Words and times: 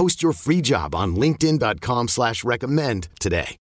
Post 0.00 0.22
your 0.22 0.32
free 0.32 0.62
job 0.62 0.94
on 0.94 1.14
LinkedIn.com 1.14 2.08
slash 2.08 2.42
recommend 2.42 3.08
today. 3.18 3.58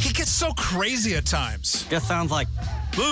He 0.00 0.12
gets 0.12 0.32
so 0.32 0.50
crazy 0.54 1.14
at 1.14 1.26
times. 1.26 1.86
Just 1.88 2.08
sounds 2.08 2.32
like. 2.32 2.48
You 2.96 3.04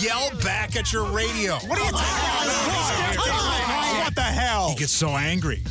yell 0.00 0.30
back 0.42 0.74
at 0.74 0.90
your 0.90 1.04
radio. 1.10 1.56
What 1.66 1.78
are 1.78 1.84
you 1.84 1.90
talking 1.90 3.18
about? 3.18 4.04
What 4.04 4.14
the 4.14 4.22
hell? 4.22 4.70
He 4.70 4.76
gets 4.76 4.92
so 4.92 5.08
angry. 5.10 5.62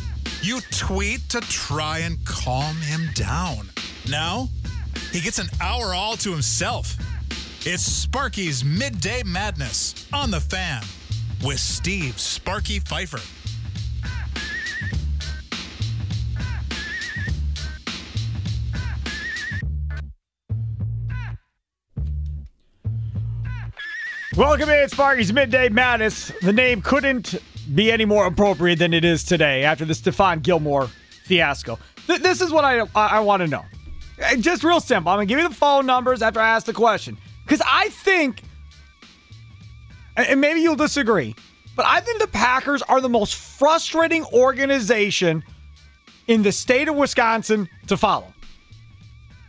You 0.44 0.60
tweet 0.70 1.28
to 1.30 1.42
try 1.42 2.02
and 2.04 2.24
calm 2.24 2.76
him 2.76 3.10
down. 3.16 3.72
Now, 4.08 4.48
he 5.12 5.22
gets 5.22 5.40
an 5.40 5.48
hour 5.60 5.96
all 5.96 6.18
to 6.18 6.30
himself. 6.30 6.98
It's 7.66 7.82
Sparky's 7.82 8.64
Midday 8.64 9.24
Madness 9.24 10.08
on 10.14 10.30
the 10.30 10.40
fan 10.40 10.84
with 11.44 11.60
Steve 11.60 12.20
Sparky 12.20 12.80
Pfeiffer. 12.80 13.20
Welcome 24.36 24.70
in, 24.70 24.90
Sparky's 24.90 25.32
Midday 25.32 25.70
Madness. 25.70 26.32
The 26.42 26.54
name 26.54 26.82
couldn't 26.82 27.36
be 27.76 27.92
any 27.92 28.06
more 28.06 28.26
appropriate 28.26 28.80
than 28.80 28.94
it 28.94 29.06
is 29.06 29.24
today 29.24 29.64
after 29.64 29.86
the 29.86 29.94
Stephon 29.94 30.42
Gilmore 30.42 30.88
fiasco. 31.26 31.78
Th- 32.08 32.20
this 32.20 32.42
is 32.42 32.52
what 32.52 32.66
I 32.66 32.80
I, 32.96 33.08
I 33.18 33.20
want 33.20 33.42
to 33.42 33.48
know. 33.48 33.64
Uh, 34.24 34.36
Just 34.38 34.64
real 34.64 34.80
simple. 34.80 35.12
I'm 35.12 35.18
gonna 35.18 35.28
give 35.28 35.40
you 35.40 35.48
the 35.48 35.54
phone 35.54 35.86
numbers 35.86 36.22
after 36.24 36.40
I 36.40 36.50
ask 36.50 36.66
the 36.66 36.74
question 36.74 37.16
because 37.46 37.62
I 37.66 37.90
think, 37.90 38.42
and 40.16 40.42
maybe 40.42 40.62
you'll 40.62 40.76
disagree, 40.76 41.36
but 41.76 41.86
I 41.86 42.00
think 42.00 42.20
the 42.22 42.28
Packers 42.28 42.82
are 42.84 43.02
the 43.02 43.10
most 43.10 43.36
frustrating 43.36 44.26
organization 44.26 45.44
in 46.28 46.44
the 46.44 46.52
state 46.52 46.88
of 46.88 46.96
Wisconsin 46.96 47.68
to 47.88 47.98
follow. 47.98 48.34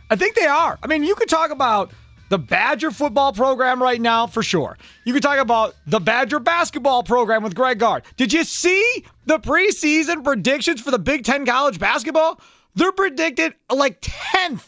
I 0.09 0.15
think 0.15 0.35
they 0.35 0.45
are. 0.45 0.77
I 0.83 0.87
mean, 0.87 1.03
you 1.03 1.15
could 1.15 1.29
talk 1.29 1.51
about 1.51 1.91
the 2.29 2.37
Badger 2.37 2.91
football 2.91 3.33
program 3.33 3.81
right 3.81 4.01
now 4.01 4.27
for 4.27 4.43
sure. 4.43 4.77
You 5.03 5.13
could 5.13 5.23
talk 5.23 5.39
about 5.39 5.75
the 5.87 5.99
Badger 5.99 6.39
basketball 6.39 7.03
program 7.03 7.43
with 7.43 7.55
Greg 7.55 7.79
Gard. 7.79 8.03
Did 8.17 8.33
you 8.33 8.43
see 8.43 9.05
the 9.25 9.39
preseason 9.39 10.23
predictions 10.23 10.81
for 10.81 10.91
the 10.91 10.99
Big 10.99 11.23
Ten 11.23 11.45
college 11.45 11.79
basketball? 11.79 12.39
They're 12.75 12.91
predicted 12.91 13.53
like 13.71 14.01
10th. 14.01 14.63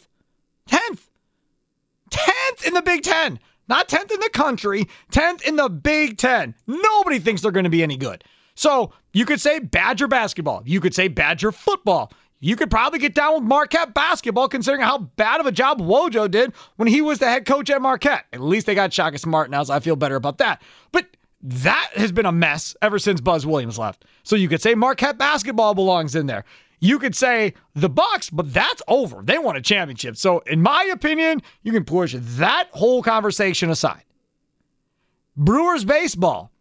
10th. 0.69 0.99
10th 2.09 2.67
in 2.67 2.73
the 2.73 2.81
Big 2.81 3.03
Ten. 3.03 3.39
Not 3.67 3.89
10th 3.89 4.11
in 4.11 4.19
the 4.19 4.29
country, 4.31 4.87
10th 5.11 5.41
in 5.43 5.55
the 5.55 5.69
Big 5.69 6.17
Ten. 6.17 6.55
Nobody 6.67 7.19
thinks 7.19 7.41
they're 7.41 7.51
going 7.51 7.65
to 7.65 7.69
be 7.69 7.83
any 7.83 7.97
good. 7.97 8.23
So 8.55 8.93
you 9.13 9.25
could 9.25 9.41
say 9.41 9.59
Badger 9.59 10.07
basketball. 10.07 10.63
You 10.65 10.79
could 10.79 10.95
say 10.95 11.07
Badger 11.07 11.51
football. 11.51 12.11
You 12.39 12.55
could 12.55 12.69
probably 12.69 12.99
get 12.99 13.15
down 13.15 13.35
with 13.35 13.43
Marquette 13.43 13.93
basketball, 13.93 14.47
considering 14.47 14.83
how 14.83 14.97
bad 14.99 15.39
of 15.39 15.47
a 15.47 15.51
job 15.51 15.81
Wojo 15.81 16.29
did 16.29 16.53
when 16.75 16.87
he 16.87 17.01
was 17.01 17.19
the 17.19 17.25
head 17.25 17.45
coach 17.45 17.69
at 17.69 17.81
Marquette. 17.81 18.25
At 18.31 18.41
least 18.41 18.67
they 18.67 18.75
got 18.75 18.93
Shaka 18.93 19.17
Smart 19.17 19.49
now, 19.49 19.63
so 19.63 19.73
I 19.73 19.79
feel 19.79 19.95
better 19.95 20.15
about 20.15 20.37
that. 20.37 20.61
But 20.91 21.07
that 21.41 21.91
has 21.95 22.11
been 22.11 22.25
a 22.25 22.31
mess 22.31 22.75
ever 22.81 22.99
since 22.99 23.21
Buzz 23.21 23.45
Williams 23.45 23.79
left. 23.79 24.05
So 24.23 24.35
you 24.35 24.49
could 24.49 24.61
say 24.61 24.75
Marquette 24.75 25.17
basketball 25.17 25.73
belongs 25.73 26.15
in 26.15 26.27
there. 26.27 26.45
You 26.79 26.99
could 26.99 27.15
say 27.15 27.53
the 27.73 27.89
Bucks, 27.89 28.29
but 28.29 28.53
that's 28.53 28.81
over. 28.87 29.21
They 29.23 29.37
won 29.37 29.55
a 29.55 29.61
championship. 29.61 30.15
So 30.17 30.39
in 30.39 30.61
my 30.61 30.83
opinion, 30.91 31.41
you 31.63 31.71
can 31.71 31.85
push 31.85 32.15
that 32.17 32.67
whole 32.71 33.01
conversation 33.01 33.69
aside. 33.69 34.03
Brewers 35.35 35.85
baseball. 35.85 36.51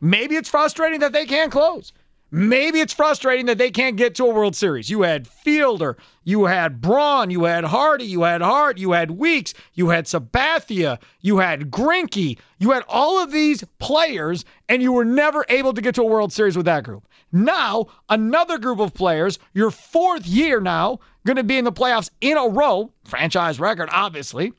Maybe 0.00 0.36
it's 0.36 0.48
frustrating 0.48 1.00
that 1.00 1.12
they 1.12 1.26
can't 1.26 1.52
close. 1.52 1.92
Maybe 2.32 2.78
it's 2.78 2.92
frustrating 2.92 3.46
that 3.46 3.58
they 3.58 3.72
can't 3.72 3.96
get 3.96 4.14
to 4.14 4.24
a 4.24 4.32
World 4.32 4.54
Series. 4.54 4.88
You 4.88 5.02
had 5.02 5.26
Fielder, 5.26 5.96
you 6.22 6.44
had 6.44 6.80
Braun, 6.80 7.30
you 7.30 7.42
had 7.42 7.64
Hardy, 7.64 8.04
you 8.04 8.22
had 8.22 8.40
Hart, 8.40 8.78
you 8.78 8.92
had 8.92 9.10
Weeks, 9.10 9.52
you 9.74 9.88
had 9.88 10.04
Sabathia, 10.04 10.98
you 11.20 11.38
had 11.38 11.72
Greinke, 11.72 12.38
you 12.58 12.70
had 12.70 12.84
all 12.88 13.20
of 13.20 13.32
these 13.32 13.64
players, 13.80 14.44
and 14.68 14.80
you 14.80 14.92
were 14.92 15.04
never 15.04 15.44
able 15.48 15.74
to 15.74 15.80
get 15.80 15.96
to 15.96 16.02
a 16.02 16.06
World 16.06 16.32
Series 16.32 16.56
with 16.56 16.66
that 16.66 16.84
group. 16.84 17.04
Now, 17.32 17.86
another 18.08 18.58
group 18.58 18.80
of 18.80 18.94
players, 18.94 19.38
your 19.52 19.70
fourth 19.70 20.26
year 20.26 20.60
now, 20.60 20.98
going 21.26 21.36
to 21.36 21.44
be 21.44 21.58
in 21.58 21.64
the 21.64 21.72
playoffs 21.72 22.10
in 22.20 22.36
a 22.36 22.48
row, 22.48 22.92
franchise 23.04 23.60
record, 23.60 23.88
obviously. 23.92 24.52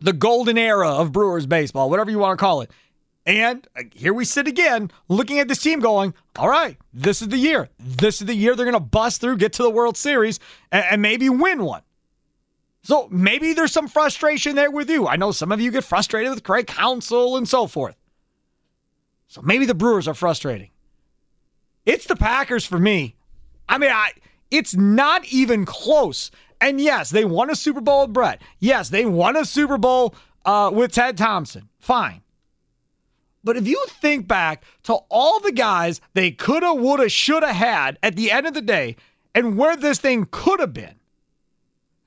The 0.00 0.12
golden 0.12 0.56
era 0.56 0.90
of 0.90 1.10
Brewers 1.10 1.46
baseball, 1.46 1.90
whatever 1.90 2.10
you 2.10 2.18
want 2.18 2.38
to 2.38 2.42
call 2.42 2.60
it. 2.60 2.70
And 3.26 3.66
uh, 3.76 3.82
here 3.92 4.14
we 4.14 4.24
sit 4.24 4.46
again, 4.46 4.90
looking 5.08 5.38
at 5.38 5.48
this 5.48 5.60
team 5.60 5.80
going, 5.80 6.14
all 6.36 6.48
right, 6.48 6.78
this 6.94 7.20
is 7.20 7.28
the 7.28 7.36
year. 7.36 7.68
This 7.78 8.20
is 8.20 8.26
the 8.26 8.34
year 8.34 8.54
they're 8.54 8.64
going 8.64 8.72
to 8.74 8.80
bust 8.80 9.20
through, 9.20 9.36
get 9.36 9.52
to 9.54 9.62
the 9.62 9.70
World 9.70 9.96
Series, 9.96 10.38
and, 10.70 10.84
and 10.90 11.02
maybe 11.02 11.28
win 11.28 11.62
one. 11.64 11.82
So 12.82 13.08
maybe 13.10 13.52
there's 13.52 13.72
some 13.72 13.88
frustration 13.88 14.54
there 14.54 14.70
with 14.70 14.88
you. 14.88 15.06
I 15.06 15.16
know 15.16 15.32
some 15.32 15.52
of 15.52 15.60
you 15.60 15.70
get 15.70 15.84
frustrated 15.84 16.30
with 16.30 16.44
Craig 16.44 16.68
Counsell 16.68 17.36
and 17.36 17.46
so 17.46 17.66
forth. 17.66 17.96
So 19.26 19.42
maybe 19.42 19.66
the 19.66 19.74
Brewers 19.74 20.08
are 20.08 20.14
frustrating. 20.14 20.70
It's 21.88 22.04
the 22.04 22.16
Packers 22.16 22.66
for 22.66 22.78
me. 22.78 23.16
I 23.66 23.78
mean, 23.78 23.90
I 23.90 24.12
it's 24.50 24.76
not 24.76 25.24
even 25.32 25.64
close. 25.64 26.30
And 26.60 26.78
yes, 26.78 27.08
they 27.08 27.24
won 27.24 27.48
a 27.48 27.56
Super 27.56 27.80
Bowl 27.80 28.02
with 28.02 28.12
Brett. 28.12 28.42
Yes, 28.58 28.90
they 28.90 29.06
won 29.06 29.36
a 29.36 29.46
Super 29.46 29.78
Bowl 29.78 30.14
uh, 30.44 30.70
with 30.72 30.92
Ted 30.92 31.16
Thompson. 31.16 31.70
Fine. 31.78 32.20
But 33.42 33.56
if 33.56 33.66
you 33.66 33.82
think 33.88 34.28
back 34.28 34.64
to 34.82 34.96
all 35.08 35.40
the 35.40 35.50
guys 35.50 36.02
they 36.12 36.30
coulda, 36.30 36.74
woulda, 36.74 37.08
shoulda 37.08 37.54
had 37.54 37.98
at 38.02 38.16
the 38.16 38.30
end 38.30 38.46
of 38.46 38.52
the 38.52 38.60
day 38.60 38.96
and 39.34 39.56
where 39.56 39.74
this 39.74 39.98
thing 39.98 40.28
could 40.30 40.60
have 40.60 40.74
been. 40.74 40.94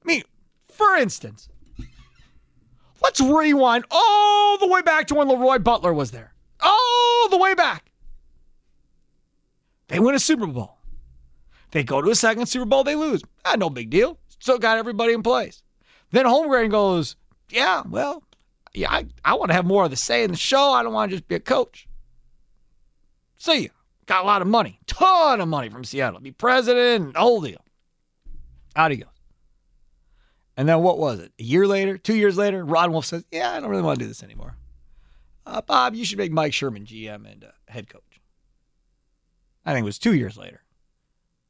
I 0.03 0.05
mean, 0.05 0.21
for 0.67 0.95
instance, 0.95 1.49
let's 3.01 3.19
rewind 3.19 3.85
all 3.89 4.59
the 4.59 4.67
way 4.67 4.83
back 4.83 5.07
to 5.07 5.15
when 5.15 5.27
Leroy 5.27 5.57
Butler 5.57 5.91
was 5.91 6.11
there. 6.11 6.35
All 6.59 7.29
the 7.31 7.37
way 7.37 7.55
back. 7.55 7.90
They 9.91 9.99
win 9.99 10.15
a 10.15 10.19
Super 10.19 10.47
Bowl. 10.47 10.77
They 11.71 11.83
go 11.83 12.01
to 12.01 12.09
a 12.09 12.15
second 12.15 12.45
Super 12.45 12.65
Bowl, 12.65 12.85
they 12.85 12.95
lose. 12.95 13.21
Ah, 13.43 13.55
no 13.57 13.69
big 13.69 13.89
deal. 13.89 14.17
Still 14.39 14.57
got 14.57 14.77
everybody 14.77 15.11
in 15.13 15.21
place. 15.21 15.63
Then 16.11 16.25
Holmgren 16.25 16.71
goes, 16.71 17.17
Yeah, 17.49 17.83
well, 17.87 18.23
yeah, 18.73 18.89
I, 18.89 19.05
I 19.25 19.33
want 19.35 19.49
to 19.49 19.53
have 19.53 19.65
more 19.65 19.83
of 19.83 19.91
the 19.91 19.97
say 19.97 20.23
in 20.23 20.31
the 20.31 20.37
show. 20.37 20.71
I 20.71 20.81
don't 20.81 20.93
want 20.93 21.11
to 21.11 21.17
just 21.17 21.27
be 21.27 21.35
a 21.35 21.41
coach. 21.41 21.89
See 23.37 23.63
ya. 23.63 23.69
Got 24.05 24.23
a 24.23 24.27
lot 24.27 24.41
of 24.41 24.47
money, 24.47 24.79
ton 24.87 25.41
of 25.41 25.47
money 25.49 25.69
from 25.69 25.83
Seattle. 25.83 26.21
Be 26.21 26.31
president 26.31 27.05
and 27.05 27.17
whole 27.17 27.41
deal. 27.41 27.63
Out 28.75 28.91
he 28.91 28.97
goes. 28.97 29.07
And 30.55 30.69
then 30.69 30.81
what 30.81 30.99
was 30.99 31.19
it? 31.19 31.33
A 31.37 31.43
year 31.43 31.67
later, 31.67 31.97
two 31.97 32.15
years 32.15 32.37
later, 32.37 32.63
Ron 32.63 32.93
Wolf 32.93 33.05
says, 33.05 33.25
Yeah, 33.29 33.51
I 33.51 33.59
don't 33.59 33.69
really 33.69 33.83
want 33.83 33.99
to 33.99 34.05
do 34.05 34.07
this 34.07 34.23
anymore. 34.23 34.55
Uh, 35.45 35.61
Bob, 35.61 35.95
you 35.95 36.05
should 36.05 36.17
make 36.17 36.31
Mike 36.31 36.53
Sherman 36.53 36.85
GM 36.85 37.29
and 37.29 37.43
uh, 37.43 37.51
head 37.67 37.89
coach. 37.89 38.03
I 39.65 39.73
think 39.73 39.83
it 39.83 39.85
was 39.85 39.99
two 39.99 40.15
years 40.15 40.37
later 40.37 40.63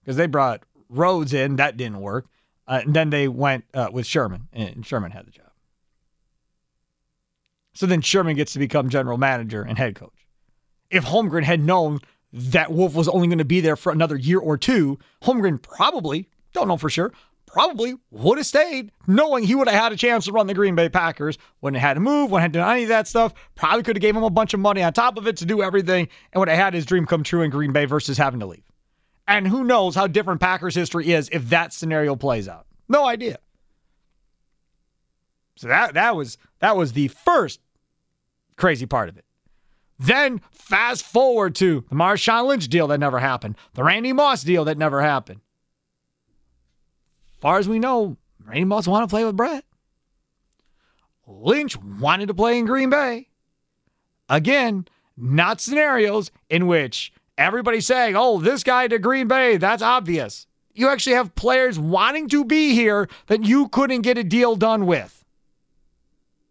because 0.01 0.17
they 0.17 0.27
brought 0.27 0.63
Rhodes 0.89 1.33
in. 1.33 1.55
That 1.55 1.77
didn't 1.77 2.01
work. 2.01 2.27
Uh, 2.67 2.81
and 2.85 2.93
then 2.93 3.09
they 3.09 3.27
went 3.27 3.65
uh, 3.73 3.89
with 3.91 4.05
Sherman, 4.05 4.47
and 4.53 4.85
Sherman 4.85 5.11
had 5.11 5.25
the 5.25 5.31
job. 5.31 5.51
So 7.73 7.85
then 7.85 8.01
Sherman 8.01 8.35
gets 8.35 8.53
to 8.53 8.59
become 8.59 8.89
general 8.89 9.17
manager 9.17 9.61
and 9.61 9.77
head 9.77 9.95
coach. 9.95 10.27
If 10.89 11.05
Holmgren 11.05 11.43
had 11.43 11.61
known 11.61 11.99
that 12.33 12.71
Wolf 12.71 12.93
was 12.93 13.07
only 13.07 13.27
going 13.27 13.39
to 13.39 13.45
be 13.45 13.61
there 13.61 13.75
for 13.75 13.91
another 13.91 14.15
year 14.15 14.39
or 14.39 14.57
two, 14.57 14.99
Holmgren 15.23 15.61
probably 15.61 16.29
Don't 16.53 16.67
know 16.67 16.77
for 16.77 16.89
sure. 16.89 17.13
Probably 17.51 17.95
would 18.11 18.37
have 18.37 18.47
stayed, 18.47 18.93
knowing 19.07 19.43
he 19.43 19.55
would 19.55 19.67
have 19.67 19.77
had 19.77 19.91
a 19.91 19.97
chance 19.97 20.23
to 20.25 20.31
run 20.31 20.47
the 20.47 20.53
Green 20.53 20.73
Bay 20.73 20.87
Packers. 20.87 21.37
Wouldn't 21.59 21.81
have 21.81 21.87
had 21.89 21.93
to 21.95 21.99
move, 21.99 22.31
wouldn't 22.31 22.43
have 22.43 22.51
done 22.53 22.71
any 22.71 22.83
of 22.83 22.89
that 22.89 23.09
stuff. 23.09 23.33
Probably 23.55 23.83
could 23.83 23.97
have 23.97 24.01
gave 24.01 24.15
him 24.15 24.23
a 24.23 24.29
bunch 24.29 24.53
of 24.53 24.61
money 24.61 24.81
on 24.81 24.93
top 24.93 25.17
of 25.17 25.27
it 25.27 25.35
to 25.37 25.45
do 25.45 25.61
everything, 25.61 26.07
and 26.31 26.39
would 26.39 26.47
have 26.47 26.57
had 26.57 26.73
his 26.73 26.85
dream 26.85 27.05
come 27.05 27.23
true 27.23 27.41
in 27.41 27.51
Green 27.51 27.73
Bay 27.73 27.83
versus 27.83 28.17
having 28.17 28.39
to 28.39 28.45
leave. 28.45 28.63
And 29.27 29.45
who 29.45 29.65
knows 29.65 29.95
how 29.95 30.07
different 30.07 30.39
Packers 30.39 30.75
history 30.75 31.11
is 31.11 31.29
if 31.33 31.49
that 31.49 31.73
scenario 31.73 32.15
plays 32.15 32.47
out. 32.47 32.67
No 32.87 33.05
idea. 33.05 33.37
So 35.57 35.67
that 35.67 35.93
that 35.95 36.15
was 36.15 36.37
that 36.59 36.77
was 36.77 36.93
the 36.93 37.09
first 37.09 37.59
crazy 38.55 38.85
part 38.85 39.09
of 39.09 39.17
it. 39.17 39.25
Then 39.99 40.41
fast 40.51 41.05
forward 41.05 41.55
to 41.55 41.83
the 41.89 41.95
Marshawn 41.95 42.47
Lynch 42.47 42.69
deal 42.69 42.87
that 42.87 42.99
never 42.99 43.19
happened, 43.19 43.57
the 43.73 43.83
Randy 43.83 44.13
Moss 44.13 44.41
deal 44.43 44.63
that 44.65 44.77
never 44.77 45.01
happened. 45.01 45.41
Far 47.41 47.57
as 47.57 47.67
we 47.67 47.79
know, 47.79 48.17
Randy 48.45 48.65
Moss 48.65 48.87
wanted 48.87 49.07
to 49.07 49.09
play 49.09 49.25
with 49.25 49.35
Brett. 49.35 49.65
Lynch 51.27 51.75
wanted 51.77 52.27
to 52.27 52.33
play 52.33 52.59
in 52.59 52.65
Green 52.65 52.89
Bay. 52.89 53.27
Again, 54.29 54.87
not 55.17 55.59
scenarios 55.59 56.31
in 56.49 56.67
which 56.67 57.11
everybody's 57.37 57.87
saying, 57.87 58.15
oh, 58.15 58.39
this 58.39 58.63
guy 58.63 58.87
to 58.87 58.99
Green 58.99 59.27
Bay, 59.27 59.57
that's 59.57 59.81
obvious. 59.81 60.45
You 60.73 60.87
actually 60.87 61.15
have 61.15 61.35
players 61.35 61.79
wanting 61.79 62.29
to 62.29 62.45
be 62.45 62.73
here 62.73 63.09
that 63.27 63.43
you 63.43 63.67
couldn't 63.69 64.01
get 64.01 64.17
a 64.17 64.23
deal 64.23 64.55
done 64.55 64.85
with 64.85 65.25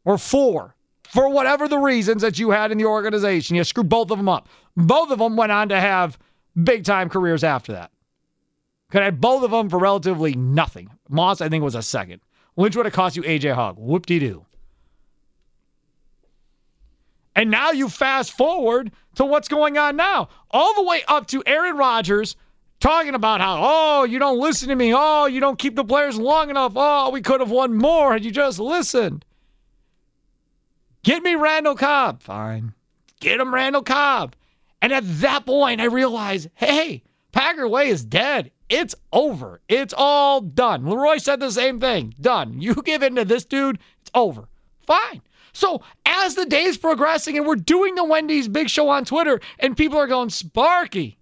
or 0.04 0.18
for, 0.18 0.74
for 1.04 1.28
whatever 1.28 1.68
the 1.68 1.78
reasons 1.78 2.22
that 2.22 2.38
you 2.38 2.50
had 2.50 2.72
in 2.72 2.78
the 2.78 2.84
organization. 2.84 3.56
You 3.56 3.64
screwed 3.64 3.88
both 3.88 4.10
of 4.10 4.18
them 4.18 4.28
up. 4.28 4.48
Both 4.76 5.10
of 5.10 5.20
them 5.20 5.36
went 5.36 5.52
on 5.52 5.68
to 5.68 5.80
have 5.80 6.18
big 6.62 6.84
time 6.84 7.08
careers 7.08 7.44
after 7.44 7.72
that. 7.72 7.90
Could 8.90 9.02
have 9.02 9.20
both 9.20 9.44
of 9.44 9.50
them 9.50 9.68
for 9.68 9.78
relatively 9.78 10.34
nothing. 10.34 10.90
Moss, 11.08 11.40
I 11.40 11.48
think, 11.48 11.62
was 11.62 11.74
a 11.74 11.82
second. 11.82 12.20
Lynch 12.56 12.76
would 12.76 12.86
have 12.86 12.92
cost 12.92 13.16
you 13.16 13.22
AJ 13.22 13.54
Hawk. 13.54 13.76
Whoop 13.78 14.06
de 14.06 14.18
doo. 14.18 14.44
And 17.36 17.50
now 17.50 17.70
you 17.70 17.88
fast 17.88 18.32
forward 18.32 18.90
to 19.14 19.24
what's 19.24 19.48
going 19.48 19.78
on 19.78 19.96
now, 19.96 20.28
all 20.50 20.74
the 20.74 20.82
way 20.82 21.02
up 21.06 21.28
to 21.28 21.42
Aaron 21.46 21.76
Rodgers 21.76 22.36
talking 22.80 23.14
about 23.14 23.40
how, 23.40 23.60
oh, 23.62 24.04
you 24.04 24.18
don't 24.18 24.40
listen 24.40 24.68
to 24.68 24.74
me. 24.74 24.92
Oh, 24.94 25.26
you 25.26 25.38
don't 25.38 25.58
keep 25.58 25.76
the 25.76 25.84
players 25.84 26.18
long 26.18 26.50
enough. 26.50 26.72
Oh, 26.74 27.10
we 27.10 27.22
could 27.22 27.40
have 27.40 27.50
won 27.50 27.74
more 27.74 28.12
had 28.12 28.24
you 28.24 28.30
just 28.30 28.58
listened. 28.58 29.24
Get 31.02 31.22
me 31.22 31.34
Randall 31.34 31.76
Cobb. 31.76 32.22
Fine. 32.22 32.74
Get 33.20 33.40
him 33.40 33.54
Randall 33.54 33.82
Cobb. 33.82 34.34
And 34.82 34.92
at 34.92 35.04
that 35.20 35.46
point, 35.46 35.80
I 35.80 35.84
realized, 35.84 36.48
hey, 36.54 37.02
Packer 37.32 37.68
Way 37.68 37.88
is 37.88 38.04
dead. 38.04 38.50
It's 38.70 38.94
over. 39.12 39.60
It's 39.68 39.92
all 39.96 40.40
done. 40.40 40.86
Leroy 40.86 41.18
said 41.18 41.40
the 41.40 41.50
same 41.50 41.80
thing. 41.80 42.14
Done. 42.20 42.60
You 42.60 42.74
give 42.84 43.02
in 43.02 43.16
to 43.16 43.24
this 43.24 43.44
dude, 43.44 43.78
it's 44.00 44.10
over. 44.14 44.48
Fine. 44.80 45.22
So 45.52 45.82
as 46.06 46.36
the 46.36 46.46
day's 46.46 46.78
progressing 46.78 47.36
and 47.36 47.46
we're 47.46 47.56
doing 47.56 47.96
the 47.96 48.04
Wendy's 48.04 48.46
Big 48.48 48.70
Show 48.70 48.88
on 48.88 49.04
Twitter, 49.04 49.40
and 49.58 49.76
people 49.76 49.98
are 49.98 50.06
going, 50.06 50.30
Sparky, 50.30 51.18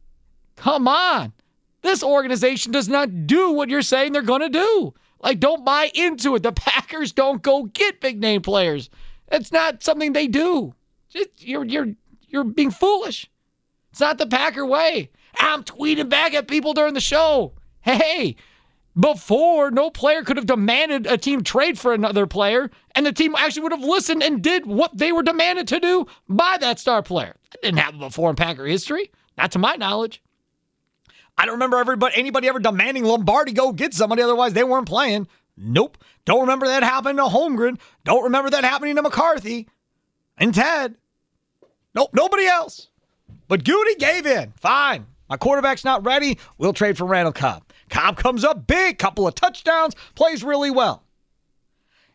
come 0.57 0.87
on. 0.87 1.33
This 1.81 2.03
organization 2.03 2.73
does 2.73 2.89
not 2.89 3.27
do 3.27 3.53
what 3.53 3.71
you're 3.71 3.83
saying 3.83 4.13
they're 4.13 4.23
going 4.23 4.43
to 4.43 4.51
do. 4.51 4.95
Like, 5.21 5.41
don't 5.41 5.65
buy 5.65 5.91
into 5.95 6.35
it. 6.35 6.43
The 6.43 6.53
Packers 6.69 7.13
don't 7.13 7.43
go 7.43 7.65
get 7.65 8.01
big 8.01 8.21
name 8.21 8.43
players. 8.43 8.91
It's 9.33 9.53
not 9.53 9.83
something 9.83 10.13
they 10.13 10.27
do. 10.27 10.75
You're 11.39 11.65
you're 11.65 11.89
you're 12.29 12.45
being 12.45 12.71
foolish. 12.71 13.31
It's 13.91 14.01
not 14.01 14.19
the 14.19 14.27
Packer 14.27 14.67
way. 14.67 15.11
I'm 15.39 15.65
tweeting 15.65 16.09
back 16.09 16.35
at 16.35 16.49
people 16.49 16.75
during 16.75 16.95
the 16.95 17.01
show. 17.01 17.55
Hey, 17.81 18.37
before 18.99 19.71
no 19.71 19.91
player 19.91 20.23
could 20.23 20.37
have 20.37 20.47
demanded 20.47 21.07
a 21.07 21.17
team 21.17 21.43
trade 21.45 21.79
for 21.79 21.93
another 21.93 22.27
player, 22.27 22.71
and 22.95 23.07
the 23.07 23.13
team 23.13 23.35
actually 23.37 23.63
would 23.63 23.73
have 23.73 23.83
listened 23.83 24.23
and 24.23 24.43
did 24.43 24.67
what 24.67 24.97
they 24.97 25.13
were 25.13 25.23
demanded 25.23 25.69
to 25.69 25.81
do 25.81 26.07
by 26.29 26.57
that 26.61 26.81
star 26.81 27.03
player. 27.03 27.37
That 27.53 27.63
didn't 27.63 27.79
happen 27.79 28.01
before 28.01 28.31
in 28.31 28.37
Packer 28.37 28.67
history, 28.67 29.11
not 29.37 29.53
to 29.53 29.59
my 29.59 29.77
knowledge. 29.77 30.23
I 31.37 31.45
don't 31.45 31.55
remember 31.55 31.79
everybody 31.79 32.17
anybody 32.17 32.49
ever 32.49 32.59
demanding 32.59 33.05
Lombardi 33.05 33.53
go 33.53 33.73
get 33.73 33.95
somebody, 33.95 34.23
otherwise 34.23 34.55
they 34.55 34.65
weren't 34.65 34.89
playing. 34.89 35.29
Nope. 35.57 35.99
Don't 36.25 36.41
remember 36.41 36.67
that 36.67 36.83
happening 36.83 37.17
to 37.17 37.25
Holmgren. 37.25 37.79
Don't 38.05 38.25
remember 38.25 38.51
that 38.51 38.65
happening 38.65 38.97
to 38.97 39.03
McCarthy 39.03 39.69
and 40.37 40.55
Ted. 40.55 40.97
Nope, 41.95 42.11
nobody 42.13 42.47
else. 42.47 42.89
But 43.47 43.65
Goody 43.65 43.95
gave 43.95 44.27
in. 44.27 44.53
Fine. 44.61 45.07
My 45.29 45.37
quarterback's 45.37 45.85
not 45.85 46.05
ready. 46.05 46.39
We'll 46.57 46.73
trade 46.73 46.97
for 46.97 47.05
Randall 47.07 47.33
Cobb. 47.33 47.65
Cobb 47.91 48.17
comes 48.17 48.45
up 48.45 48.67
big, 48.67 48.99
couple 48.99 49.27
of 49.27 49.35
touchdowns, 49.35 49.95
plays 50.15 50.43
really 50.43 50.71
well. 50.71 51.03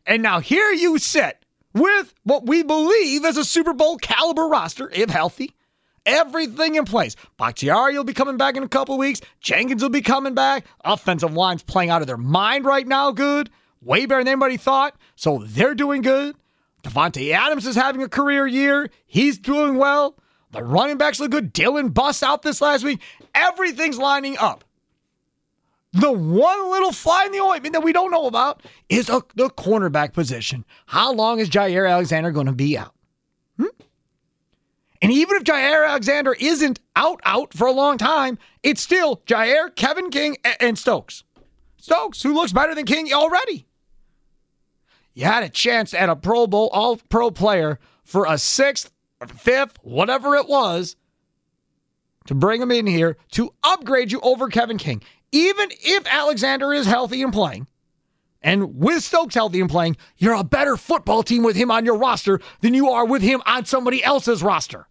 And 0.05 0.21
now 0.21 0.39
here 0.39 0.71
you 0.71 0.97
sit 0.97 1.45
with 1.73 2.13
what 2.23 2.45
we 2.45 2.63
believe 2.63 3.25
is 3.25 3.37
a 3.37 3.45
Super 3.45 3.73
Bowl 3.73 3.97
caliber 3.97 4.47
roster, 4.47 4.89
if 4.93 5.09
healthy. 5.09 5.53
Everything 6.05 6.75
in 6.75 6.83
place. 6.83 7.15
Bakhtiari 7.37 7.95
will 7.95 8.03
be 8.03 8.13
coming 8.13 8.35
back 8.35 8.57
in 8.57 8.63
a 8.63 8.67
couple 8.67 8.97
weeks. 8.97 9.21
Jenkins 9.39 9.81
will 9.81 9.89
be 9.89 10.01
coming 10.01 10.33
back. 10.33 10.65
Offensive 10.83 11.33
line's 11.33 11.63
playing 11.63 11.91
out 11.91 12.01
of 12.01 12.07
their 12.07 12.17
mind 12.17 12.65
right 12.65 12.85
now, 12.85 13.11
good. 13.11 13.49
Way 13.81 14.05
better 14.05 14.21
than 14.21 14.27
anybody 14.27 14.57
thought. 14.57 14.95
So 15.15 15.43
they're 15.47 15.75
doing 15.75 16.01
good. 16.01 16.35
Davante 16.83 17.31
Adams 17.31 17.65
is 17.65 17.75
having 17.75 18.03
a 18.03 18.09
career 18.09 18.45
year. 18.45 18.89
He's 19.05 19.37
doing 19.37 19.75
well. 19.75 20.17
The 20.53 20.63
running 20.63 20.97
backs 20.97 21.19
look 21.19 21.31
good. 21.31 21.53
Dylan 21.53 21.93
busts 21.93 22.23
out 22.23 22.43
this 22.43 22.61
last 22.61 22.83
week. 22.83 23.01
Everything's 23.33 23.97
lining 23.97 24.37
up. 24.37 24.63
The 25.93 26.11
one 26.11 26.71
little 26.71 26.91
fly 26.91 27.25
in 27.25 27.31
the 27.31 27.39
ointment 27.39 27.73
that 27.73 27.83
we 27.83 27.91
don't 27.91 28.11
know 28.11 28.27
about 28.27 28.61
is 28.87 29.09
a, 29.09 29.21
the 29.35 29.49
cornerback 29.49 30.13
position. 30.13 30.63
How 30.85 31.11
long 31.11 31.39
is 31.39 31.49
Jaire 31.49 31.89
Alexander 31.89 32.31
going 32.31 32.45
to 32.45 32.53
be 32.53 32.77
out? 32.77 32.93
Hmm? 33.57 33.67
And 35.01 35.11
even 35.11 35.37
if 35.37 35.43
Jaire 35.43 35.87
Alexander 35.87 36.33
isn't 36.39 36.79
out 36.95 37.19
out 37.25 37.53
for 37.53 37.67
a 37.67 37.71
long 37.71 37.97
time, 37.97 38.37
it's 38.61 38.81
still 38.81 39.17
Jaire, 39.25 39.75
Kevin 39.75 40.09
King, 40.09 40.37
and 40.59 40.77
Stokes. 40.77 41.23
Stokes, 41.77 42.23
who 42.23 42.33
looks 42.33 42.53
better 42.53 42.73
than 42.73 42.85
King 42.85 43.11
already. 43.11 43.67
You 45.13 45.25
had 45.25 45.43
a 45.43 45.49
chance 45.49 45.93
at 45.93 46.09
a 46.09 46.15
Pro 46.15 46.47
Bowl 46.47 46.69
All 46.71 46.97
Pro 47.09 47.29
player 47.29 47.79
for 48.03 48.25
a 48.25 48.37
sixth 48.37 48.91
fifth, 49.27 49.77
whatever 49.81 50.35
it 50.35 50.47
was, 50.47 50.95
to 52.25 52.35
bring 52.35 52.61
him 52.61 52.71
in 52.71 52.87
here 52.87 53.17
to 53.31 53.53
upgrade 53.63 54.11
you 54.11 54.19
over 54.21 54.47
Kevin 54.47 54.77
King. 54.77 55.01
Even 55.31 55.69
if 55.71 56.05
Alexander 56.07 56.73
is 56.73 56.85
healthy 56.85 57.21
and 57.21 57.33
playing, 57.33 57.67
and 58.41 58.77
with 58.77 59.03
Stokes 59.03 59.35
healthy 59.35 59.61
and 59.61 59.69
playing, 59.69 59.97
you're 60.17 60.35
a 60.35 60.43
better 60.43 60.77
football 60.77 61.23
team 61.23 61.43
with 61.43 61.55
him 61.55 61.71
on 61.71 61.85
your 61.85 61.97
roster 61.97 62.39
than 62.61 62.73
you 62.73 62.89
are 62.89 63.05
with 63.05 63.21
him 63.21 63.41
on 63.45 63.65
somebody 63.65 64.03
else's 64.03 64.43
roster. 64.43 64.87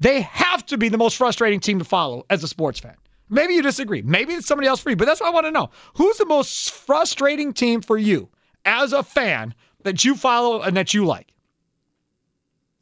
They 0.00 0.22
have 0.22 0.66
to 0.66 0.76
be 0.76 0.88
the 0.88 0.98
most 0.98 1.16
frustrating 1.16 1.60
team 1.60 1.78
to 1.78 1.84
follow 1.84 2.26
as 2.28 2.42
a 2.42 2.48
sports 2.48 2.80
fan. 2.80 2.96
Maybe 3.30 3.54
you 3.54 3.62
disagree. 3.62 4.02
Maybe 4.02 4.34
it's 4.34 4.46
somebody 4.46 4.68
else 4.68 4.80
for 4.80 4.90
you, 4.90 4.96
but 4.96 5.06
that's 5.06 5.20
what 5.20 5.28
I 5.28 5.32
want 5.32 5.46
to 5.46 5.50
know. 5.50 5.70
Who's 5.94 6.18
the 6.18 6.26
most 6.26 6.72
frustrating 6.72 7.52
team 7.52 7.80
for 7.80 7.96
you 7.96 8.28
as 8.64 8.92
a 8.92 9.02
fan 9.02 9.54
that 9.84 10.04
you 10.04 10.16
follow 10.16 10.60
and 10.60 10.76
that 10.76 10.92
you 10.92 11.06
like? 11.06 11.32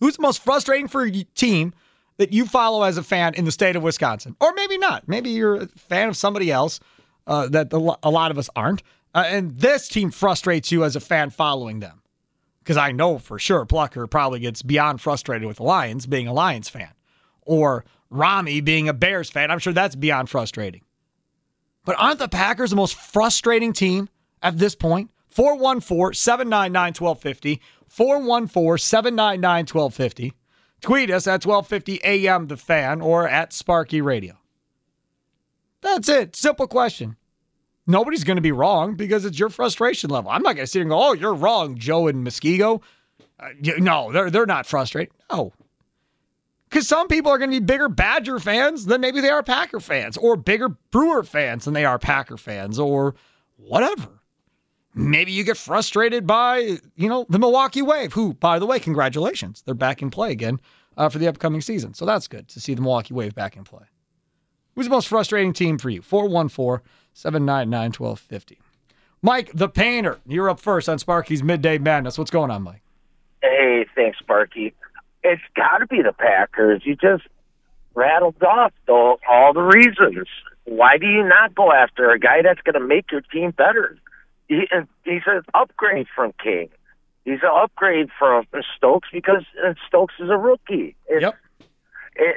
Who's 0.00 0.16
the 0.16 0.22
most 0.22 0.42
frustrating 0.42 0.88
for 0.88 1.04
a 1.04 1.10
team 1.10 1.74
that 2.16 2.32
you 2.32 2.46
follow 2.46 2.82
as 2.82 2.96
a 2.96 3.02
fan 3.02 3.34
in 3.34 3.44
the 3.44 3.52
state 3.52 3.76
of 3.76 3.82
Wisconsin? 3.82 4.34
Or 4.40 4.52
maybe 4.54 4.78
not. 4.78 5.06
Maybe 5.06 5.30
you're 5.30 5.56
a 5.56 5.66
fan 5.66 6.08
of 6.08 6.16
somebody 6.16 6.50
else 6.50 6.80
uh, 7.26 7.48
that 7.48 7.72
a 7.72 7.78
lot 7.78 8.30
of 8.30 8.38
us 8.38 8.50
aren't. 8.56 8.82
Uh, 9.14 9.24
and 9.26 9.58
this 9.58 9.88
team 9.88 10.10
frustrates 10.10 10.72
you 10.72 10.84
as 10.84 10.96
a 10.96 11.00
fan 11.00 11.30
following 11.30 11.80
them. 11.80 12.02
Because 12.60 12.76
I 12.76 12.92
know 12.92 13.18
for 13.18 13.38
sure 13.38 13.64
Plucker 13.64 14.06
probably 14.06 14.40
gets 14.40 14.62
beyond 14.62 15.00
frustrated 15.00 15.46
with 15.46 15.58
the 15.58 15.64
Lions 15.64 16.06
being 16.06 16.26
a 16.26 16.32
Lions 16.32 16.68
fan. 16.68 16.92
Or 17.42 17.84
Rami 18.10 18.60
being 18.60 18.88
a 18.88 18.92
Bears 18.92 19.30
fan. 19.30 19.50
I'm 19.50 19.58
sure 19.58 19.72
that's 19.72 19.96
beyond 19.96 20.30
frustrating. 20.30 20.82
But 21.84 21.96
aren't 21.98 22.20
the 22.20 22.28
Packers 22.28 22.70
the 22.70 22.76
most 22.76 22.94
frustrating 22.94 23.72
team 23.72 24.08
at 24.42 24.58
this 24.58 24.74
point? 24.74 25.10
414 25.32 26.14
799 26.14 26.94
1250. 26.98 27.60
414 27.88 28.78
799 28.78 29.60
1250. 29.62 30.32
Tweet 30.80 31.10
us 31.10 31.26
at 31.26 31.44
1250 31.44 32.00
AM 32.04 32.48
The 32.48 32.56
Fan 32.56 33.00
or 33.00 33.28
at 33.28 33.52
Sparky 33.52 34.00
Radio. 34.00 34.36
That's 35.80 36.08
it. 36.08 36.36
Simple 36.36 36.66
question. 36.66 37.16
Nobody's 37.86 38.24
going 38.24 38.36
to 38.36 38.42
be 38.42 38.52
wrong 38.52 38.94
because 38.94 39.24
it's 39.24 39.38
your 39.38 39.48
frustration 39.48 40.10
level. 40.10 40.30
I'm 40.30 40.42
not 40.42 40.54
going 40.54 40.64
to 40.64 40.66
sit 40.66 40.78
here 40.78 40.82
and 40.82 40.90
go, 40.90 41.02
oh, 41.02 41.12
you're 41.12 41.34
wrong, 41.34 41.76
Joe 41.76 42.06
and 42.06 42.26
Muskego. 42.26 42.82
Uh, 43.40 43.48
no, 43.78 44.12
they're, 44.12 44.30
they're 44.30 44.46
not 44.46 44.66
frustrated. 44.66 45.12
No. 45.30 45.52
Because 46.68 46.86
some 46.86 47.08
people 47.08 47.32
are 47.32 47.38
going 47.38 47.50
to 47.50 47.60
be 47.60 47.64
bigger 47.64 47.88
Badger 47.88 48.38
fans 48.38 48.86
than 48.86 49.00
maybe 49.00 49.20
they 49.20 49.28
are 49.28 49.42
Packer 49.42 49.80
fans, 49.80 50.16
or 50.16 50.36
bigger 50.36 50.68
Brewer 50.90 51.22
fans 51.22 51.64
than 51.64 51.74
they 51.74 51.84
are 51.84 51.98
Packer 51.98 52.36
fans, 52.36 52.78
or 52.78 53.14
whatever. 53.56 54.21
Maybe 54.94 55.32
you 55.32 55.42
get 55.42 55.56
frustrated 55.56 56.26
by, 56.26 56.78
you 56.96 57.08
know, 57.08 57.24
the 57.28 57.38
Milwaukee 57.38 57.82
Wave, 57.82 58.12
who, 58.12 58.34
by 58.34 58.58
the 58.58 58.66
way, 58.66 58.78
congratulations. 58.78 59.62
They're 59.62 59.74
back 59.74 60.02
in 60.02 60.10
play 60.10 60.32
again 60.32 60.60
uh, 60.96 61.08
for 61.08 61.18
the 61.18 61.28
upcoming 61.28 61.62
season. 61.62 61.94
So 61.94 62.04
that's 62.04 62.28
good 62.28 62.48
to 62.48 62.60
see 62.60 62.74
the 62.74 62.82
Milwaukee 62.82 63.14
Wave 63.14 63.34
back 63.34 63.56
in 63.56 63.64
play. 63.64 63.84
Who's 64.74 64.86
the 64.86 64.90
most 64.90 65.08
frustrating 65.08 65.52
team 65.52 65.78
for 65.78 65.90
you? 65.90 66.02
414 66.02 66.84
799 67.14 67.92
1250. 67.98 68.58
Mike, 69.22 69.50
the 69.54 69.68
painter, 69.68 70.18
you're 70.26 70.50
up 70.50 70.58
first 70.58 70.88
on 70.88 70.98
Sparky's 70.98 71.42
Midday 71.42 71.78
Madness. 71.78 72.18
What's 72.18 72.30
going 72.30 72.50
on, 72.50 72.62
Mike? 72.62 72.82
Hey, 73.42 73.86
thanks, 73.94 74.18
Sparky. 74.18 74.74
It's 75.22 75.42
got 75.54 75.78
to 75.78 75.86
be 75.86 76.02
the 76.02 76.12
Packers. 76.12 76.82
You 76.84 76.96
just 76.96 77.24
rattled 77.94 78.42
off 78.42 78.72
the, 78.86 79.16
all 79.28 79.52
the 79.52 79.62
reasons. 79.62 80.26
Why 80.64 80.98
do 80.98 81.06
you 81.06 81.22
not 81.22 81.54
go 81.54 81.72
after 81.72 82.10
a 82.10 82.18
guy 82.18 82.42
that's 82.42 82.60
going 82.62 82.74
to 82.74 82.86
make 82.86 83.10
your 83.12 83.20
team 83.20 83.52
better? 83.52 83.96
He, 84.52 84.68
he's 85.04 85.22
an 85.26 85.42
upgrade 85.54 86.06
from 86.14 86.32
King. 86.42 86.68
He's 87.24 87.38
an 87.42 87.50
upgrade 87.54 88.08
from 88.18 88.44
Stokes 88.76 89.08
because 89.12 89.44
uh, 89.66 89.74
Stokes 89.86 90.14
is 90.18 90.28
a 90.30 90.36
rookie. 90.36 90.96
It, 91.08 91.22
Yep. 91.22 91.34
It, 92.16 92.36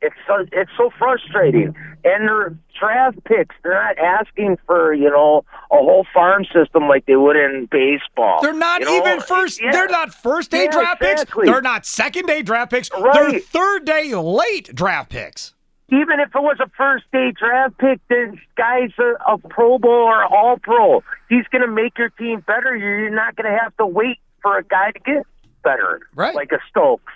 it's 0.00 0.16
so 0.26 0.44
it's 0.52 0.70
so 0.76 0.90
frustrating. 0.98 1.74
And 2.04 2.28
their 2.28 2.56
draft 2.78 3.22
picks, 3.24 3.54
they're 3.62 3.72
not 3.74 3.96
asking 3.98 4.58
for 4.66 4.92
you 4.92 5.08
know 5.10 5.44
a 5.70 5.76
whole 5.76 6.04
farm 6.12 6.44
system 6.52 6.88
like 6.88 7.06
they 7.06 7.14
would 7.16 7.36
in 7.36 7.68
baseball. 7.70 8.40
They're 8.42 8.52
not 8.52 8.80
You 8.80 8.86
know, 8.86 8.96
even 8.98 9.20
first. 9.20 9.62
yeah. 9.62 9.70
They're 9.70 9.88
not 9.88 10.12
first 10.12 10.50
day 10.50 10.64
Yeah, 10.64 10.70
draft 10.72 11.02
exactly. 11.02 11.42
picks. 11.44 11.52
They're 11.52 11.62
not 11.62 11.86
second 11.86 12.26
day 12.26 12.42
draft 12.42 12.70
picks. 12.72 12.88
They're 12.90 13.38
third 13.38 13.84
day 13.84 14.12
late 14.14 14.74
draft 14.74 15.10
picks. 15.10 15.51
Even 15.92 16.18
if 16.20 16.34
it 16.34 16.42
was 16.42 16.56
a 16.60 16.68
first 16.76 17.04
day 17.12 17.32
draft 17.38 17.76
pick, 17.78 18.00
this 18.08 18.34
guy's 18.56 18.90
a, 18.98 19.12
a 19.32 19.38
Pro 19.38 19.78
Bowl 19.78 19.90
or 19.92 20.24
All 20.24 20.56
Pro. 20.56 21.04
He's 21.28 21.46
going 21.52 21.62
to 21.62 21.70
make 21.70 21.98
your 21.98 22.08
team 22.08 22.40
better. 22.46 22.74
You're 22.76 23.10
not 23.10 23.36
going 23.36 23.52
to 23.52 23.58
have 23.62 23.76
to 23.76 23.86
wait 23.86 24.18
for 24.40 24.56
a 24.58 24.64
guy 24.64 24.90
to 24.92 24.98
get 24.98 25.26
better, 25.62 26.00
Right. 26.14 26.34
like 26.34 26.50
a 26.50 26.58
Stokes. 26.70 27.12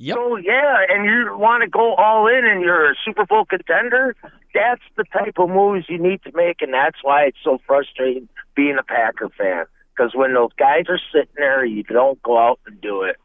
Yep. 0.00 0.16
So 0.16 0.36
yeah, 0.36 0.76
and 0.88 1.04
you 1.06 1.36
want 1.36 1.62
to 1.64 1.68
go 1.68 1.94
all 1.94 2.28
in, 2.28 2.44
and 2.44 2.60
you're 2.62 2.92
a 2.92 2.94
Super 3.04 3.26
Bowl 3.26 3.44
contender. 3.44 4.14
That's 4.54 4.82
the 4.96 5.04
type 5.12 5.38
of 5.38 5.48
moves 5.48 5.86
you 5.88 5.98
need 5.98 6.22
to 6.22 6.30
make, 6.34 6.62
and 6.62 6.72
that's 6.72 6.98
why 7.02 7.24
it's 7.24 7.38
so 7.42 7.58
frustrating 7.66 8.28
being 8.54 8.76
a 8.78 8.84
Packer 8.84 9.28
fan. 9.36 9.64
Because 9.96 10.12
when 10.14 10.34
those 10.34 10.52
guys 10.56 10.84
are 10.88 11.00
sitting 11.12 11.34
there, 11.36 11.64
you 11.64 11.82
don't 11.82 12.22
go 12.22 12.38
out 12.38 12.60
and 12.66 12.80
do 12.80 13.02
it. 13.02 13.16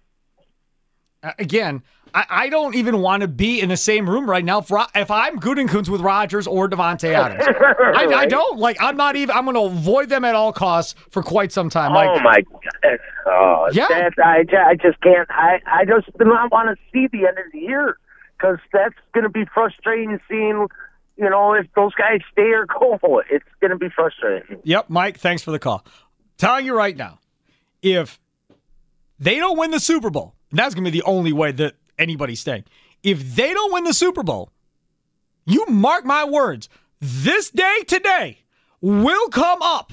Again, 1.40 1.82
I, 2.14 2.26
I 2.30 2.50
don't 2.50 2.76
even 2.76 3.00
want 3.00 3.22
to 3.22 3.28
be 3.28 3.62
in 3.62 3.70
the 3.70 3.78
same 3.78 4.10
room 4.10 4.30
right 4.30 4.44
now 4.44 4.60
if, 4.60 4.70
if 4.94 5.10
I'm 5.10 5.40
Gutekunst 5.40 5.90
with 5.90 6.02
Rodgers 6.02 6.48
or 6.48 6.70
Davante 6.70 7.14
Adams. 7.14 7.44
I, 7.96 8.06
I 8.14 8.26
don't 8.26 8.60
like. 8.60 8.78
I'm 8.82 8.98
not 8.98 9.16
even. 9.16 9.36
I'm 9.36 9.46
going 9.46 9.56
to 9.56 9.62
avoid 9.62 10.10
them 10.10 10.26
at 10.26 10.36
all 10.36 10.52
costs 10.54 10.96
for 11.10 11.24
quite 11.24 11.52
some 11.52 11.70
time. 11.70 11.94
Like, 11.94 12.10
oh 12.10 12.20
my 12.22 12.42
god! 12.42 13.00
Oh, 13.26 13.70
Yeah. 13.72 13.88
that, 13.88 14.14
I, 14.24 14.44
I 14.72 14.76
just 14.76 15.00
can't. 15.02 15.30
I 15.32 15.60
I 15.66 15.86
just 15.86 16.16
do 16.18 16.26
not 16.26 16.52
want 16.52 16.70
to 16.78 16.84
see 16.92 17.08
the 17.08 17.28
end 17.28 17.38
of 17.38 17.52
the 17.54 17.60
year 17.60 17.98
because 18.38 18.58
that's 18.74 18.96
going 19.14 19.24
to 19.24 19.30
be 19.30 19.46
frustrating. 19.54 20.20
Seeing, 20.30 20.68
you 21.16 21.30
know, 21.30 21.54
if 21.54 21.68
those 21.76 21.94
guys 21.96 22.20
stay 22.32 22.52
or 22.52 22.66
go, 22.66 23.00
it's 23.32 23.46
going 23.62 23.72
to 23.72 23.78
be 23.78 23.90
frustrating. 23.90 24.60
Yep, 24.64 24.90
Mike, 24.90 25.20
thanks 25.20 25.42
for 25.42 25.52
the 25.52 25.60
call. 25.60 25.86
Telling 26.38 26.66
you 26.66 26.76
right 26.76 26.98
now, 26.98 27.20
if 27.82 28.20
they 29.20 29.38
don't 29.38 29.58
win 29.58 29.72
the 29.72 29.80
Super 29.80 30.10
Bowl, 30.10 30.36
that's 30.60 30.76
going 30.76 30.86
to 30.86 30.92
be 30.92 31.00
the 31.00 31.06
only 31.06 31.34
way 31.34 31.52
that 31.52 31.76
anybody's 31.98 32.40
staying. 32.40 32.66
If 33.02 33.36
they 33.36 33.54
don't 33.54 33.74
win 33.74 33.84
the 33.84 33.94
Super 33.94 34.24
Bowl, 34.24 34.50
you 35.46 35.66
mark 35.68 36.06
my 36.06 36.24
words, 36.24 36.70
this 37.00 37.50
day 37.50 37.80
today 37.88 38.40
will 38.82 39.30
come 39.30 39.62
up 39.62 39.92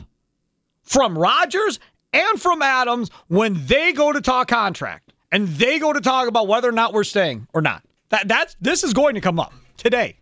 from 0.82 1.18
Rodgers 1.18 1.80
and 2.12 2.40
from 2.40 2.62
Adams 2.62 3.10
when 3.28 3.66
they 3.66 3.92
go 3.92 4.12
to 4.12 4.20
talk 4.20 4.48
contract 4.48 5.12
and 5.32 5.48
they 5.48 5.78
go 5.78 5.92
to 5.92 6.00
talk 6.00 6.28
about 6.28 6.48
whether 6.48 6.68
or 6.68 6.72
not 6.72 6.92
we're 6.92 7.04
staying 7.04 7.46
or 7.52 7.60
not. 7.60 7.84
That 8.10 8.28
that's 8.28 8.56
this 8.60 8.84
is 8.84 8.92
going 8.92 9.14
to 9.14 9.20
come 9.20 9.38
up 9.38 9.52
today. 9.76 10.18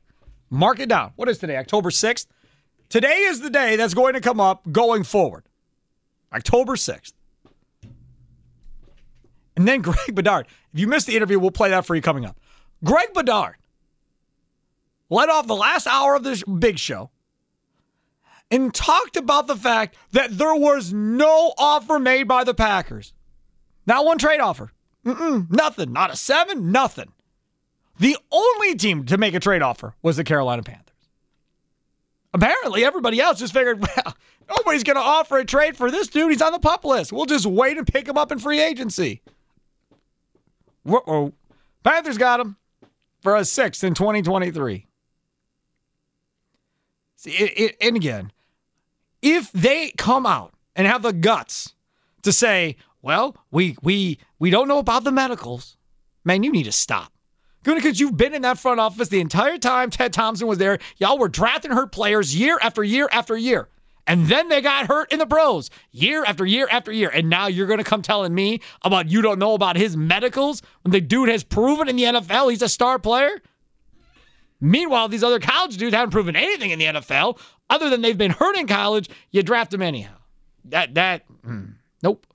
Mark 0.50 0.80
it 0.80 0.88
down. 0.88 1.12
What 1.16 1.28
is 1.28 1.38
today? 1.38 1.56
October 1.56 1.90
6th? 1.90 2.26
Today 2.88 3.18
is 3.22 3.40
the 3.40 3.50
day 3.50 3.76
that's 3.76 3.94
going 3.94 4.14
to 4.14 4.20
come 4.20 4.40
up 4.40 4.70
going 4.70 5.04
forward. 5.04 5.44
October 6.32 6.74
6th. 6.74 7.12
And 9.58 9.66
then 9.66 9.82
Greg 9.82 10.14
Bedard. 10.14 10.46
If 10.72 10.80
you 10.80 10.86
missed 10.86 11.08
the 11.08 11.16
interview, 11.16 11.38
we'll 11.38 11.50
play 11.50 11.70
that 11.70 11.84
for 11.84 11.94
you 11.94 12.00
coming 12.00 12.24
up. 12.24 12.38
Greg 12.84 13.12
Bedard 13.12 13.56
led 15.10 15.28
off 15.28 15.46
the 15.46 15.56
last 15.56 15.86
hour 15.86 16.14
of 16.14 16.22
this 16.22 16.44
big 16.44 16.78
show 16.78 17.10
and 18.50 18.72
talked 18.72 19.16
about 19.16 19.48
the 19.48 19.56
fact 19.56 19.96
that 20.12 20.38
there 20.38 20.54
was 20.54 20.92
no 20.92 21.52
offer 21.58 21.98
made 21.98 22.28
by 22.28 22.44
the 22.44 22.54
Packers. 22.54 23.12
Not 23.84 24.04
one 24.04 24.18
trade 24.18 24.40
offer. 24.40 24.70
Mm-mm, 25.04 25.50
nothing. 25.50 25.92
Not 25.92 26.12
a 26.12 26.16
seven, 26.16 26.70
nothing. 26.70 27.12
The 27.98 28.16
only 28.30 28.76
team 28.76 29.06
to 29.06 29.18
make 29.18 29.34
a 29.34 29.40
trade 29.40 29.62
offer 29.62 29.94
was 30.02 30.16
the 30.16 30.24
Carolina 30.24 30.62
Panthers. 30.62 30.84
Apparently, 32.32 32.84
everybody 32.84 33.20
else 33.20 33.40
just 33.40 33.52
figured, 33.52 33.80
well, 33.96 34.16
nobody's 34.48 34.84
going 34.84 34.96
to 34.96 35.02
offer 35.02 35.38
a 35.38 35.44
trade 35.44 35.76
for 35.76 35.90
this 35.90 36.06
dude. 36.06 36.30
He's 36.30 36.42
on 36.42 36.52
the 36.52 36.58
pup 36.60 36.84
list. 36.84 37.12
We'll 37.12 37.26
just 37.26 37.46
wait 37.46 37.76
and 37.76 37.86
pick 37.86 38.06
him 38.06 38.16
up 38.16 38.30
in 38.30 38.38
free 38.38 38.60
agency. 38.60 39.22
Uh-oh. 40.86 41.32
Panthers 41.82 42.18
got 42.18 42.40
him 42.40 42.56
for 43.22 43.36
a 43.36 43.44
sixth 43.44 43.84
in 43.84 43.94
2023. 43.94 44.86
See, 47.16 47.30
it, 47.30 47.52
it, 47.58 47.76
and 47.80 47.96
again, 47.96 48.32
if 49.22 49.50
they 49.52 49.90
come 49.90 50.26
out 50.26 50.54
and 50.76 50.86
have 50.86 51.02
the 51.02 51.12
guts 51.12 51.74
to 52.22 52.32
say, 52.32 52.76
"Well, 53.02 53.36
we 53.50 53.76
we 53.82 54.18
we 54.38 54.50
don't 54.50 54.68
know 54.68 54.78
about 54.78 55.04
the 55.04 55.10
medicals," 55.10 55.76
man, 56.24 56.42
you 56.44 56.52
need 56.52 56.64
to 56.64 56.72
stop. 56.72 57.12
Because 57.64 57.98
you've 57.98 58.16
been 58.16 58.34
in 58.34 58.42
that 58.42 58.58
front 58.58 58.80
office 58.80 59.08
the 59.08 59.20
entire 59.20 59.58
time 59.58 59.90
Ted 59.90 60.12
Thompson 60.12 60.46
was 60.46 60.58
there. 60.58 60.78
Y'all 60.96 61.18
were 61.18 61.28
drafting 61.28 61.72
her 61.72 61.86
players 61.86 62.34
year 62.34 62.58
after 62.62 62.84
year 62.84 63.08
after 63.12 63.36
year. 63.36 63.68
And 64.08 64.26
then 64.26 64.48
they 64.48 64.62
got 64.62 64.86
hurt 64.86 65.12
in 65.12 65.18
the 65.18 65.26
pros 65.26 65.70
year 65.92 66.24
after 66.24 66.46
year 66.46 66.66
after 66.70 66.90
year. 66.90 67.10
And 67.10 67.28
now 67.28 67.46
you're 67.46 67.66
going 67.66 67.78
to 67.78 67.84
come 67.84 68.00
telling 68.00 68.34
me 68.34 68.60
about 68.82 69.10
you 69.10 69.20
don't 69.20 69.38
know 69.38 69.52
about 69.52 69.76
his 69.76 69.98
medicals 69.98 70.62
when 70.82 70.92
the 70.92 71.00
dude 71.00 71.28
has 71.28 71.44
proven 71.44 71.88
in 71.88 71.96
the 71.96 72.04
NFL 72.04 72.50
he's 72.50 72.62
a 72.62 72.70
star 72.70 72.98
player? 72.98 73.42
Meanwhile, 74.60 75.08
these 75.08 75.22
other 75.22 75.38
college 75.38 75.76
dudes 75.76 75.94
haven't 75.94 76.10
proven 76.10 76.34
anything 76.34 76.70
in 76.70 76.78
the 76.78 76.86
NFL 76.86 77.38
other 77.68 77.90
than 77.90 78.00
they've 78.00 78.18
been 78.18 78.30
hurt 78.30 78.56
in 78.56 78.66
college. 78.66 79.10
You 79.30 79.42
draft 79.42 79.70
them 79.70 79.82
anyhow. 79.82 80.16
That, 80.64 80.94
that, 80.94 81.22
mm, 81.46 81.74
nope. 82.02 82.26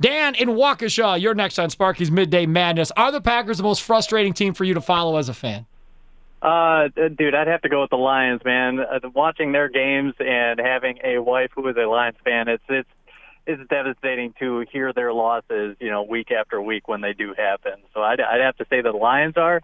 Dan 0.00 0.34
in 0.34 0.50
Waukesha, 0.50 1.18
you're 1.18 1.34
next 1.34 1.58
on 1.58 1.70
Sparky's 1.70 2.10
Midday 2.10 2.44
Madness. 2.44 2.92
Are 2.96 3.10
the 3.10 3.22
Packers 3.22 3.56
the 3.56 3.62
most 3.62 3.82
frustrating 3.82 4.34
team 4.34 4.52
for 4.52 4.64
you 4.64 4.74
to 4.74 4.82
follow 4.82 5.16
as 5.16 5.30
a 5.30 5.34
fan? 5.34 5.64
Uh, 6.46 6.86
dude, 6.94 7.34
I'd 7.34 7.48
have 7.48 7.62
to 7.62 7.68
go 7.68 7.80
with 7.80 7.90
the 7.90 7.96
Lions, 7.96 8.40
man. 8.44 8.78
Uh, 8.78 9.00
watching 9.12 9.50
their 9.50 9.68
games 9.68 10.14
and 10.20 10.60
having 10.60 10.98
a 11.02 11.18
wife 11.18 11.50
who 11.56 11.66
is 11.68 11.76
a 11.76 11.88
Lions 11.88 12.16
fan, 12.24 12.46
it's 12.46 12.62
it's 12.68 12.88
it's 13.48 13.68
devastating 13.68 14.32
to 14.38 14.64
hear 14.72 14.92
their 14.92 15.12
losses, 15.12 15.76
you 15.80 15.90
know, 15.90 16.04
week 16.04 16.30
after 16.30 16.62
week 16.62 16.86
when 16.86 17.00
they 17.00 17.14
do 17.14 17.34
happen. 17.36 17.72
So 17.92 18.00
I'd 18.00 18.20
I'd 18.20 18.42
have 18.42 18.56
to 18.58 18.66
say 18.70 18.80
the 18.80 18.92
Lions 18.92 19.36
are. 19.36 19.60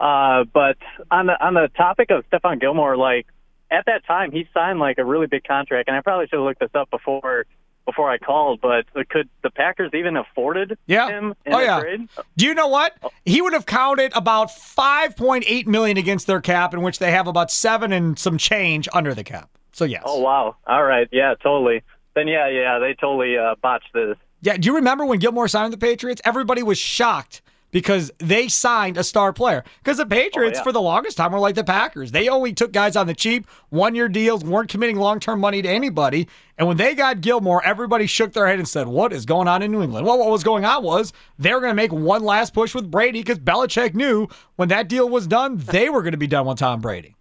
Uh, 0.00 0.42
but 0.52 0.76
on 1.12 1.26
the 1.26 1.34
on 1.40 1.54
the 1.54 1.68
topic 1.76 2.10
of 2.10 2.24
Stephon 2.28 2.60
Gilmore, 2.60 2.96
like 2.96 3.26
at 3.70 3.84
that 3.86 4.04
time 4.04 4.32
he 4.32 4.48
signed 4.52 4.80
like 4.80 4.98
a 4.98 5.04
really 5.04 5.28
big 5.28 5.44
contract, 5.44 5.86
and 5.86 5.96
I 5.96 6.00
probably 6.00 6.26
should 6.26 6.38
have 6.38 6.44
looked 6.44 6.58
this 6.58 6.74
up 6.74 6.90
before 6.90 7.46
before 7.86 8.10
I 8.10 8.18
called. 8.18 8.60
But 8.60 8.84
could 9.08 9.28
the 9.42 9.48
Packers 9.50 9.90
even 9.94 10.16
afforded 10.18 10.76
Yeah. 10.86 11.08
him 11.08 11.34
in 11.46 11.54
Oh, 11.54 11.58
a 11.58 11.64
yeah. 11.64 11.80
trade? 11.80 12.08
Do 12.36 12.44
you 12.44 12.52
know 12.54 12.66
what? 12.66 12.92
He 13.24 13.40
would 13.40 13.54
have 13.54 13.64
counted 13.64 14.12
about 14.14 14.50
5.8 14.50 15.66
million 15.66 15.96
against 15.96 16.26
their 16.26 16.40
cap, 16.40 16.74
in 16.74 16.82
which 16.82 16.98
they 16.98 17.10
have 17.10 17.26
about 17.26 17.50
seven 17.50 17.92
and 17.92 18.18
some 18.18 18.36
change 18.36 18.88
under 18.92 19.14
the 19.14 19.24
cap. 19.24 19.48
So 19.72 19.84
yes. 19.84 20.02
Oh 20.06 20.20
wow! 20.20 20.56
All 20.66 20.84
right, 20.84 21.06
yeah, 21.12 21.34
totally. 21.42 21.82
Then 22.14 22.28
yeah, 22.28 22.48
yeah, 22.48 22.78
they 22.78 22.94
totally 22.94 23.36
uh, 23.36 23.54
botched 23.62 23.92
this. 23.92 24.16
Yeah. 24.40 24.56
Do 24.56 24.66
you 24.68 24.74
remember 24.76 25.04
when 25.04 25.18
Gilmore 25.18 25.48
signed 25.48 25.72
the 25.72 25.78
Patriots? 25.78 26.20
Everybody 26.24 26.62
was 26.62 26.78
shocked 26.78 27.42
because 27.76 28.10
they 28.16 28.48
signed 28.48 28.96
a 28.96 29.04
star 29.04 29.34
player. 29.34 29.62
Because 29.84 29.98
the 29.98 30.06
Patriots, 30.06 30.56
yeah. 30.58 30.62
for 30.62 30.72
the 30.72 30.80
longest 30.80 31.18
time, 31.18 31.30
were 31.30 31.38
like 31.38 31.56
the 31.56 31.62
Packers. 31.62 32.10
They 32.10 32.26
only 32.26 32.54
took 32.54 32.72
guys 32.72 32.96
on 32.96 33.06
the 33.06 33.12
cheap, 33.12 33.46
one 33.68 33.94
year 33.94 34.08
deals, 34.08 34.42
weren't 34.42 34.70
committing 34.70 34.96
long 34.96 35.20
term 35.20 35.40
money 35.40 35.60
to 35.60 35.68
anybody. 35.68 36.26
And 36.56 36.66
when 36.66 36.78
they 36.78 36.94
got 36.94 37.20
Gilmore, 37.20 37.62
everybody 37.66 38.06
shook 38.06 38.32
their 38.32 38.46
head 38.46 38.58
and 38.58 38.66
said, 38.66 38.88
What 38.88 39.12
is 39.12 39.26
going 39.26 39.46
on 39.46 39.60
in 39.60 39.70
New 39.72 39.82
England? 39.82 40.06
Well, 40.06 40.18
what 40.18 40.30
was 40.30 40.42
going 40.42 40.64
on 40.64 40.82
was 40.84 41.12
they 41.38 41.52
were 41.52 41.60
going 41.60 41.70
to 41.70 41.74
make 41.74 41.92
one 41.92 42.24
last 42.24 42.54
push 42.54 42.74
with 42.74 42.90
Brady 42.90 43.20
because 43.20 43.38
Belichick 43.40 43.94
knew 43.94 44.26
when 44.54 44.70
that 44.70 44.88
deal 44.88 45.06
was 45.10 45.26
done, 45.26 45.58
they 45.58 45.90
were 45.90 46.00
going 46.00 46.12
to 46.12 46.16
be 46.16 46.26
done 46.26 46.46
with 46.46 46.56
Tom 46.56 46.80
Brady. 46.80 47.14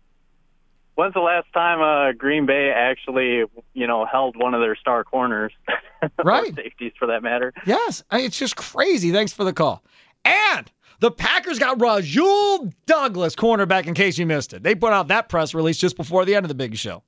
When's 0.96 1.14
the 1.16 1.20
last 1.20 1.48
time 1.54 1.82
uh, 1.82 2.14
Green 2.14 2.46
Bay 2.46 2.72
actually, 2.74 3.44
you 3.74 3.88
know, 3.88 4.06
held 4.06 4.38
one 4.38 4.54
of 4.54 4.62
their 4.62 4.78
star 4.78 5.04
corners, 5.04 5.52
Right. 6.24 6.56
safeties 6.56 6.94
for 6.98 7.08
that 7.08 7.24
matter? 7.24 7.52
Yes, 7.66 8.04
I- 8.10 8.22
it's 8.22 8.40
just 8.40 8.56
crazy. 8.56 9.12
Thanks 9.12 9.34
for 9.34 9.44
the 9.44 9.52
call. 9.52 9.84
And 10.26 10.72
the 11.00 11.12
Packers 11.12 11.60
got 11.60 11.80
Rasul 11.80 12.74
Douglas, 12.86 13.36
cornerback, 13.36 13.86
in 13.86 13.94
case 13.94 14.18
you 14.18 14.26
missed 14.26 14.54
it. 14.54 14.64
They 14.64 14.76
put 14.76 14.92
out 14.92 15.08
that 15.10 15.30
press 15.30 15.54
release 15.54 15.78
just 15.78 15.96
before 15.96 16.26
the 16.26 16.36
end 16.36 16.44
of 16.44 16.50
the 16.50 16.56
big 16.56 16.76
show. 16.76 17.04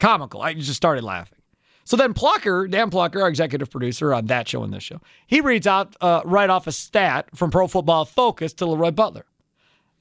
Comical. 0.00 0.42
I 0.42 0.54
just 0.54 0.74
started 0.74 1.04
laughing. 1.04 1.38
So 1.84 1.96
then 1.96 2.14
Plucker, 2.14 2.68
Dan 2.68 2.90
Plucker, 2.90 3.20
our 3.22 3.28
executive 3.28 3.70
producer 3.70 4.14
on 4.14 4.26
that 4.26 4.48
show 4.48 4.62
and 4.62 4.72
this 4.72 4.84
show, 4.84 5.00
he 5.26 5.40
reads 5.40 5.66
out 5.66 5.96
uh, 6.00 6.22
right 6.24 6.48
off 6.48 6.66
a 6.66 6.72
stat 6.72 7.28
from 7.34 7.50
Pro 7.50 7.66
Football 7.66 8.04
Focus 8.04 8.52
to 8.54 8.66
Leroy 8.66 8.92
Butler. 8.92 9.26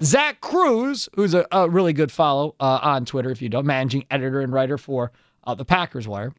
Zach 0.03 0.41
Kruse, 0.41 1.09
who's 1.15 1.33
a, 1.33 1.45
a 1.51 1.69
really 1.69 1.93
good 1.93 2.11
follow 2.11 2.55
uh, 2.59 2.79
on 2.81 3.05
Twitter, 3.05 3.29
if 3.29 3.41
you 3.41 3.49
don't, 3.49 3.65
managing 3.65 4.05
editor 4.09 4.41
and 4.41 4.53
writer 4.53 4.77
for 4.77 5.11
uh, 5.43 5.53
the 5.53 5.65
Packers 5.65 6.07
Wire, 6.07 6.33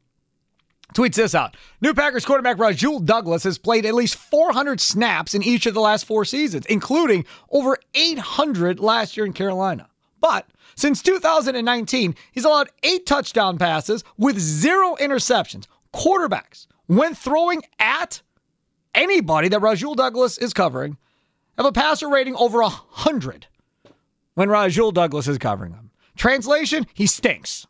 tweets 0.94 1.14
this 1.14 1.34
out. 1.34 1.56
New 1.80 1.94
Packers 1.94 2.24
quarterback 2.24 2.58
Rasul 2.58 3.00
Douglas 3.00 3.44
has 3.44 3.58
played 3.58 3.86
at 3.86 3.94
least 3.94 4.16
400 4.16 4.80
snaps 4.80 5.34
in 5.34 5.42
each 5.42 5.66
of 5.66 5.74
the 5.74 5.80
last 5.80 6.04
four 6.04 6.24
seasons, 6.24 6.66
including 6.66 7.24
over 7.50 7.76
800 7.94 8.80
last 8.80 9.16
year 9.16 9.26
in 9.26 9.32
Carolina. 9.32 9.88
But 10.20 10.46
since 10.74 11.02
2019, 11.02 12.14
he's 12.32 12.44
allowed 12.44 12.70
eight 12.82 13.06
touchdown 13.06 13.58
passes 13.58 14.04
with 14.16 14.38
zero 14.38 14.96
interceptions. 15.00 15.66
Quarterbacks, 15.94 16.66
when 16.86 17.14
throwing 17.14 17.62
at 17.78 18.22
anybody 18.94 19.48
that 19.48 19.60
Rasul 19.60 19.94
Douglas 19.94 20.38
is 20.38 20.54
covering, 20.54 20.96
have 21.56 21.66
a 21.66 21.72
passer 21.72 22.08
rating 22.08 22.34
over 22.36 22.60
100 22.60 23.46
when 24.34 24.48
Rasul 24.48 24.92
Douglas 24.92 25.28
is 25.28 25.38
covering 25.38 25.72
them. 25.72 25.90
Translation, 26.16 26.86
he 26.94 27.06
stinks. 27.06 27.66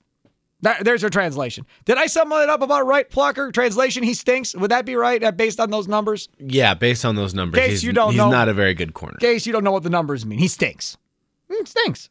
That, 0.62 0.84
there's 0.84 1.02
your 1.02 1.10
translation. 1.10 1.66
Did 1.84 1.98
I 1.98 2.06
sum 2.06 2.32
it 2.32 2.48
up 2.48 2.62
about 2.62 2.86
right, 2.86 3.08
Plucker? 3.08 3.50
Translation, 3.50 4.02
he 4.04 4.14
stinks. 4.14 4.54
Would 4.54 4.70
that 4.70 4.86
be 4.86 4.94
right 4.94 5.22
uh, 5.22 5.32
based 5.32 5.58
on 5.58 5.70
those 5.70 5.88
numbers? 5.88 6.28
Yeah, 6.38 6.74
based 6.74 7.04
on 7.04 7.16
those 7.16 7.34
numbers. 7.34 7.58
Case 7.60 7.70
he's, 7.70 7.84
you 7.84 7.92
don't 7.92 8.06
know 8.06 8.10
he's 8.10 8.18
know- 8.18 8.30
not 8.30 8.48
a 8.48 8.54
very 8.54 8.72
good 8.74 8.94
corner. 8.94 9.16
In 9.20 9.26
case 9.26 9.44
you 9.46 9.52
don't 9.52 9.64
know 9.64 9.72
what 9.72 9.82
the 9.82 9.90
numbers 9.90 10.24
mean, 10.24 10.38
he 10.38 10.48
stinks. 10.48 10.96
He 11.48 11.64
stinks. 11.64 12.08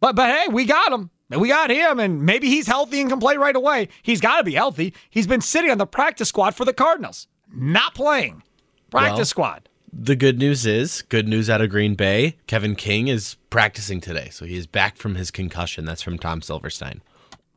But 0.00 0.14
but 0.14 0.28
hey, 0.30 0.48
we 0.48 0.64
got 0.64 0.92
him. 0.92 1.10
We 1.30 1.48
got 1.48 1.70
him, 1.70 1.98
and 1.98 2.22
maybe 2.22 2.48
he's 2.48 2.66
healthy 2.66 3.00
and 3.00 3.10
can 3.10 3.20
play 3.20 3.36
right 3.36 3.56
away. 3.56 3.88
He's 4.02 4.20
got 4.20 4.38
to 4.38 4.44
be 4.44 4.54
healthy. 4.54 4.94
He's 5.10 5.26
been 5.26 5.42
sitting 5.42 5.70
on 5.70 5.76
the 5.76 5.86
practice 5.86 6.28
squad 6.28 6.54
for 6.54 6.64
the 6.64 6.72
Cardinals, 6.72 7.26
not 7.52 7.94
playing. 7.94 8.42
Practice 8.90 9.18
Well, 9.18 9.24
squad. 9.26 9.68
The 9.92 10.16
good 10.16 10.38
news 10.38 10.64
is, 10.64 11.02
good 11.02 11.28
news 11.28 11.50
out 11.50 11.60
of 11.60 11.68
Green 11.68 11.94
Bay, 11.94 12.36
Kevin 12.46 12.76
King 12.76 13.08
is 13.08 13.36
practicing 13.50 14.00
today. 14.00 14.28
So 14.30 14.46
he 14.46 14.56
is 14.56 14.66
back 14.66 14.96
from 14.96 15.16
his 15.16 15.30
concussion. 15.30 15.84
That's 15.84 16.02
from 16.02 16.18
Tom 16.18 16.40
Silverstein. 16.40 17.02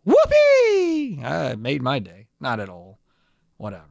Whoopee! 0.03 1.21
Uh, 1.23 1.55
made 1.57 1.81
my 1.81 1.99
day. 1.99 2.27
Not 2.39 2.59
at 2.59 2.69
all. 2.69 2.99
Whatever. 3.57 3.85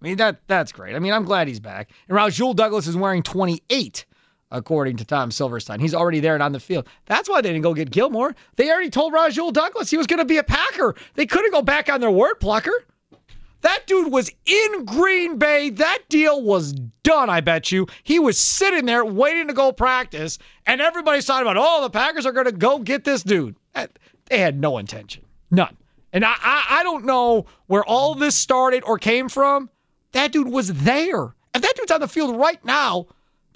I 0.00 0.04
mean 0.04 0.16
that 0.18 0.46
that's 0.46 0.72
great. 0.72 0.94
I 0.94 0.98
mean 0.98 1.12
I'm 1.12 1.24
glad 1.24 1.48
he's 1.48 1.60
back. 1.60 1.90
And 2.08 2.16
Rasul 2.16 2.52
Douglas 2.52 2.86
is 2.86 2.96
wearing 2.96 3.22
28, 3.22 4.04
according 4.50 4.98
to 4.98 5.04
Tom 5.04 5.30
Silverstein. 5.30 5.80
He's 5.80 5.94
already 5.94 6.20
there 6.20 6.34
and 6.34 6.42
on 6.42 6.52
the 6.52 6.60
field. 6.60 6.86
That's 7.06 7.28
why 7.28 7.40
they 7.40 7.48
didn't 7.48 7.62
go 7.62 7.72
get 7.72 7.90
Gilmore. 7.90 8.34
They 8.56 8.70
already 8.70 8.90
told 8.90 9.14
Rasul 9.14 9.50
Douglas 9.50 9.90
he 9.90 9.96
was 9.96 10.06
going 10.06 10.18
to 10.18 10.26
be 10.26 10.36
a 10.36 10.44
Packer. 10.44 10.94
They 11.14 11.24
couldn't 11.24 11.52
go 11.52 11.62
back 11.62 11.88
on 11.90 12.00
their 12.00 12.10
word, 12.10 12.34
plucker. 12.34 12.84
That 13.62 13.86
dude 13.86 14.12
was 14.12 14.30
in 14.44 14.84
Green 14.84 15.38
Bay. 15.38 15.70
That 15.70 16.00
deal 16.10 16.42
was 16.42 16.74
done, 17.02 17.30
I 17.30 17.40
bet 17.40 17.72
you. 17.72 17.86
He 18.02 18.18
was 18.18 18.38
sitting 18.38 18.84
there 18.84 19.06
waiting 19.06 19.48
to 19.48 19.54
go 19.54 19.72
practice, 19.72 20.38
and 20.66 20.82
everybody's 20.82 21.24
talking 21.24 21.48
about, 21.48 21.56
oh, 21.58 21.80
the 21.80 21.88
Packers 21.88 22.26
are 22.26 22.32
going 22.32 22.44
to 22.44 22.52
go 22.52 22.78
get 22.78 23.04
this 23.04 23.22
dude. 23.22 23.56
They 24.26 24.38
had 24.38 24.60
no 24.60 24.76
intention. 24.76 25.23
None. 25.54 25.76
And 26.12 26.24
I, 26.24 26.34
I, 26.40 26.66
I 26.70 26.82
don't 26.82 27.04
know 27.04 27.46
where 27.66 27.84
all 27.84 28.14
this 28.14 28.36
started 28.36 28.82
or 28.84 28.98
came 28.98 29.28
from. 29.28 29.70
That 30.12 30.32
dude 30.32 30.48
was 30.48 30.72
there. 30.72 31.34
If 31.54 31.62
that 31.62 31.72
dude's 31.76 31.90
on 31.90 32.00
the 32.00 32.08
field 32.08 32.36
right 32.36 32.64
now, 32.64 33.06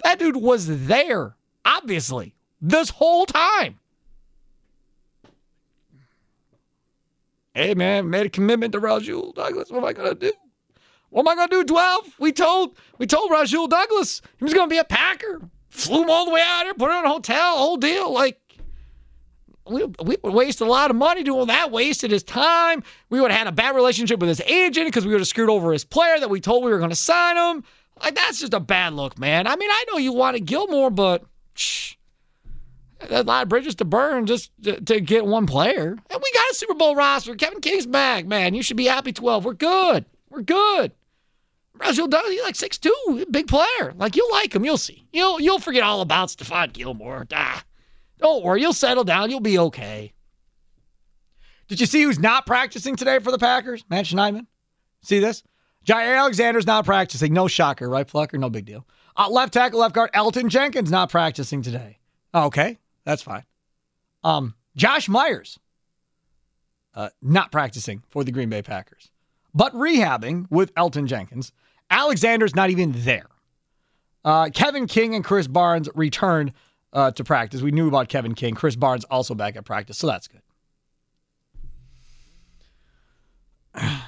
that 0.03 0.19
dude 0.19 0.37
was 0.37 0.87
there, 0.87 1.35
obviously, 1.65 2.35
this 2.61 2.89
whole 2.89 3.25
time. 3.25 3.79
Hey 7.53 7.73
man, 7.73 8.09
made 8.09 8.25
a 8.25 8.29
commitment 8.29 8.71
to 8.73 8.79
Rasul 8.79 9.33
Douglas. 9.33 9.69
What 9.69 9.79
am 9.79 9.85
I 9.85 9.93
gonna 9.93 10.15
do? 10.15 10.31
What 11.09 11.23
am 11.23 11.27
I 11.27 11.35
gonna 11.35 11.49
do? 11.49 11.63
Twelve? 11.65 12.15
We 12.19 12.31
told 12.31 12.77
we 12.97 13.07
told 13.07 13.31
Rasul 13.31 13.67
Douglas 13.67 14.21
he 14.37 14.43
was 14.43 14.53
gonna 14.53 14.69
be 14.69 14.77
a 14.77 14.83
Packer. 14.83 15.41
Flew 15.69 16.03
him 16.03 16.09
all 16.09 16.25
the 16.25 16.31
way 16.31 16.41
out 16.45 16.63
here, 16.63 16.73
put 16.73 16.89
him 16.89 16.99
in 16.99 17.05
a 17.05 17.09
hotel, 17.09 17.57
whole 17.57 17.77
deal. 17.77 18.13
Like 18.13 18.39
we 19.69 19.85
we 20.03 20.17
would 20.23 20.33
waste 20.33 20.61
a 20.61 20.65
lot 20.65 20.89
of 20.89 20.95
money 20.95 21.23
doing 21.23 21.47
that. 21.47 21.71
Wasted 21.71 22.11
his 22.11 22.23
time. 22.23 22.83
We 23.09 23.21
would 23.21 23.31
have 23.31 23.37
had 23.39 23.47
a 23.47 23.51
bad 23.51 23.75
relationship 23.75 24.19
with 24.19 24.29
his 24.29 24.41
agent 24.41 24.87
because 24.87 25.05
we 25.05 25.11
would 25.11 25.21
have 25.21 25.27
screwed 25.27 25.49
over 25.49 25.71
his 25.71 25.85
player 25.85 26.19
that 26.19 26.29
we 26.29 26.39
told 26.39 26.63
we 26.63 26.71
were 26.71 26.79
gonna 26.79 26.95
sign 26.95 27.37
him. 27.37 27.63
Like 28.01 28.15
that's 28.15 28.39
just 28.39 28.53
a 28.53 28.59
bad 28.59 28.93
look, 28.93 29.17
man. 29.19 29.47
I 29.47 29.55
mean, 29.55 29.69
I 29.69 29.85
know 29.91 29.97
you 29.97 30.13
wanted 30.13 30.45
Gilmore, 30.45 30.89
but. 30.89 31.23
Shh, 31.53 31.95
a 33.09 33.23
lot 33.23 33.43
of 33.43 33.49
bridges 33.49 33.75
to 33.75 33.85
burn 33.85 34.25
just 34.25 34.51
to, 34.63 34.79
to 34.81 34.99
get 34.99 35.25
one 35.25 35.45
player. 35.45 35.89
And 35.89 36.21
we 36.23 36.31
got 36.33 36.51
a 36.51 36.53
Super 36.53 36.73
Bowl 36.73 36.95
roster. 36.95 37.35
Kevin 37.35 37.61
King's 37.61 37.85
back, 37.85 38.25
man. 38.25 38.53
You 38.53 38.63
should 38.63 38.77
be 38.77 38.85
happy 38.85 39.13
12. 39.13 39.45
We're 39.45 39.53
good. 39.53 40.05
We're 40.29 40.41
good. 40.41 40.91
Rasul 41.79 42.07
Douglas, 42.07 42.33
he's 42.33 42.43
like 42.43 42.55
6'2", 42.55 43.31
big 43.31 43.47
player. 43.47 43.93
Like, 43.95 44.15
you'll 44.15 44.31
like 44.31 44.53
him. 44.53 44.65
You'll 44.65 44.77
see. 44.77 45.05
You'll 45.13 45.39
you'll 45.39 45.59
forget 45.59 45.81
all 45.81 46.01
about 46.01 46.27
Stephon 46.27 46.73
Gilmore. 46.73 47.25
Ah, 47.33 47.63
don't 48.19 48.43
worry. 48.43 48.61
You'll 48.61 48.73
settle 48.73 49.03
down. 49.03 49.29
You'll 49.29 49.39
be 49.39 49.59
okay. 49.59 50.13
Did 51.67 51.79
you 51.79 51.85
see 51.85 52.01
who's 52.01 52.19
not 52.19 52.45
practicing 52.45 52.95
today 52.95 53.19
for 53.19 53.31
the 53.31 53.37
Packers? 53.37 53.85
Matt 53.89 54.05
Schneidman? 54.05 54.47
See 55.01 55.19
this? 55.19 55.43
Jaire 55.85 56.17
Alexander's 56.17 56.67
not 56.67 56.85
practicing. 56.85 57.33
No 57.33 57.47
shocker, 57.47 57.87
right, 57.87 58.07
Plucker? 58.07 58.37
No 58.37 58.49
big 58.49 58.65
deal. 58.65 58.85
Uh, 59.15 59.29
left 59.29 59.53
tackle, 59.53 59.79
left 59.79 59.95
guard, 59.95 60.11
Elgton 60.13 60.49
Jenkins 60.49 60.91
not 60.91 61.09
practicing 61.09 61.61
today. 61.61 61.99
Okay, 62.33 62.77
that's 63.05 63.21
fine. 63.21 63.43
Um, 64.23 64.55
Josh 64.75 65.09
Myers, 65.09 65.59
uh, 66.95 67.09
not 67.21 67.51
practicing 67.51 68.03
for 68.09 68.23
the 68.23 68.31
Green 68.31 68.49
Bay 68.49 68.61
Packers, 68.61 69.09
but 69.53 69.73
rehabbing 69.73 70.49
with 70.49 70.73
Elgton 70.75 71.05
Jenkins. 71.05 71.51
Alexander's 71.89 72.55
not 72.55 72.69
even 72.69 72.93
there. 72.95 73.27
Uh, 74.23 74.49
Kevin 74.53 74.85
King 74.85 75.15
and 75.15 75.23
Krys 75.23 75.51
Barnes 75.51 75.89
returned 75.95 76.53
uh, 76.93 77.11
to 77.11 77.23
practice. 77.23 77.61
We 77.61 77.71
knew 77.71 77.87
about 77.87 78.09
Kevin 78.09 78.33
King. 78.33 78.55
Krys 78.55 78.79
Barnes 78.79 79.05
also 79.05 79.35
back 79.35 79.55
at 79.55 79.65
practice, 79.65 79.97
so 79.97 80.07
that's 80.07 80.27
good. 80.27 80.41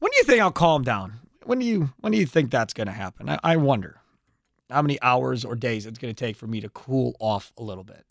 When 0.00 0.12
do 0.12 0.16
you 0.18 0.22
think 0.22 0.40
I'll 0.40 0.52
calm 0.52 0.84
down? 0.84 1.14
When 1.44 1.58
do 1.58 1.66
you 1.66 1.90
when 1.98 2.12
do 2.12 2.18
you 2.18 2.26
think 2.26 2.52
that's 2.52 2.72
going 2.72 2.86
to 2.86 2.92
happen? 2.92 3.28
I, 3.28 3.40
I 3.42 3.56
wonder 3.56 4.00
how 4.70 4.80
many 4.80 5.00
hours 5.02 5.44
or 5.44 5.56
days 5.56 5.86
it's 5.86 5.98
going 5.98 6.14
to 6.14 6.18
take 6.18 6.36
for 6.36 6.46
me 6.46 6.60
to 6.60 6.68
cool 6.68 7.16
off 7.18 7.52
a 7.58 7.62
little 7.64 7.82
bit. 7.82 8.04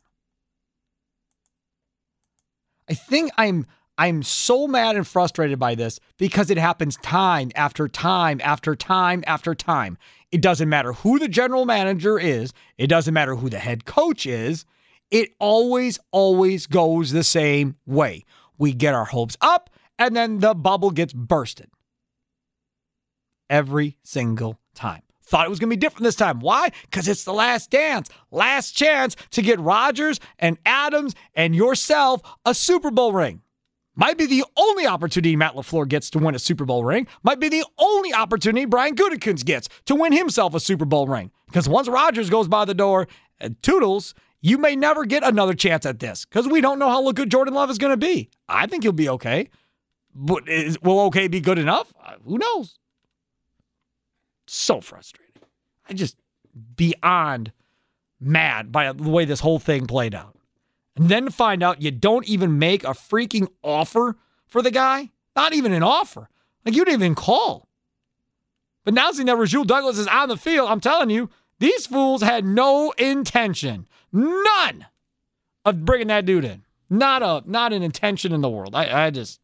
I 2.90 2.94
think 2.94 3.32
I'm 3.38 3.66
I'm 3.98 4.22
so 4.22 4.68
mad 4.68 4.96
and 4.96 5.08
frustrated 5.08 5.58
by 5.60 5.76
this 5.76 6.00
because 6.18 6.50
it 6.52 6.58
happens 6.58 6.98
time 6.98 7.52
after 7.56 7.88
time 7.88 8.40
after 8.44 8.76
time 8.76 9.24
after 9.26 9.56
time. 9.56 9.98
It 10.32 10.42
doesn't 10.42 10.68
matter 10.68 10.94
who 10.94 11.20
the 11.20 11.28
general 11.28 11.66
manager 11.66 12.20
is, 12.20 12.54
it 12.78 12.88
doesn't 12.88 13.14
matter 13.14 13.36
who 13.36 13.50
the 13.50 13.60
head 13.60 13.86
coach 13.86 14.26
is. 14.26 14.66
It 15.10 15.30
always 15.40 16.00
always 16.12 16.68
goes 16.68 17.12
the 17.12 17.24
same 17.24 17.76
way. 17.86 18.26
We 18.58 18.74
get 18.74 18.94
our 18.94 19.06
hopes 19.06 19.38
up 19.40 19.70
and 19.98 20.16
then 20.16 20.40
the 20.40 20.54
bubble 20.54 20.92
gets 20.92 21.14
bursted. 21.14 21.70
Every 23.50 23.98
single 24.04 24.60
time. 24.76 25.02
Thought 25.24 25.46
it 25.46 25.50
was 25.50 25.60
going 25.60 25.70
to 25.70 25.76
be 25.76 25.80
different 25.80 26.04
this 26.04 26.16
time. 26.16 26.40
Why? 26.40 26.70
Because 26.84 27.08
it's 27.08 27.26
the 27.26 27.34
last 27.34 27.70
dance, 27.70 28.10
last 28.32 28.72
chance 28.72 29.16
to 29.32 29.42
get 29.42 29.60
Rodgers 29.60 30.20
and 30.40 30.58
Adams 30.66 31.16
and 31.36 31.56
yourself 31.56 32.22
a 32.46 32.54
Super 32.54 32.92
Bowl 32.92 33.12
ring. 33.12 33.42
Might 33.98 34.18
be 34.18 34.28
the 34.28 34.46
only 34.56 34.86
opportunity 34.86 35.36
Matt 35.36 35.56
LaFleur 35.56 35.88
gets 35.90 36.12
to 36.12 36.20
win 36.20 36.36
a 36.36 36.40
Super 36.40 36.66
Bowl 36.66 36.84
ring. 36.84 37.08
Might 37.24 37.40
be 37.40 37.50
the 37.50 37.66
only 37.80 38.14
opportunity 38.14 38.66
Brian 38.66 38.96
Gutekunst 38.96 39.44
gets 39.44 39.68
to 39.86 39.96
win 39.96 40.14
himself 40.14 40.54
a 40.54 40.60
Super 40.60 40.86
Bowl 40.86 41.08
ring. 41.08 41.32
Because 41.48 41.68
once 41.68 41.88
Rodgers 41.88 42.30
goes 42.30 42.48
by 42.48 42.64
the 42.64 42.76
door 42.76 43.08
and 43.40 43.62
Toodles, 43.64 44.14
you 44.40 44.60
may 44.60 44.76
never 44.76 45.04
get 45.04 45.24
another 45.24 45.56
chance 45.56 45.84
at 45.84 45.98
this 46.00 46.26
because 46.26 46.48
we 46.48 46.62
don't 46.62 46.78
know 46.78 46.90
how 46.90 47.12
good 47.12 47.32
Jordan 47.32 47.56
Love 47.56 47.72
is 47.72 47.80
going 47.80 47.92
to 47.92 47.98
be. 47.98 48.30
I 48.48 48.68
think 48.68 48.84
he'll 48.84 48.92
be 48.92 49.10
okay. 49.10 49.50
But 50.14 50.48
is, 50.48 50.80
will 50.82 51.00
okay 51.02 51.28
be 51.28 51.40
good 51.40 51.58
enough? 51.58 51.92
Uh, 52.04 52.14
who 52.24 52.38
knows? 52.38 52.78
So 54.46 54.80
frustrating. 54.80 55.42
I 55.90 55.94
just 55.94 56.18
beyond 56.76 57.52
mad 58.20 58.72
by 58.72 58.92
the 58.94 59.10
way 59.10 59.26
this 59.26 59.40
whole 59.40 59.60
thing 59.60 59.88
played 59.88 60.14
out. 60.14 60.37
And 60.98 61.10
then 61.10 61.30
find 61.30 61.64
out 61.64 61.82
you 61.82 61.92
don't 61.92 62.28
even 62.28 62.60
make 62.60 62.84
a 62.84 62.88
freaking 62.88 63.48
offer 63.64 64.18
for 64.48 64.62
the 64.62 64.72
guy, 64.72 65.12
not 65.36 65.54
even 65.54 65.72
an 65.74 65.84
offer. 65.84 66.30
Like 66.66 66.76
you 66.76 66.84
didn't 66.84 67.02
even 67.02 67.16
call. 67.16 67.68
But 68.84 68.94
now 68.94 69.12
seeing 69.12 69.28
that 69.28 69.38
Rasul 69.38 69.64
Douglas 69.64 69.98
is 69.98 70.08
on 70.08 70.30
the 70.30 70.38
field, 70.38 70.70
I'm 70.70 70.80
telling 70.80 71.10
you, 71.10 71.30
these 71.60 71.88
fools 71.88 72.22
had 72.22 72.46
no 72.46 72.92
intention, 72.92 73.88
none, 74.12 74.86
of 75.66 75.86
bringing 75.86 76.08
that 76.08 76.26
dude 76.26 76.46
in. 76.46 76.64
Not 76.90 77.22
a, 77.22 77.44
not 77.50 77.74
an 77.74 77.84
intention 77.84 78.32
in 78.32 78.42
the 78.42 78.50
world. 78.50 78.76
I, 78.76 79.08
I 79.08 79.10
just. 79.10 79.40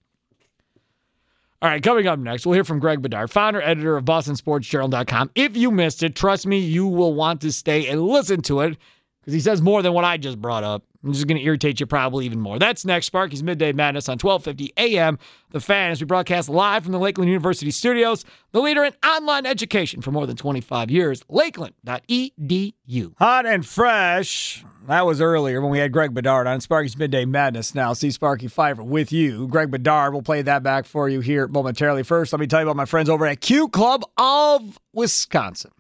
All 1.61 1.69
right, 1.69 1.81
coming 1.81 2.07
up 2.07 2.19
next, 2.19 2.45
we'll 2.45 2.53
hear 2.53 2.63
from 2.63 2.79
Greg 2.79 3.01
Bedard, 3.01 3.31
founder, 3.31 3.61
editor 3.61 3.95
of 3.95 4.03
BostonSportsJournal.com. 4.05 5.31
If 5.35 5.55
you 5.55 5.71
missed 5.71 6.03
it, 6.03 6.15
trust 6.15 6.45
me, 6.45 6.59
you 6.59 6.87
will 6.87 7.13
want 7.13 7.41
to 7.41 7.51
stay 7.53 7.87
and 7.87 8.01
listen 8.01 8.41
to 8.43 8.61
it 8.61 8.77
because 9.21 9.33
he 9.33 9.39
says 9.39 9.61
more 9.61 9.81
than 9.81 9.93
what 9.93 10.03
I 10.03 10.17
just 10.17 10.41
brought 10.41 10.63
up. 10.63 10.83
I'm 11.03 11.11
just 11.11 11.27
going 11.27 11.37
to 11.37 11.43
irritate 11.43 11.79
you 11.79 11.85
probably 11.85 12.25
even 12.25 12.39
more. 12.39 12.57
That's 12.59 12.85
next. 12.85 13.07
Sparky's 13.07 13.43
Midday 13.43 13.73
Madness 13.73 14.07
on 14.07 14.17
1250 14.17 14.73
AM. 14.77 15.19
The 15.51 15.59
Fan 15.59 15.91
as 15.91 15.99
we 15.99 16.05
broadcast 16.05 16.47
live 16.49 16.83
from 16.83 16.93
the 16.93 16.99
Lakeland 16.99 17.29
University 17.29 17.71
studios, 17.71 18.23
the 18.53 18.61
leader 18.61 18.83
in 18.83 18.93
online 19.05 19.45
education 19.45 20.01
for 20.01 20.11
more 20.11 20.25
than 20.25 20.37
25 20.37 20.89
years, 20.89 21.23
lakeland.edu. 21.27 23.13
Hot 23.19 23.45
and 23.45 23.65
fresh. 23.65 24.63
That 24.87 25.05
was 25.05 25.21
earlier 25.21 25.61
when 25.61 25.71
we 25.71 25.79
had 25.79 25.91
Greg 25.91 26.13
Bedard 26.13 26.47
on 26.47 26.59
Sparky's 26.59 26.97
Midday 26.97 27.25
Madness. 27.25 27.75
Now, 27.75 27.93
see 27.93 28.11
Sparky 28.11 28.47
Pfeiffer 28.47 28.83
with 28.83 29.11
you. 29.11 29.47
Greg 29.47 29.71
Bedard 29.71 30.13
will 30.13 30.21
play 30.21 30.41
that 30.41 30.63
back 30.63 30.85
for 30.85 31.07
you 31.07 31.19
here 31.19 31.47
momentarily. 31.47 32.03
First, 32.03 32.33
let 32.33 32.39
me 32.39 32.47
tell 32.47 32.61
you 32.61 32.65
about 32.65 32.75
my 32.75 32.85
friends 32.85 33.09
over 33.09 33.25
at 33.25 33.41
Cue 33.41 33.67
Club 33.69 34.03
of 34.17 34.79
Wisconsin. 34.93 35.71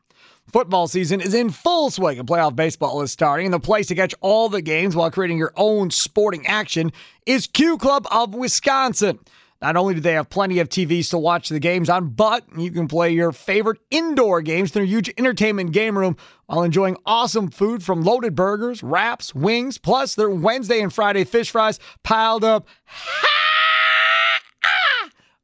Football 0.53 0.87
season 0.87 1.19
is 1.19 1.33
in 1.33 1.49
full 1.49 1.89
swing 1.89 2.19
and 2.19 2.27
playoff 2.27 2.55
baseball 2.55 3.01
is 3.01 3.11
starting. 3.11 3.47
And 3.47 3.53
the 3.55 3.59
place 3.59 3.87
to 3.87 3.95
catch 3.95 4.13
all 4.21 4.49
the 4.49 4.61
games 4.61 4.95
while 4.95 5.09
creating 5.09 5.39
your 5.39 5.51
own 5.55 5.89
sporting 5.89 6.45
action 6.45 6.91
is 7.25 7.47
Cue 7.47 7.75
Club 7.79 8.05
of 8.11 8.35
Wisconsin. 8.35 9.17
Not 9.63 9.77
only 9.77 9.95
do 9.95 9.99
they 9.99 10.13
have 10.13 10.29
plenty 10.29 10.59
of 10.59 10.69
TVs 10.69 11.09
to 11.09 11.17
watch 11.17 11.49
the 11.49 11.59
games 11.59 11.89
on, 11.89 12.09
but 12.09 12.45
you 12.55 12.69
can 12.69 12.87
play 12.87 13.09
your 13.09 13.31
favorite 13.31 13.79
indoor 13.89 14.43
games 14.43 14.69
in 14.69 14.73
their 14.73 14.85
huge 14.85 15.11
entertainment 15.17 15.71
game 15.71 15.97
room 15.97 16.17
while 16.45 16.61
enjoying 16.61 16.97
awesome 17.03 17.49
food 17.49 17.81
from 17.81 18.03
loaded 18.03 18.35
burgers, 18.35 18.83
wraps, 18.83 19.33
wings, 19.33 19.79
plus 19.79 20.13
their 20.13 20.29
Wednesday 20.29 20.81
and 20.81 20.93
Friday 20.93 21.23
fish 21.23 21.49
fries 21.49 21.79
piled 22.03 22.43
up 22.43 22.67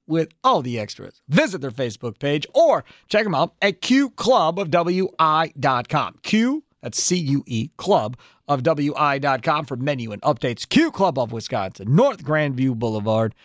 with 0.10 0.30
all 0.44 0.62
the 0.62 0.78
extras. 0.80 1.22
Visit 1.30 1.62
their 1.62 1.72
Facebook 1.72 2.20
page 2.20 2.46
or 2.54 2.84
check 3.08 3.24
them 3.24 3.36
out 3.36 3.54
at 3.62 3.82
cueclubofwi.com. 3.82 6.20
Q, 6.24 6.64
that's 6.82 7.02
C 7.02 7.16
U 7.16 7.44
E, 7.46 7.70
club 7.78 8.18
of 8.48 8.64
WI.com 8.64 9.66
for 9.66 9.78
menu 9.78 10.12
and 10.12 10.22
updates. 10.24 10.68
Cue 10.68 10.92
Club 10.92 11.20
of 11.20 11.32
Wisconsin, 11.32 11.96
North 11.96 12.24
Grandview 12.24 12.76
Boulevard 12.76 13.36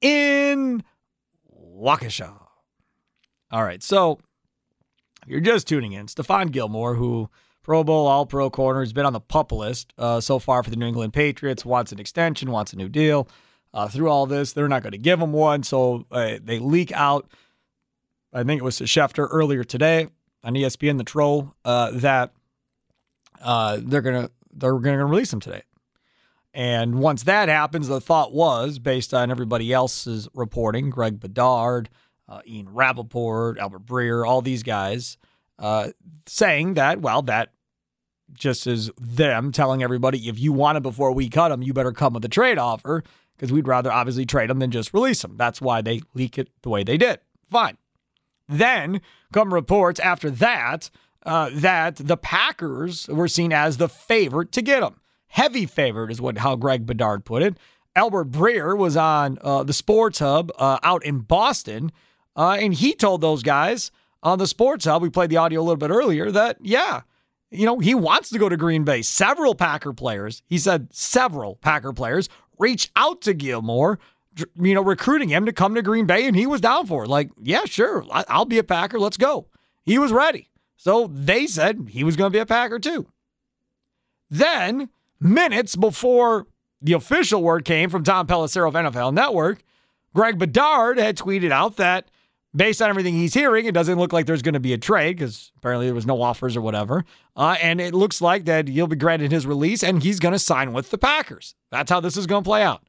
in 0.00 0.82
Waukesha. 1.56 2.32
All 3.50 3.64
right, 3.64 3.82
so 3.82 4.18
if 5.22 5.28
you're 5.28 5.40
just 5.40 5.68
tuning 5.68 5.92
in, 5.92 6.06
Stephon 6.06 6.50
Gilmore, 6.50 6.94
who 6.94 7.30
Pro 7.62 7.84
Bowl, 7.84 8.06
All 8.06 8.26
Pro 8.26 8.50
corner, 8.50 8.80
has 8.80 8.92
been 8.92 9.06
on 9.06 9.12
the 9.12 9.20
pup 9.20 9.52
list 9.52 9.92
uh, 9.98 10.20
so 10.20 10.38
far 10.38 10.62
for 10.62 10.70
the 10.70 10.76
New 10.76 10.86
England 10.86 11.12
Patriots, 11.12 11.64
wants 11.64 11.92
an 11.92 12.00
extension, 12.00 12.50
wants 12.50 12.72
a 12.72 12.76
new 12.76 12.88
deal. 12.88 13.28
Uh, 13.74 13.86
through 13.88 14.08
all 14.08 14.26
this, 14.26 14.52
they're 14.52 14.68
not 14.68 14.82
going 14.82 14.92
to 14.92 14.98
give 14.98 15.20
him 15.20 15.32
one, 15.32 15.62
so 15.62 16.06
uh, 16.10 16.38
they 16.42 16.58
leak 16.58 16.90
out. 16.92 17.30
I 18.32 18.42
think 18.42 18.60
it 18.60 18.64
was 18.64 18.76
to 18.76 18.84
Schefter 18.84 19.28
earlier 19.30 19.64
today 19.64 20.08
on 20.42 20.54
ESPN, 20.54 20.98
the 20.98 21.04
Troll, 21.04 21.54
uh, 21.64 21.90
that 21.92 22.32
uh, 23.42 23.78
they're 23.82 24.02
gonna 24.02 24.30
they're 24.52 24.78
gonna 24.78 25.04
release 25.04 25.32
him 25.32 25.40
today. 25.40 25.62
And 26.54 26.98
once 26.98 27.24
that 27.24 27.48
happens, 27.48 27.88
the 27.88 28.00
thought 28.00 28.32
was, 28.32 28.78
based 28.78 29.14
on 29.14 29.30
everybody 29.30 29.72
else's 29.72 30.28
reporting, 30.34 30.90
Greg 30.90 31.20
Bedard, 31.20 31.88
uh, 32.28 32.40
Ian 32.46 32.72
Rapoport, 32.72 33.58
Albert 33.58 33.86
Breer, 33.86 34.26
all 34.26 34.42
these 34.42 34.62
guys, 34.62 35.18
uh, 35.58 35.90
saying 36.26 36.74
that, 36.74 37.00
well, 37.00 37.22
that 37.22 37.52
just 38.32 38.66
is 38.66 38.90
them 38.98 39.52
telling 39.52 39.82
everybody, 39.82 40.28
if 40.28 40.38
you 40.38 40.52
want 40.52 40.76
him 40.76 40.82
before 40.82 41.12
we 41.12 41.28
cut 41.28 41.52
him, 41.52 41.62
you 41.62 41.72
better 41.72 41.92
come 41.92 42.14
with 42.14 42.24
a 42.24 42.28
trade 42.28 42.58
offer 42.58 43.04
because 43.38 43.52
we'd 43.52 43.68
rather 43.68 43.92
obviously 43.92 44.26
trade 44.26 44.50
him 44.50 44.58
than 44.58 44.72
just 44.72 44.92
release 44.92 45.22
him. 45.22 45.36
That's 45.36 45.60
why 45.60 45.80
they 45.80 46.02
leak 46.12 46.38
it 46.38 46.48
the 46.62 46.68
way 46.68 46.82
they 46.82 46.96
did. 46.96 47.20
Fine. 47.50 47.78
Then 48.48 49.00
come 49.32 49.54
reports 49.54 50.00
after 50.00 50.28
that 50.30 50.90
uh, 51.24 51.50
that 51.52 51.96
the 51.96 52.16
Packers 52.16 53.06
were 53.08 53.28
seen 53.28 53.52
as 53.52 53.76
the 53.76 53.88
favorite 53.88 54.50
to 54.52 54.62
get 54.62 54.82
him. 54.82 55.00
Heavy 55.28 55.66
favorite 55.66 56.10
is 56.10 56.20
what 56.20 56.38
how 56.38 56.56
Greg 56.56 56.84
Bedard 56.84 57.24
put 57.24 57.42
it. 57.42 57.56
Albert 57.94 58.30
Breer 58.30 58.76
was 58.76 58.96
on 58.96 59.38
uh, 59.42 59.62
the 59.62 59.72
Sports 59.72 60.18
Hub 60.18 60.50
uh, 60.58 60.78
out 60.82 61.04
in 61.04 61.20
Boston, 61.20 61.92
uh, 62.36 62.56
and 62.60 62.72
he 62.72 62.94
told 62.94 63.20
those 63.20 63.42
guys 63.42 63.90
on 64.22 64.38
the 64.38 64.46
Sports 64.46 64.84
Hub, 64.84 65.02
we 65.02 65.10
played 65.10 65.30
the 65.30 65.36
audio 65.36 65.60
a 65.60 65.62
little 65.62 65.76
bit 65.76 65.90
earlier, 65.90 66.30
that, 66.30 66.58
yeah, 66.60 67.02
you 67.50 67.66
know, 67.66 67.78
he 67.78 67.94
wants 67.94 68.30
to 68.30 68.38
go 68.38 68.48
to 68.48 68.56
Green 68.56 68.84
Bay. 68.84 69.02
Several 69.02 69.54
Packer 69.54 69.92
players, 69.92 70.42
he 70.46 70.58
said 70.58 70.88
several 70.92 71.56
Packer 71.56 71.92
players 71.92 72.28
reached 72.58 72.90
out 72.96 73.20
to 73.22 73.34
Gilmore, 73.34 73.98
you 74.60 74.74
know, 74.74 74.82
recruiting 74.82 75.28
him 75.28 75.46
to 75.46 75.52
come 75.52 75.74
to 75.74 75.82
Green 75.82 76.06
Bay, 76.06 76.26
and 76.26 76.36
he 76.36 76.46
was 76.46 76.60
down 76.60 76.86
for 76.86 77.04
it. 77.04 77.08
Like, 77.08 77.30
yeah, 77.42 77.64
sure, 77.64 78.04
I'll 78.10 78.44
be 78.44 78.58
a 78.58 78.64
Packer. 78.64 78.98
Let's 78.98 79.16
go. 79.16 79.46
He 79.84 79.98
was 79.98 80.12
ready. 80.12 80.50
So 80.76 81.08
they 81.12 81.46
said 81.46 81.88
he 81.90 82.04
was 82.04 82.16
going 82.16 82.30
to 82.30 82.36
be 82.36 82.40
a 82.40 82.46
Packer 82.46 82.78
too. 82.78 83.06
Then, 84.30 84.90
minutes 85.20 85.74
before 85.74 86.46
the 86.80 86.92
official 86.92 87.42
word 87.42 87.64
came 87.64 87.90
from 87.90 88.04
Tom 88.04 88.26
Pelissero 88.26 88.68
of 88.68 88.74
NFL 88.74 89.12
Network, 89.12 89.62
Greg 90.14 90.38
Bedard 90.38 90.98
had 90.98 91.16
tweeted 91.16 91.50
out 91.50 91.76
that 91.76 92.08
based 92.54 92.80
on 92.82 92.88
everything 92.88 93.14
he's 93.14 93.34
hearing, 93.34 93.66
it 93.66 93.74
doesn't 93.74 93.98
look 93.98 94.12
like 94.12 94.26
there's 94.26 94.42
going 94.42 94.54
to 94.54 94.60
be 94.60 94.72
a 94.72 94.78
trade 94.78 95.16
because 95.16 95.52
apparently 95.56 95.86
there 95.86 95.94
was 95.94 96.06
no 96.06 96.20
offers 96.20 96.56
or 96.56 96.60
whatever. 96.60 97.04
Uh, 97.36 97.56
and 97.60 97.80
it 97.80 97.94
looks 97.94 98.20
like 98.20 98.44
that 98.46 98.68
he'll 98.68 98.86
be 98.86 98.96
granted 98.96 99.30
his 99.30 99.46
release 99.46 99.82
and 99.82 100.02
he's 100.02 100.18
going 100.18 100.32
to 100.32 100.38
sign 100.38 100.72
with 100.72 100.90
the 100.90 100.98
Packers. 100.98 101.54
That's 101.70 101.90
how 101.90 102.00
this 102.00 102.16
is 102.16 102.26
going 102.26 102.42
to 102.42 102.48
play 102.48 102.62
out. 102.62 102.82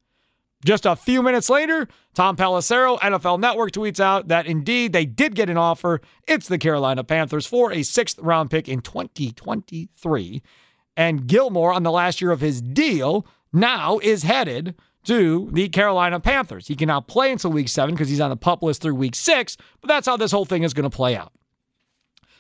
Just 0.66 0.86
a 0.86 0.96
few 0.96 1.24
minutes 1.24 1.50
later, 1.50 1.88
Tom 2.14 2.36
Pelissero, 2.36 3.00
NFL 3.00 3.40
Network, 3.40 3.72
tweets 3.72 4.02
out 4.02 4.28
that 4.28 4.46
indeed 4.46 4.92
they 4.92 5.06
did 5.06 5.34
get 5.34 5.50
an 5.50 5.56
offer. 5.56 6.02
It's 6.28 6.50
the 6.50 6.58
Carolina 6.58 7.04
Panthers 7.06 7.46
for 7.46 7.72
a 7.72 7.82
sixth 7.82 8.20
round 8.20 8.52
pick 8.52 8.68
in 8.68 8.82
2023. 8.82 10.42
And 10.98 11.28
Gilmore, 11.28 11.72
on 11.72 11.84
the 11.84 11.92
last 11.92 12.20
year 12.20 12.32
of 12.32 12.42
his 12.42 12.62
deal, 12.62 13.26
now 13.54 14.00
is 14.00 14.24
headed 14.24 14.76
to 15.06 15.50
the 15.52 15.70
Carolina 15.70 16.20
Panthers. 16.20 16.68
He 16.68 16.76
can 16.76 16.88
now 16.88 17.02
play 17.02 17.32
until 17.32 17.52
week 17.52 17.70
seven 17.70 17.96
because 17.96 18.10
he's 18.10 18.20
on 18.20 18.30
the 18.30 18.38
pup 18.38 18.62
list 18.62 18.82
through 18.82 18.96
week 18.96 19.16
six, 19.16 19.58
but 19.82 19.88
that's 19.88 20.08
how 20.08 20.18
this 20.18 20.32
whole 20.32 20.46
thing 20.46 20.64
is 20.64 20.74
going 20.74 20.90
to 20.90 20.96
play 20.96 21.16
out. 21.16 21.32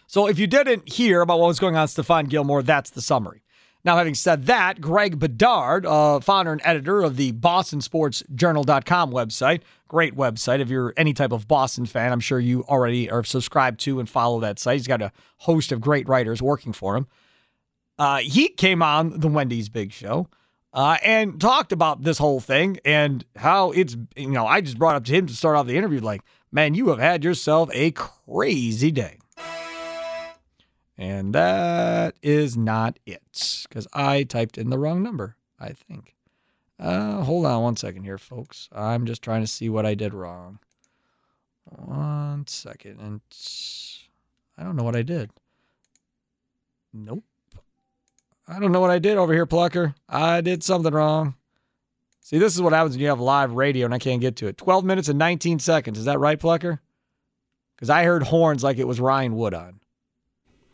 So 0.08 0.28
if 0.28 0.39
you 0.39 0.48
didn't 0.48 0.91
hear 0.91 1.22
about 1.22 1.39
what 1.39 1.48
was 1.48 1.60
going 1.60 1.76
on 1.76 1.84
with 1.84 1.91
Stephon 1.91 2.30
Gilmore, 2.30 2.63
that's 2.63 2.89
the 2.89 3.02
summary. 3.02 3.43
Now, 3.86 3.95
having 3.95 4.15
said 4.15 4.48
that, 4.48 4.82
Greg 4.82 5.19
Bedard, 5.19 5.86
uh, 5.86 6.19
founder 6.19 6.52
and 6.52 6.62
editor 6.65 7.02
of 7.02 7.15
the 7.15 7.32
BostonSportsJournal.com 7.32 9.12
website, 9.12 9.62
great 9.88 10.15
website. 10.15 10.60
If 10.60 10.69
you're 10.69 10.93
any 10.98 11.13
type 11.13 11.32
of 11.32 11.48
Boston 11.48 11.86
fan, 11.86 12.12
I'm 12.12 12.19
sure 12.19 12.39
you 12.39 12.65
already 12.65 13.10
are 13.10 13.24
subscribed 13.24 13.80
to 13.82 14.00
and 14.00 14.10
follow 14.10 14.41
that 14.41 14.60
site. 14.60 14.78
He's 14.78 14.88
got 14.88 15.02
a 15.02 15.13
host 15.38 15.72
of 15.72 15.80
great 15.80 16.10
writers 16.10 16.41
working 16.41 16.74
for 16.74 16.98
him. 16.98 17.08
Uh, 17.98 18.17
he 18.17 18.50
came 18.50 18.82
on 18.82 19.19
the 19.19 19.28
Wendy's 19.30 19.69
Big 19.69 19.93
Show 19.93 20.28
uh, 20.73 20.97
and 21.03 21.39
talked 21.39 21.71
about 21.71 22.03
this 22.03 22.17
whole 22.17 22.39
thing 22.39 22.79
and 22.86 23.25
how 23.36 23.71
it's, 23.71 23.97
you 24.15 24.29
know, 24.29 24.45
I 24.45 24.62
just 24.62 24.77
brought 24.77 24.95
up 24.95 25.05
to 25.05 25.12
him 25.12 25.27
to 25.27 25.34
start 25.34 25.55
off 25.55 25.67
the 25.67 25.77
interview 25.77 25.99
like, 25.99 26.21
man, 26.51 26.73
you 26.75 26.89
have 26.89 26.99
had 26.99 27.23
yourself 27.23 27.69
a 27.73 27.91
crazy 27.91 28.91
day. 28.91 29.17
And 30.97 31.34
that 31.34 32.15
is 32.21 32.58
not 32.58 32.99
it 33.05 33.21
because 33.69 33.88
I 33.93 34.23
typed 34.23 34.58
in 34.58 34.69
the 34.69 34.77
wrong 34.77 35.01
number, 35.01 35.38
I 35.58 35.69
think. 35.69 36.15
Uh, 36.77 37.23
hold 37.23 37.45
on 37.45 37.63
one 37.63 37.75
second 37.77 38.03
here, 38.03 38.17
folks. 38.17 38.69
I'm 38.73 39.05
just 39.05 39.21
trying 39.21 39.41
to 39.41 39.47
see 39.47 39.69
what 39.69 39.86
I 39.86 39.95
did 39.95 40.13
wrong. 40.13 40.60
One 41.65 42.45
second. 42.47 42.99
And 42.99 43.21
I 44.58 44.63
don't 44.63 44.75
know 44.75 44.84
what 44.84 44.95
I 44.95 45.01
did. 45.01 45.29
Nope. 46.93 47.23
I 48.49 48.59
don't 48.59 48.71
know 48.71 48.81
what 48.81 48.89
I 48.89 48.97
did 48.97 49.17
over 49.17 49.31
here, 49.31 49.45
Plucker. 49.45 49.93
I 50.07 50.41
did 50.41 50.63
something 50.63 50.91
wrong. 50.91 51.35
See, 52.19 52.39
this 52.39 52.55
is 52.55 52.62
what 52.62 52.73
happens 52.73 52.95
when 52.95 53.01
you 53.01 53.09
have 53.09 53.19
live 53.19 53.51
radio 53.51 53.85
and 53.85 53.93
I 53.93 53.99
can't 53.99 54.21
get 54.21 54.35
to 54.38 54.47
it. 54.47 54.57
12 54.57 54.83
minutes 54.83 55.07
and 55.07 55.19
19 55.19 55.59
seconds. 55.59 55.99
Is 55.99 56.05
that 56.05 56.19
right, 56.19 56.39
Plucker? 56.39 56.81
Because 57.75 57.91
I 57.91 58.03
heard 58.03 58.23
horns 58.23 58.63
like 58.63 58.77
it 58.79 58.88
was 58.88 58.99
Ryan 58.99 59.35
Wood 59.35 59.53
on. 59.53 59.79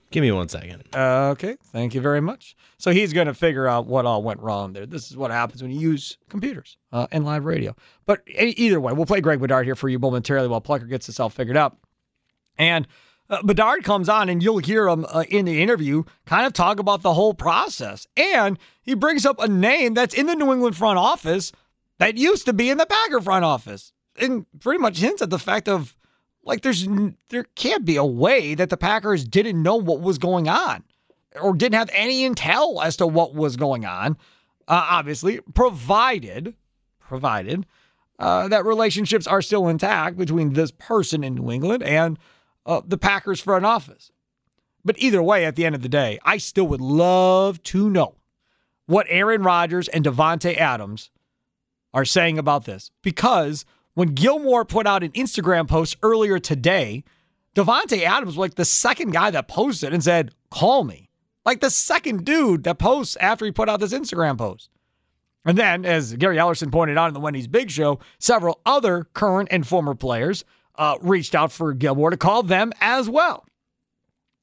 Give 0.10 0.22
me 0.22 0.32
one 0.32 0.48
second. 0.48 0.84
Uh, 0.94 1.32
okay, 1.32 1.58
thank 1.74 1.94
you 1.94 2.00
very 2.00 2.22
much. 2.22 2.56
So 2.78 2.92
he's 2.92 3.12
going 3.12 3.28
to 3.28 3.34
figure 3.34 3.68
out 3.68 3.86
what 3.86 4.06
all 4.06 4.24
went 4.24 4.40
wrong 4.40 4.72
there. 4.72 4.86
This 4.86 5.12
is 5.12 5.18
what 5.18 5.30
happens 5.30 5.62
when 5.62 5.72
you 5.72 5.80
use 5.80 6.18
computers 6.30 6.78
uh, 6.94 7.08
and 7.12 7.26
live 7.26 7.44
radio. 7.44 7.76
But 8.06 8.22
either 8.30 8.80
way, 8.80 8.94
we'll 8.94 9.06
play 9.06 9.20
Greg 9.20 9.42
Bedard 9.42 9.66
here 9.66 9.76
for 9.76 9.90
you 9.90 10.00
momentarily 10.00 10.48
while 10.48 10.62
Plucker 10.62 10.86
gets 10.86 11.08
this 11.08 11.20
all 11.20 11.30
figured 11.30 11.58
out. 11.58 11.78
And 12.58 12.88
uh, 13.30 13.42
Bedard 13.44 13.84
comes 13.84 14.08
on, 14.10 14.30
and 14.30 14.42
you'll 14.42 14.60
hear 14.60 14.88
him 14.88 15.06
uh, 15.10 15.24
in 15.30 15.46
the 15.46 15.62
interview 15.62 16.04
kind 16.26 16.46
of 16.46 16.54
talk 16.54 16.80
about 16.80 17.02
the 17.02 17.14
whole 17.14 17.34
process. 17.34 18.08
And 18.16 18.60
he 18.82 18.94
brings 18.94 19.26
up 19.26 19.40
a 19.40 19.48
name 19.48 19.94
that's 19.94 20.14
in 20.14 20.28
the 20.28 20.36
New 20.36 20.52
England 20.54 20.78
front 20.78 21.00
office 21.00 21.52
that 21.98 22.18
used 22.18 22.46
to 22.46 22.54
be 22.54 22.70
in 22.70 22.78
the 22.78 22.86
Packer 22.86 23.22
front 23.22 23.46
office, 23.46 23.94
and 24.20 24.46
pretty 24.60 24.80
much 24.80 24.98
hints 24.98 25.22
at 25.22 25.30
the 25.30 25.40
fact 25.40 25.68
of 25.68 25.96
like 26.44 26.62
there's 26.62 26.88
there 27.30 27.46
can't 27.56 27.86
be 27.86 27.96
a 27.96 28.06
way 28.06 28.54
that 28.54 28.70
the 28.70 28.78
Packers 28.78 29.24
didn't 29.26 29.62
know 29.62 29.76
what 29.76 30.02
was 30.02 30.18
going 30.18 30.48
on 30.48 30.84
or 31.42 31.54
didn't 31.54 31.78
have 31.78 31.90
any 31.94 32.30
intel 32.30 32.84
as 32.84 32.98
to 32.98 33.08
what 33.08 33.34
was 33.34 33.58
going 33.58 33.86
on. 33.86 34.18
Uh, 34.68 34.88
obviously, 34.90 35.40
provided 35.54 36.54
provided 37.00 37.66
uh, 38.20 38.48
that 38.48 38.66
relationships 38.66 39.28
are 39.28 39.42
still 39.42 39.68
intact 39.68 40.18
between 40.18 40.54
this 40.54 40.72
person 40.72 41.24
in 41.24 41.36
New 41.36 41.52
England 41.52 41.84
and 41.84 42.18
uh, 42.66 42.82
the 42.86 42.98
Packers 42.98 43.42
front 43.42 43.66
office. 43.66 44.12
But 44.84 45.00
either 45.00 45.22
way, 45.22 45.46
at 45.46 45.56
the 45.56 45.66
end 45.66 45.76
of 45.76 45.82
the 45.82 45.90
day, 45.90 46.20
I 46.24 46.38
still 46.38 46.68
would 46.68 46.82
love 46.82 47.62
to 47.64 47.90
know 47.90 48.16
what 48.86 49.08
Aaron 49.10 49.42
Rodgers 49.42 49.88
and 49.88 50.06
Davante 50.06 50.56
Adams 50.58 51.10
are 51.94 52.06
saying 52.06 52.38
about 52.38 52.66
this 52.66 52.92
because 53.02 53.66
when 53.96 54.10
Gilmore 54.10 54.66
put 54.66 54.86
out 54.86 55.04
an 55.04 55.12
Instagram 55.14 55.68
post 55.68 55.98
earlier 56.04 56.38
today, 56.38 57.04
Davante 57.56 58.04
Adams 58.04 58.34
was 58.34 58.38
like 58.38 58.56
the 58.56 58.66
second 58.66 59.12
guy 59.12 59.32
that 59.32 59.48
posted 59.48 59.94
and 59.94 60.04
said, 60.04 60.32
"Call 60.52 60.84
me." 60.84 61.10
Like 61.46 61.62
the 61.62 61.70
second 61.70 62.26
dude 62.26 62.64
that 62.64 62.80
posts 62.80 63.16
after 63.20 63.46
he 63.46 63.52
put 63.52 63.70
out 63.70 63.80
this 63.80 63.94
Instagram 63.94 64.38
post. 64.38 64.70
And 65.46 65.58
then, 65.58 65.86
as 65.86 66.14
Gary 66.16 66.38
Ellerson 66.38 66.72
pointed 66.72 66.98
out 66.98 67.08
in 67.08 67.14
the 67.14 67.20
Wendy's 67.20 67.48
Big 67.48 67.70
Show, 67.70 68.00
several 68.20 68.60
other 68.66 69.08
current 69.14 69.50
and 69.52 69.66
former 69.66 69.94
players 69.94 70.44
uh, 70.78 70.98
reached 71.02 71.36
out 71.36 71.52
for 71.52 71.74
Gilmore 71.74 72.10
to 72.10 72.18
call 72.18 72.44
them 72.44 72.72
as 72.82 73.10
well. 73.10 73.46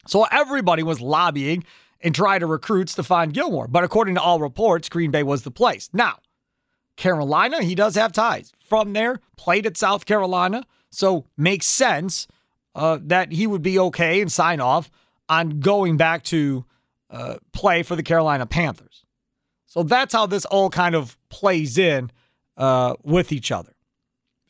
So 0.06 0.24
everybody 0.24 0.82
was 0.82 1.00
lobbying 1.00 1.64
and 2.00 2.14
trying 2.14 2.40
to 2.40 2.46
recruit 2.46 2.88
Stephon 2.88 3.32
Gilmore. 3.32 3.68
But 3.68 3.84
according 3.84 4.16
to 4.16 4.20
all 4.20 4.40
reports, 4.40 4.88
Green 4.88 5.10
Bay 5.10 5.22
was 5.22 5.42
the 5.42 5.50
place. 5.50 5.88
Now, 5.92 6.18
Carolina, 6.96 7.62
he 7.62 7.74
does 7.74 7.94
have 7.94 8.12
ties 8.12 8.52
from 8.68 8.92
there, 8.92 9.20
played 9.36 9.66
at 9.66 9.76
South 9.76 10.04
Carolina. 10.04 10.64
So 10.90 11.24
makes 11.36 11.66
sense 11.66 12.26
uh, 12.74 12.98
that 13.02 13.32
he 13.32 13.46
would 13.46 13.62
be 13.62 13.78
okay 13.78 14.20
and 14.20 14.30
sign 14.30 14.60
off 14.60 14.90
on 15.28 15.60
going 15.60 15.96
back 15.96 16.24
to 16.24 16.64
uh, 17.10 17.36
play 17.52 17.82
for 17.82 17.96
the 17.96 18.02
Carolina 18.02 18.46
Panthers. 18.46 19.04
So 19.66 19.82
that's 19.82 20.12
how 20.12 20.26
this 20.26 20.44
all 20.44 20.68
kind 20.68 20.94
of 20.94 21.16
plays 21.30 21.78
in 21.78 22.10
uh, 22.56 22.96
with 23.02 23.32
each 23.32 23.50
other 23.50 23.71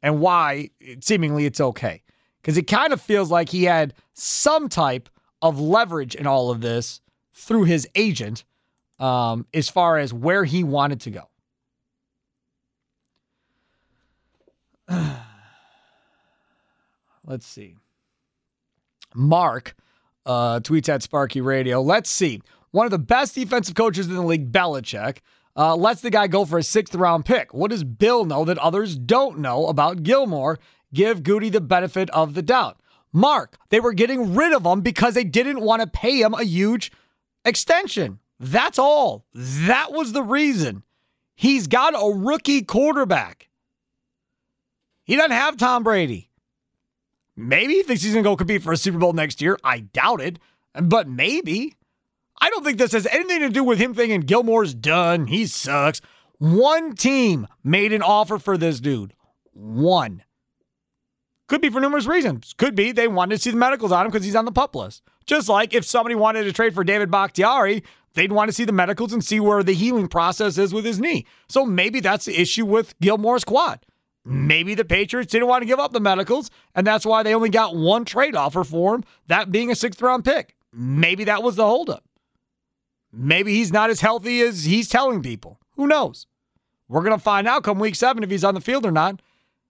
and 0.03 0.21
why 0.21 0.71
seemingly 1.01 1.47
it's 1.47 1.61
okay. 1.61 2.03
Because 2.41 2.57
it 2.57 2.67
kind 2.67 2.93
of 2.93 3.01
feels 3.01 3.31
like 3.31 3.49
he 3.49 3.65
had 3.65 3.95
some 4.15 4.69
type 4.69 5.09
of 5.41 5.61
leverage 5.61 6.15
in 6.15 6.27
all 6.27 6.51
of 6.51 6.61
this 6.61 7.01
through 7.35 7.65
his 7.65 7.89
agent 7.95 8.45
um, 8.99 9.47
as 9.55 9.69
far 9.69 9.99
as 9.99 10.13
where 10.13 10.45
he 10.45 10.65
wanted 10.65 11.01
to 11.03 11.11
go. 11.11 11.29
Let's 17.25 17.47
see. 17.47 17.77
Mark 19.15 19.77
uh, 20.27 20.61
tweets 20.61 20.89
at 20.89 21.03
Sparky 21.03 21.41
Radio. 21.41 21.81
Let's 21.83 22.11
see. 22.11 22.43
One 22.71 22.87
of 22.87 22.91
the 22.91 22.99
best 22.99 23.35
defensive 23.35 23.75
coaches 23.75 24.07
in 24.09 24.15
the 24.15 24.23
league, 24.23 24.51
Belichick, 24.51 25.19
uh, 25.57 25.77
lets 25.77 26.01
the 26.01 26.11
guy 26.11 26.27
go 26.27 26.45
for 26.45 26.59
a 26.59 26.63
sixth 26.63 26.95
round 26.95 27.25
pick. 27.25 27.53
What 27.53 27.71
does 27.71 27.85
Bill 27.85 28.25
know 28.25 28.45
that 28.45 28.59
others 28.59 28.97
don't 28.97 29.39
know 29.39 29.67
about 29.67 30.03
Gilmore? 30.03 30.59
Give 30.95 31.23
Goody 31.23 31.49
the 31.51 31.61
benefit 31.61 32.11
of 32.11 32.35
the 32.35 32.43
doubt. 32.43 32.79
Mark, 33.13 33.59
they 33.69 33.81
were 33.81 33.93
getting 33.93 34.35
rid 34.35 34.53
of 34.53 34.65
him 34.65 34.81
because 34.81 35.15
they 35.15 35.25
didn't 35.25 35.61
want 35.61 35.83
to 35.83 35.87
pay 35.87 36.21
him 36.21 36.35
a 36.35 36.45
huge 36.45 36.93
extension. 37.45 38.19
That's 38.41 38.79
all. 38.79 39.27
That 39.35 39.93
was 39.93 40.13
the 40.13 40.23
reason. 40.23 40.83
He's 41.35 41.67
got 41.67 41.95
a 41.95 42.15
rookie 42.15 42.63
quarterback. 42.63 43.49
He 45.05 45.17
doesn't 45.17 45.33
have 45.33 45.57
Tom 45.57 45.83
Brady. 45.83 46.31
Maybe 47.37 47.75
he 47.75 47.83
thinks 47.83 48.03
he's 48.03 48.13
going 48.13 48.25
to 48.25 48.31
go 48.31 48.37
compete 48.37 48.63
for 48.63 48.73
a 48.73 48.77
Super 48.77 48.99
Bowl 48.99 49.13
next 49.13 49.41
year. 49.41 49.59
I 49.65 49.81
doubt 49.81 50.21
it, 50.21 50.39
but 50.75 51.09
maybe. 51.09 51.75
I 52.43 52.51
don't 52.51 52.65
think 52.65 52.79
this 52.79 52.91
has 52.91 53.07
anything 53.07 53.39
to 53.39 53.51
do 53.51 53.63
with 53.63 53.79
him 53.79 53.95
thinking 53.95 54.23
Gilmore's 54.23 54.75
done. 54.75 55.29
He 55.29 55.47
sucks. 55.47 56.01
One 56.39 56.97
team 56.97 57.47
made 57.63 57.93
an 57.93 58.03
offer 58.03 58.37
for 58.37 58.59
this 58.59 58.81
dude. 58.81 59.15
One. 59.53 60.25
Could 61.47 61.61
be 61.61 61.71
for 61.71 61.81
numerous 61.81 62.07
reasons. 62.07 62.53
Could 62.59 62.75
be 62.75 62.91
they 62.91 63.07
wanted 63.07 63.37
to 63.37 63.43
see 63.43 63.53
the 63.53 63.57
medicals 63.57 63.93
on 63.93 64.05
him 64.05 64.11
because 64.11 64.25
he's 64.25 64.35
on 64.35 64.45
the 64.45 64.51
pup 64.51 64.75
list. 64.75 65.03
Just 65.25 65.49
like 65.49 65.73
if 65.73 65.85
somebody 65.85 66.17
wanted 66.17 66.43
to 66.43 66.53
trade 66.53 66.75
for 66.75 66.83
David 66.83 67.13
Bakhtiari, 67.13 67.85
they'd 68.15 68.33
want 68.33 68.49
to 68.49 68.53
see 68.53 68.65
the 68.65 68.73
medicals 68.73 69.13
and 69.13 69.25
see 69.25 69.39
where 69.39 69.63
the 69.63 69.73
healing 69.73 70.09
process 70.09 70.59
is 70.59 70.75
with 70.75 70.85
his 70.85 70.99
knee. 70.99 71.27
So 71.49 71.65
maybe 71.65 72.01
that's 72.01 72.25
the 72.25 72.41
issue 72.41 72.67
with 72.67 72.99
Gilmore's 72.99 73.45
quad. 73.45 73.87
Maybe 74.25 74.75
the 74.75 74.85
Patriots 74.85 75.31
didn't 75.31 75.47
want 75.47 75.63
to 75.63 75.67
give 75.69 75.79
up 75.79 75.93
the 75.93 76.01
medicals, 76.01 76.51
and 76.75 76.85
that's 76.85 77.07
why 77.07 77.23
they 77.23 77.37
only 77.37 77.51
got 77.51 77.77
one 77.77 78.05
trade 78.05 78.35
offer 78.35 78.65
for 78.65 78.97
him, 78.97 79.05
that 79.29 79.53
being 79.53 79.71
a 79.71 79.77
sixth 79.77 80.03
round 80.03 80.25
pick. 80.25 80.57
Maybe 80.73 81.23
that 81.25 81.45
was 81.45 81.55
the 81.55 81.65
holdup. 81.65 82.03
Maybe 83.13 83.55
he's 83.55 83.73
not 83.73 83.91
as 83.91 84.01
healthy 84.01 84.41
as 84.41 84.65
he's 84.65 84.89
telling 84.89 85.23
people. 85.23 85.61
Who 85.77 85.87
knows? 85.87 86.27
We're 86.89 87.03
going 87.03 87.17
to 87.17 87.23
find 87.23 87.47
out 87.47 87.63
come 87.63 87.79
week 87.79 87.95
seven 87.95 88.23
if 88.23 88.31
he's 88.31 88.45
on 88.45 88.55
the 88.55 88.61
field 88.61 88.87
or 88.87 88.91
not, 88.91 89.21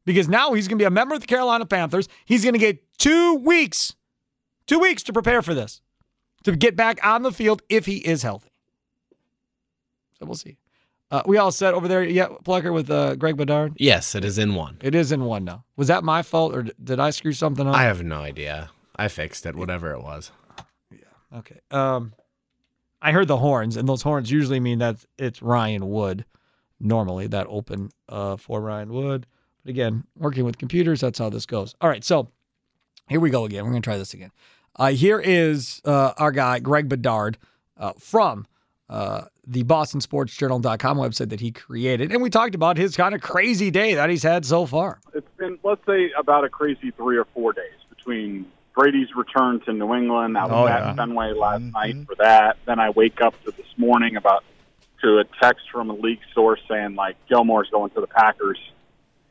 because 0.05 0.29
now 0.29 0.53
he's 0.53 0.69
going 0.69 0.79
to 0.79 0.83
be 0.83 0.87
a 0.87 0.91
member 0.91 1.15
of 1.15 1.21
the 1.21 1.27
Carolina 1.27 1.67
Panthers. 1.67 2.09
He's 2.25 2.43
going 2.43 2.55
to 2.55 2.59
get 2.59 2.83
two 2.99 3.37
weeks, 3.37 3.95
two 4.67 4.79
weeks 4.79 5.03
to 5.05 5.13
prepare 5.13 5.43
for 5.43 5.55
this, 5.55 5.81
to 6.45 6.57
get 6.57 6.77
back 6.77 7.05
on 7.05 7.23
the 7.23 7.33
field 7.33 7.63
if 7.69 7.87
he 7.87 7.97
is 7.99 8.23
healthy. 8.23 8.51
So 10.19 10.27
we'll 10.27 10.35
see. 10.35 10.57
Uh, 11.11 11.23
we 11.27 11.37
all 11.37 11.53
set 11.53 11.75
over 11.75 11.89
there, 11.89 12.03
yeah, 12.03 12.29
Plucker 12.43 12.73
with 12.73 12.91
uh, 12.91 13.17
Greg 13.17 13.37
Bedard. 13.37 13.75
Yes, 13.77 14.15
it 14.15 14.25
is 14.25 14.39
in 14.39 14.55
one. 14.55 14.79
It 14.81 14.95
is 14.95 15.13
in 15.13 15.25
one 15.25 15.45
now. 15.45 15.65
Was 15.77 15.89
that 15.89 16.05
my 16.05 16.23
fault, 16.23 16.55
or 16.55 16.63
did 16.83 16.99
I 16.99 17.11
screw 17.11 17.33
something 17.33 17.69
up? 17.69 17.75
I 17.75 17.83
have 17.83 18.03
no 18.03 18.17
idea. 18.21 18.71
I 18.97 19.09
fixed 19.09 19.45
it, 19.45 19.55
whatever 19.55 19.93
it 19.93 20.03
was. 20.03 20.31
Yeah. 20.91 21.39
Okay. 21.39 21.61
Um, 21.71 22.15
I 23.03 23.11
heard 23.11 23.27
the 23.27 23.37
horns, 23.37 23.77
and 23.77 23.89
those 23.89 24.03
horns 24.03 24.31
usually 24.31 24.61
mean 24.61 24.79
that 24.79 25.05
it's 25.19 25.43
Ryan 25.43 25.89
Wood. 25.89 26.25
Normally, 26.79 27.27
that 27.29 27.47
open 27.49 27.91
uh, 28.09 28.37
for 28.37 28.61
Ryan 28.61 28.93
Wood. 28.93 29.27
But 29.65 29.71
again, 29.71 30.05
working 30.17 30.45
with 30.45 30.59
computers, 30.59 31.01
that's 31.01 31.19
how 31.19 31.29
this 31.29 31.47
goes. 31.47 31.75
All 31.81 31.89
right, 31.89 32.03
so 32.03 32.29
here 33.09 33.21
we 33.21 33.31
go 33.31 33.45
again. 33.45 33.65
We're 33.65 33.71
going 33.71 33.83
to 33.83 33.87
try 33.87 33.99
this 33.99 34.15
again. 34.15 34.31
Uh, 34.77 34.91
here 34.91 35.21
is 35.21 35.81
uh, 35.85 36.13
our 36.17 36.33
guy, 36.33 36.61
Greg 36.61 36.89
Bedard, 36.89 37.39
uh, 37.77 37.93
from 37.99 38.47
uh, 38.89 39.23
the 39.47 39.65
BostonSportsJournal.com 39.65 40.99
website 40.99 41.31
that 41.31 41.41
he 41.41 41.51
created. 41.51 42.13
And 42.13 42.23
we 42.23 42.31
talked 42.31 42.55
about 42.55 42.77
his 42.77 42.97
kind 42.97 43.15
of 43.15 43.21
crazy 43.21 43.71
day 43.71 43.95
that 43.95 44.11
he's 44.11 44.23
had 44.23 44.45
so 44.45 44.67
far. 44.67 45.01
It's 45.15 45.29
been, 45.37 45.59
let's 45.63 45.85
say, 45.87 46.11
about 46.19 46.45
a 46.45 46.49
crazy 46.49 46.91
three 46.93 47.17
or 47.17 47.27
four 47.35 47.53
days 47.53 47.79
between 47.91 48.47
Brady's 48.75 49.09
return 49.15 49.61
to 49.67 49.73
New 49.73 49.95
England. 49.95 50.37
I 50.39 50.45
was 50.45 50.53
Oh, 50.53 50.67
at 50.67 50.81
yeah. 50.81 50.95
Fenway 50.95 51.33
last 51.35 51.63
night 51.63 51.97
for 52.07 52.15
that. 52.17 52.57
Then 52.67 52.79
I 52.81 52.91
wake 52.91 53.21
up 53.21 53.35
to 53.45 53.51
this 53.51 53.67
morning 53.77 54.17
about 54.17 54.45
to 55.03 55.19
a 55.19 55.25
text 55.43 55.71
from 55.71 55.91
a 55.91 55.95
league 55.95 56.21
source 56.35 56.61
saying 56.69 56.95
like 56.95 57.17
Gilmore's 57.29 57.69
going 57.71 57.91
to 57.91 58.01
the 58.01 58.07
Packers, 58.07 58.59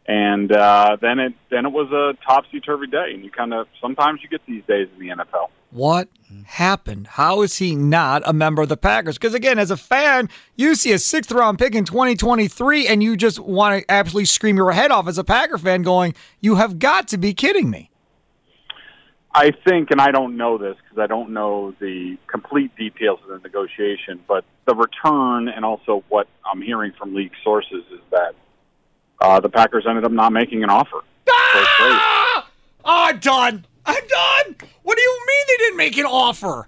and 0.06 0.52
uh, 0.52 0.98
then 1.02 1.20
it 1.20 1.34
then 1.50 1.66
it 1.66 1.72
was 1.72 1.92
a 1.92 2.18
topsy 2.26 2.60
turvy 2.60 2.88
day. 2.88 3.12
And 3.14 3.24
you 3.24 3.32
kind 3.32 3.54
of 3.54 3.68
sometimes 3.80 4.22
you 4.24 4.30
get 4.30 4.42
these 4.46 4.64
days 4.66 4.88
in 4.98 5.08
the 5.08 5.16
NFL. 5.16 5.50
What 5.72 6.10
happened? 6.46 7.08
How 7.08 7.42
is 7.44 7.58
he 7.58 7.76
not 7.76 8.24
a 8.26 8.34
member 8.34 8.62
of 8.62 8.68
the 8.70 8.76
Packers? 8.76 9.18
Because 9.18 9.34
again, 9.34 9.58
as 9.58 9.72
a 9.72 9.78
fan, 9.78 10.28
you 10.58 10.76
see 10.76 10.92
a 10.92 11.00
sixth 11.00 11.32
round 11.32 11.60
pick 11.60 11.76
in 11.76 11.86
2023 11.86 12.88
and 12.88 13.02
you 13.02 13.16
just 13.16 13.40
want 13.40 13.80
to 13.80 13.92
absolutely 13.92 14.26
scream 14.26 14.58
your 14.58 14.72
head 14.74 14.92
off 14.92 15.08
as 15.08 15.18
a 15.18 15.24
Packer 15.24 15.58
fan, 15.58 15.82
going, 15.84 16.14
You 16.42 16.56
have 16.56 16.78
got 16.80 17.08
to 17.10 17.18
be 17.18 17.34
kidding 17.34 17.70
me. 17.70 17.90
I 19.34 19.52
think, 19.66 19.92
and 19.92 20.02
I 20.02 20.12
don't 20.12 20.36
know 20.36 20.58
this 20.58 20.76
because 20.84 21.02
I 21.02 21.08
don't 21.08 21.32
know 21.32 21.74
the 21.80 22.18
complete 22.28 22.76
details 22.76 23.20
of 23.24 23.30
the 23.30 23.40
negotiation, 23.40 24.20
but 24.28 24.44
the 24.66 24.76
return 24.76 25.48
and 25.48 25.64
also 25.64 26.04
what 26.10 26.28
I'm 26.46 26.62
hearing 26.62 26.92
from 26.98 27.16
league 27.16 27.32
sources 27.44 27.84
is 27.92 28.02
that 28.12 28.36
uh, 29.22 29.40
the 29.40 29.50
Packers 29.50 29.86
ended 29.88 30.04
up 30.04 30.12
not 30.12 30.34
making 30.34 30.64
an 30.64 30.70
offer. 30.70 30.98
It's 31.28 31.70
great. 31.78 31.94
Ah! 31.94 32.50
I'm 32.84 33.20
done. 33.20 33.66
I'm 33.86 34.08
done. 34.08 34.56
What 34.84 34.98
do 34.98 35.02
you 35.02 35.24
mean 35.28 35.46
they 35.48 35.58
didn't 35.58 35.78
make 35.78 35.98
an 35.98 36.06
offer? 36.06 36.68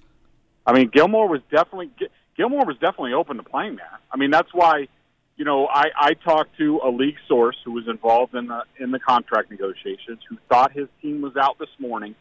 I 0.65 0.73
mean, 0.73 0.89
Gilmore 0.93 1.28
was 1.28 1.41
definitely 1.52 1.91
Gilmore 2.38 2.65
was 2.65 2.78
definitely 2.78 3.13
open 3.13 3.38
to 3.38 3.43
playing 3.43 3.76
there. 3.76 3.99
I 4.12 4.17
mean, 4.17 4.32
that's 4.32 4.54
why 4.54 4.88
you 5.36 5.45
know 5.45 5.67
I, 5.67 5.86
I 5.95 6.13
talked 6.13 6.58
to 6.58 6.80
a 6.84 6.89
league 6.89 7.17
source 7.28 7.58
who 7.65 7.71
was 7.71 7.88
involved 7.88 8.36
in 8.36 8.47
the 8.47 8.63
in 8.80 8.91
the 8.91 8.99
contract 8.99 9.52
negotiations, 9.52 10.19
who 10.30 10.38
thought 10.49 10.71
his 10.71 10.88
team 11.02 11.21
was 11.21 11.36
out 11.36 11.58
this 11.60 11.69
morning, 11.80 12.15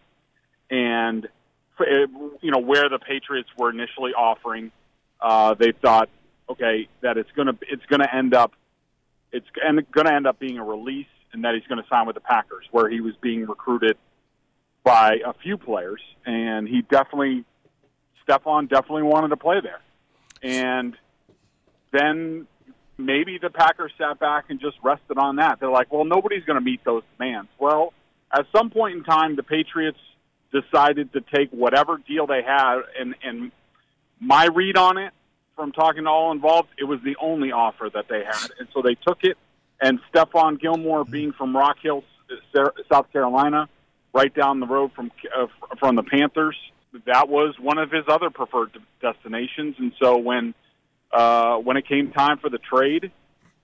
and 0.72 1.28
uh, 1.78 1.84
you 2.40 2.50
know 2.50 2.58
where 2.58 2.88
the 2.88 2.98
Patriots 2.98 3.50
were 3.56 3.70
initially 3.70 4.12
offering, 4.12 4.72
uh, 5.20 5.54
they 5.54 5.72
thought, 5.72 6.08
okay, 6.48 6.88
that 7.02 7.18
it's 7.18 7.30
gonna 7.36 7.56
it's 7.60 7.84
gonna 7.86 8.08
end 8.12 8.34
up 8.34 8.52
it's 9.30 9.46
to 10.06 10.12
end 10.12 10.26
up 10.26 10.38
being 10.38 10.58
a 10.58 10.64
release, 10.64 11.06
and 11.32 11.44
that 11.44 11.54
he's 11.54 11.66
to 11.82 11.88
sign 11.88 12.06
with 12.06 12.14
the 12.14 12.20
Packers, 12.20 12.64
where 12.70 12.88
he 12.88 13.00
was 13.00 13.14
being 13.20 13.46
recruited 13.46 13.96
by 14.82 15.18
a 15.24 15.32
few 15.34 15.56
players, 15.56 16.00
and 16.26 16.66
he 16.66 16.82
definitely 16.82 17.44
Stephon 18.26 18.68
definitely 18.68 19.02
wanted 19.02 19.28
to 19.28 19.36
play 19.36 19.60
there. 19.60 19.80
And 20.42 20.96
then 21.92 22.46
maybe 22.98 23.38
the 23.40 23.50
Packers 23.50 23.92
sat 23.98 24.18
back 24.18 24.46
and 24.48 24.60
just 24.60 24.76
rested 24.82 25.18
on 25.18 25.36
that. 25.36 25.60
They're 25.60 25.70
like, 25.70 25.92
well, 25.92 26.04
nobody's 26.04 26.44
going 26.44 26.58
to 26.58 26.64
meet 26.64 26.84
those 26.84 27.02
demands. 27.16 27.48
Well, 27.58 27.92
at 28.32 28.46
some 28.54 28.70
point 28.70 28.96
in 28.96 29.04
time, 29.04 29.36
the 29.36 29.42
Patriots 29.42 29.98
decided 30.52 31.12
to 31.14 31.20
take 31.34 31.50
whatever 31.50 31.98
deal 32.06 32.26
they 32.26 32.42
had, 32.42 32.80
and, 32.98 33.14
and 33.22 33.52
my 34.20 34.46
read 34.46 34.76
on 34.76 34.98
it 34.98 35.12
from 35.56 35.72
talking 35.72 36.04
to 36.04 36.10
all 36.10 36.32
involved, 36.32 36.68
it 36.78 36.84
was 36.84 37.00
the 37.04 37.16
only 37.20 37.52
offer 37.52 37.90
that 37.92 38.06
they 38.08 38.22
had. 38.24 38.50
And 38.58 38.68
so 38.72 38.82
they 38.82 38.94
took 38.94 39.18
it, 39.22 39.36
and 39.80 39.98
Stephon 40.12 40.60
Gilmore, 40.60 41.04
being 41.04 41.32
from 41.32 41.56
Rock 41.56 41.76
Hill, 41.82 42.04
South 42.90 43.12
Carolina, 43.12 43.68
right 44.12 44.32
down 44.34 44.60
the 44.60 44.66
road 44.66 44.92
from 44.92 45.10
uh, 45.36 45.46
from 45.78 45.96
the 45.96 46.02
Panthers, 46.02 46.56
that 47.06 47.28
was 47.28 47.54
one 47.58 47.78
of 47.78 47.90
his 47.90 48.04
other 48.08 48.30
preferred 48.30 48.78
destinations. 49.00 49.76
And 49.78 49.92
so 50.00 50.18
when 50.18 50.54
uh, 51.12 51.56
when 51.56 51.76
it 51.76 51.86
came 51.86 52.12
time 52.12 52.38
for 52.38 52.48
the 52.48 52.58
trade, 52.58 53.10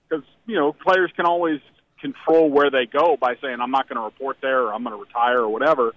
because 0.07 0.25
you 0.45 0.55
know 0.55 0.73
players 0.73 1.11
can 1.15 1.25
always 1.25 1.59
control 1.99 2.49
where 2.49 2.71
they 2.71 2.85
go 2.85 3.17
by 3.19 3.35
saying 3.41 3.57
I'm 3.59 3.71
not 3.71 3.89
going 3.89 3.97
to 3.97 4.03
report 4.03 4.37
there 4.41 4.63
or 4.63 4.73
I'm 4.73 4.83
going 4.83 4.95
to 4.95 5.01
retire 5.01 5.39
or 5.39 5.49
whatever. 5.49 5.93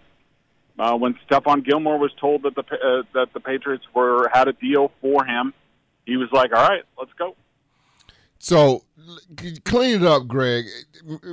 Uh, 0.78 0.96
when 0.96 1.14
Stephon 1.28 1.64
Gilmore 1.64 1.98
was 1.98 2.12
told 2.20 2.42
that 2.44 2.54
the 2.54 2.62
uh, 2.62 3.02
that 3.14 3.32
the 3.34 3.40
Patriots 3.40 3.84
were 3.94 4.30
had 4.32 4.48
a 4.48 4.52
deal 4.52 4.90
for 5.00 5.24
him, 5.24 5.52
he 6.06 6.16
was 6.16 6.28
like, 6.32 6.52
"All 6.54 6.66
right, 6.66 6.82
let's 6.98 7.12
go." 7.18 7.36
So 8.38 8.82
clean 9.64 9.96
it 9.96 10.02
up, 10.02 10.26
Greg. 10.26 10.64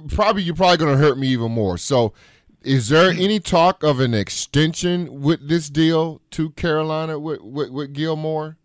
Probably 0.10 0.44
you're 0.44 0.56
probably 0.56 0.78
going 0.78 0.92
to 0.92 1.04
hurt 1.04 1.18
me 1.18 1.30
even 1.30 1.52
more. 1.52 1.78
So, 1.78 2.14
is 2.62 2.90
there 2.90 3.10
any 3.10 3.40
talk 3.40 3.84
of 3.84 4.00
an 4.00 4.14
extension 4.14 5.22
with 5.22 5.48
this 5.48 5.70
deal 5.70 6.22
to 6.32 6.52
Carolina 6.52 7.18
with, 7.18 7.42
with, 7.42 7.72
with 7.72 7.94
Gilmore? 7.94 8.58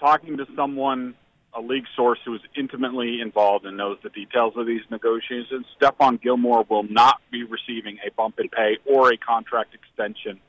Talking 0.00 0.36
to 0.36 0.46
someone, 0.56 1.14
a 1.54 1.60
league 1.60 1.86
source 1.94 2.18
who 2.24 2.34
is 2.34 2.40
intimately 2.56 3.20
involved 3.20 3.66
and 3.66 3.76
knows 3.76 3.98
the 4.02 4.08
details 4.10 4.54
of 4.56 4.66
these 4.66 4.80
negotiations, 4.90 5.66
Stephon 5.80 6.20
Gilmore 6.20 6.64
will 6.68 6.84
not 6.84 7.20
be 7.30 7.44
receiving 7.44 7.98
a 8.06 8.10
bump 8.12 8.38
in 8.38 8.48
pay 8.48 8.78
or 8.86 9.12
a 9.12 9.16
contract 9.16 9.74
extension 9.74 10.40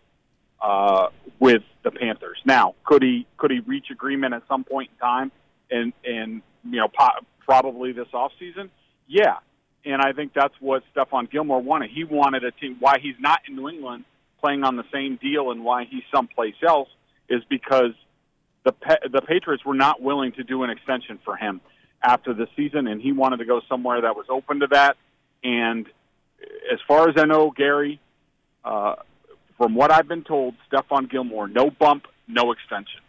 uh, 0.62 1.08
with 1.39 1.63
the 1.84 1.92
Panthers. 1.92 2.38
Now, 2.46 2.76
could 2.86 3.04
he 3.04 3.28
could 3.38 3.52
he 3.52 3.60
reach 3.60 3.88
agreement 3.92 4.34
at 4.34 4.44
some 4.48 4.63
point 4.63 4.92
in 4.94 5.00
time 5.00 5.32
and 5.70 5.94
and 6.06 6.42
you 6.63 6.80
know 6.80 6.88
po- 6.88 7.26
probably 7.39 7.92
this 7.92 8.08
off 8.13 8.32
season? 8.39 8.72
Yeah, 9.08 9.38
and 9.84 10.02
I 10.02 10.13
think 10.13 10.32
that's 10.34 10.54
what 10.62 10.84
Stephon 10.96 11.30
Gilmore 11.30 11.62
wanted. 11.62 11.92
He 11.92 12.06
wanted 12.06 12.46
a 12.46 12.52
team. 12.52 12.78
Why 12.80 13.00
he's 13.02 13.20
not 13.20 13.42
in 13.48 13.58
New 13.58 13.68
England 13.68 14.06
playing 14.39 14.63
on 14.63 14.78
the 14.78 14.86
same 14.94 15.18
deal, 15.18 15.52
and 15.52 15.66
why 15.66 15.84
he's 15.84 16.04
someplace 16.13 16.56
else 16.66 16.89
is 17.30 17.44
because 17.50 17.92
the 18.63 18.73
the 19.12 19.21
Patriots 19.21 19.65
were 19.65 19.73
not 19.73 20.02
willing 20.02 20.32
to 20.34 20.43
do 20.43 20.63
an 20.63 20.69
extension 20.69 21.19
for 21.23 21.36
him 21.36 21.62
after 22.02 22.34
the 22.34 22.47
season, 22.56 22.88
and 22.88 23.02
he 23.02 23.12
wanted 23.12 23.38
to 23.38 23.45
go 23.45 23.62
somewhere 23.67 24.02
that 24.02 24.15
was 24.15 24.26
open 24.30 24.60
to 24.62 24.67
that. 24.71 24.97
And 25.43 25.86
as 26.71 26.80
far 26.88 27.10
as 27.10 27.15
I 27.17 27.26
know, 27.26 27.52
Gary, 27.52 27.99
uh, 28.63 28.95
from 29.58 29.76
what 29.76 29.91
I've 29.91 30.08
been 30.08 30.23
told, 30.23 30.56
Stephon 30.71 31.10
Gilmore, 31.10 31.47
no 31.47 31.69
bump, 31.69 32.06
no 32.28 32.52
extension, 32.52 33.02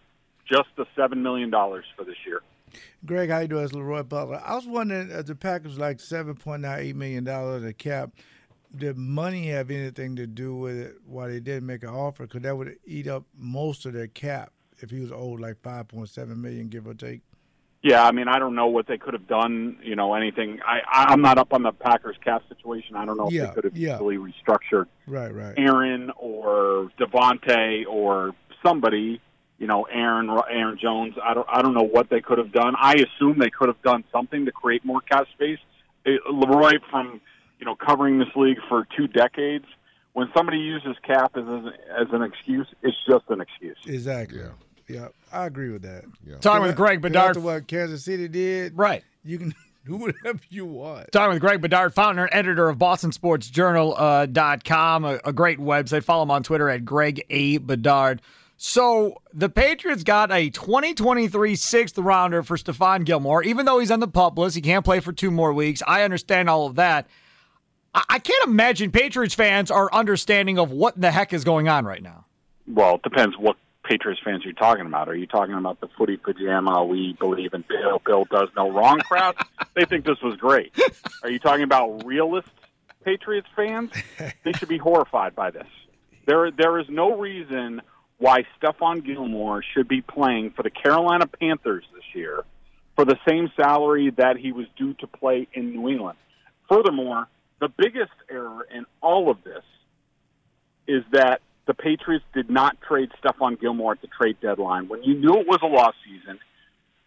just 0.48 0.68
the 0.76 0.86
seven 0.96 1.22
million 1.22 1.50
dollars 1.50 1.84
for 1.96 2.04
this 2.04 2.16
year. 2.26 2.40
Greg, 3.06 3.30
how 3.30 3.40
you 3.40 3.48
doing? 3.48 3.64
It's 3.64 3.72
Leroy 3.72 4.02
Butler. 4.02 4.42
I 4.44 4.54
was 4.54 4.66
wondering, 4.66 5.12
uh, 5.12 5.22
the 5.22 5.36
Packers 5.36 5.78
like 5.78 6.00
seven 6.00 6.34
point 6.34 6.62
nine 6.62 6.80
eight 6.80 6.96
million 6.96 7.24
dollars 7.24 7.62
the 7.62 7.72
cap. 7.72 8.10
Did 8.76 8.96
money 8.96 9.46
have 9.50 9.70
anything 9.70 10.16
to 10.16 10.26
do 10.26 10.56
with 10.56 10.76
it? 10.76 10.96
Why 11.06 11.28
they 11.28 11.38
didn't 11.38 11.64
make 11.64 11.84
an 11.84 11.90
offer? 11.90 12.24
Because 12.24 12.42
that 12.42 12.56
would 12.56 12.76
eat 12.84 13.06
up 13.06 13.22
most 13.38 13.86
of 13.86 13.92
their 13.92 14.08
cap 14.08 14.52
if 14.80 14.90
he 14.90 15.00
was 15.00 15.12
owed 15.12 15.40
like 15.40 15.60
five 15.62 15.88
point 15.88 16.08
seven 16.08 16.40
million, 16.40 16.68
give 16.68 16.87
or 16.87 16.94
take. 16.94 17.20
Yeah, 17.82 18.02
I 18.02 18.12
mean, 18.12 18.28
I 18.28 18.38
don't 18.38 18.54
know 18.54 18.68
what 18.68 18.87
they 18.87 18.96
could 18.96 19.12
have 19.12 19.26
done. 19.28 19.76
You 19.82 19.94
know, 19.94 20.14
anything. 20.14 20.60
I 20.66 20.80
I'm 20.90 21.20
not 21.20 21.38
up 21.38 21.52
on 21.52 21.62
the 21.62 21.72
Packers 21.72 22.16
cap 22.24 22.42
situation. 22.48 22.96
I 22.96 23.04
don't 23.04 23.16
know 23.18 23.26
if 23.26 23.32
Yeah, 23.32 23.46
they 23.46 23.52
could 23.54 23.64
have 23.64 23.76
yeah. 23.76 23.96
easily 23.96 24.16
restructured 24.16 24.87
Right, 25.06 25.34
right. 25.34 25.54
Aaron 25.56 26.10
or 26.16 26.90
Davante 26.98 27.84
or 27.88 28.32
somebody. 28.64 29.20
You 29.58 29.66
know, 29.68 29.84
Aaron 29.84 30.30
Aaron 30.50 30.78
Jones. 30.80 31.14
I 31.22 31.34
don't 31.34 31.46
I 31.50 31.62
don't 31.62 31.74
know 31.74 31.82
what 31.84 32.08
they 32.10 32.20
could 32.20 32.38
have 32.38 32.52
done. 32.52 32.74
I 32.78 32.94
assume 32.94 33.38
they 33.38 33.50
could 33.50 33.68
have 33.68 33.80
done 33.82 34.04
something 34.10 34.46
to 34.46 34.52
create 34.52 34.84
more 34.84 35.00
cap 35.00 35.26
space. 35.34 35.58
It, 36.04 36.20
Leroy, 36.30 36.72
from 36.90 37.20
you 37.58 37.66
know 37.66 37.76
covering 37.76 38.18
this 38.18 38.28
league 38.34 38.58
for 38.68 38.87
two 38.96 39.06
decades, 39.06 39.66
when 40.14 40.29
somebody 40.37 40.59
uses 40.59 40.96
cap 41.03 41.37
as 41.37 41.44
an, 41.46 41.72
as 41.96 42.07
an 42.12 42.22
excuse, 42.22 42.66
it's 42.83 42.96
just 43.07 43.24
an 43.29 43.40
excuse. 43.40 43.77
Exactly. 43.87 44.40
Yeah. 44.40 44.48
Yeah, 44.87 45.09
I 45.33 45.46
agree 45.46 45.70
with 45.70 45.83
that. 45.83 46.05
Yeah. 46.27 46.37
Talking 46.38 46.66
with 46.66 46.77
Greg 46.77 47.00
Because 47.00 47.37
Bedard. 47.37 47.37
What 47.38 47.66
Kansas 47.66 48.05
City 48.05 48.29
did, 48.29 48.77
Right. 48.77 49.03
You 49.24 49.38
can 49.38 49.55
do 49.87 49.96
whatever 49.96 50.38
you 50.50 50.66
want. 50.66 51.11
Talking 51.11 51.33
with 51.33 51.40
Greg 51.40 51.62
Bedard, 51.62 51.94
founder 51.94 52.24
and 52.27 52.35
editor 52.35 52.68
of 52.68 52.77
BostonSportsJournal.com, 52.79 53.94
uh, 53.96 54.27
dot 54.27 54.64
com, 54.64 55.05
a, 55.07 55.20
a 55.24 55.33
great 55.33 55.59
website. 55.59 56.05
Follow 56.05 56.22
him 56.24 56.31
on 56.31 56.42
Twitter 56.42 56.68
at 56.68 56.85
Greg 56.85 57.24
A. 57.31 57.57
Bedard. 57.59 58.20
So 58.57 59.20
the 59.33 59.48
Patriots 59.48 60.05
got 60.05 60.31
a 60.31 60.50
2023 60.50 61.57
sixth 61.57 61.98
rounder 61.98 62.42
for 62.42 62.57
Stephon 62.57 63.05
Gilmore. 63.05 63.42
Even 63.42 63.66
though 63.66 63.79
he's 63.79 63.90
on 63.90 64.00
the 64.00 64.09
pup 64.09 64.38
list, 64.38 64.55
he 64.55 64.62
can't 64.62 64.85
play 64.85 65.00
for 65.00 65.12
two 65.12 65.31
more 65.31 65.53
weeks. 65.53 65.83
I 65.87 66.03
understand 66.03 66.48
all 66.48 66.66
of 66.66 66.77
that. 66.77 67.07
I, 67.94 68.18
can't 68.18 68.48
imagine 68.48 68.90
Patriots 68.90 69.35
fans 69.35 69.70
are 69.70 69.92
understanding 69.92 70.59
of 70.59 70.70
what 70.70 71.00
the 71.00 71.11
heck 71.11 71.33
is 71.33 71.44
going 71.44 71.68
on 71.68 71.85
right 71.85 72.02
now. 72.02 72.24
Well, 72.66 72.96
it 72.96 73.02
depends 73.02 73.37
what 73.38 73.57
Patriots 73.85 74.20
fans 74.24 74.44
you're 74.44 74.54
talking 74.54 74.87
about. 74.87 75.09
Are 75.09 75.14
you 75.14 75.26
talking 75.26 75.54
about 75.54 75.80
the 75.80 75.88
footy 75.96 76.16
pajama? 76.16 76.85
We 76.85 77.12
believe 77.14 77.54
in 77.54 77.64
Bill. 77.68 78.00
Bill 78.04 78.24
does 78.30 78.48
no 78.57 78.70
wrong 78.70 78.98
crowd. 79.00 79.37
they 79.74 79.85
think 79.85 80.04
this 80.04 80.20
was 80.22 80.37
great. 80.37 80.72
Are 81.22 81.30
you 81.30 81.38
talking 81.38 81.62
about 81.62 82.04
realist 82.04 82.48
Patriots 83.04 83.48
fans? 83.54 83.90
They 84.42 84.52
should 84.52 84.68
be 84.68 84.78
horrified 84.78 85.35
by 85.35 85.50
this. 85.50 85.66
There, 86.26 86.50
there 86.50 86.78
is 86.78 86.87
no 86.88 87.18
reason 87.18 87.83
why 88.18 88.44
Stephon 88.59 89.04
Gilmore 89.04 89.62
should 89.62 89.87
be 89.87 90.00
playing 90.00 90.50
for 90.50 90.62
the 90.62 90.70
Carolina 90.70 91.26
Panthers 91.26 91.85
this 91.94 92.04
year 92.14 92.44
for 92.96 93.04
the 93.04 93.18
same 93.28 93.52
salary 93.57 94.11
that 94.16 94.37
he 94.37 94.52
was 94.52 94.66
due 94.76 94.94
to 94.94 95.07
play 95.07 95.48
in 95.52 95.72
New 95.72 95.88
England. 95.88 96.16
Furthermore, 96.68 97.28
the 97.64 97.72
biggest 97.79 98.12
error 98.29 98.66
in 98.70 98.85
all 99.00 99.31
of 99.31 99.42
this 99.42 99.64
is 100.87 101.03
that 101.12 101.40
the 101.66 101.72
Patriots 101.72 102.27
did 102.35 102.50
not 102.50 102.77
trade 102.87 103.09
Stephon 103.22 103.59
Gilmore 103.59 103.92
at 103.92 104.03
the 104.03 104.09
trade 104.09 104.37
deadline. 104.42 104.87
When 104.87 105.03
you 105.03 105.14
knew 105.14 105.40
it 105.40 105.46
was 105.46 105.61
a 105.62 105.66
lost 105.66 105.96
season, 106.05 106.38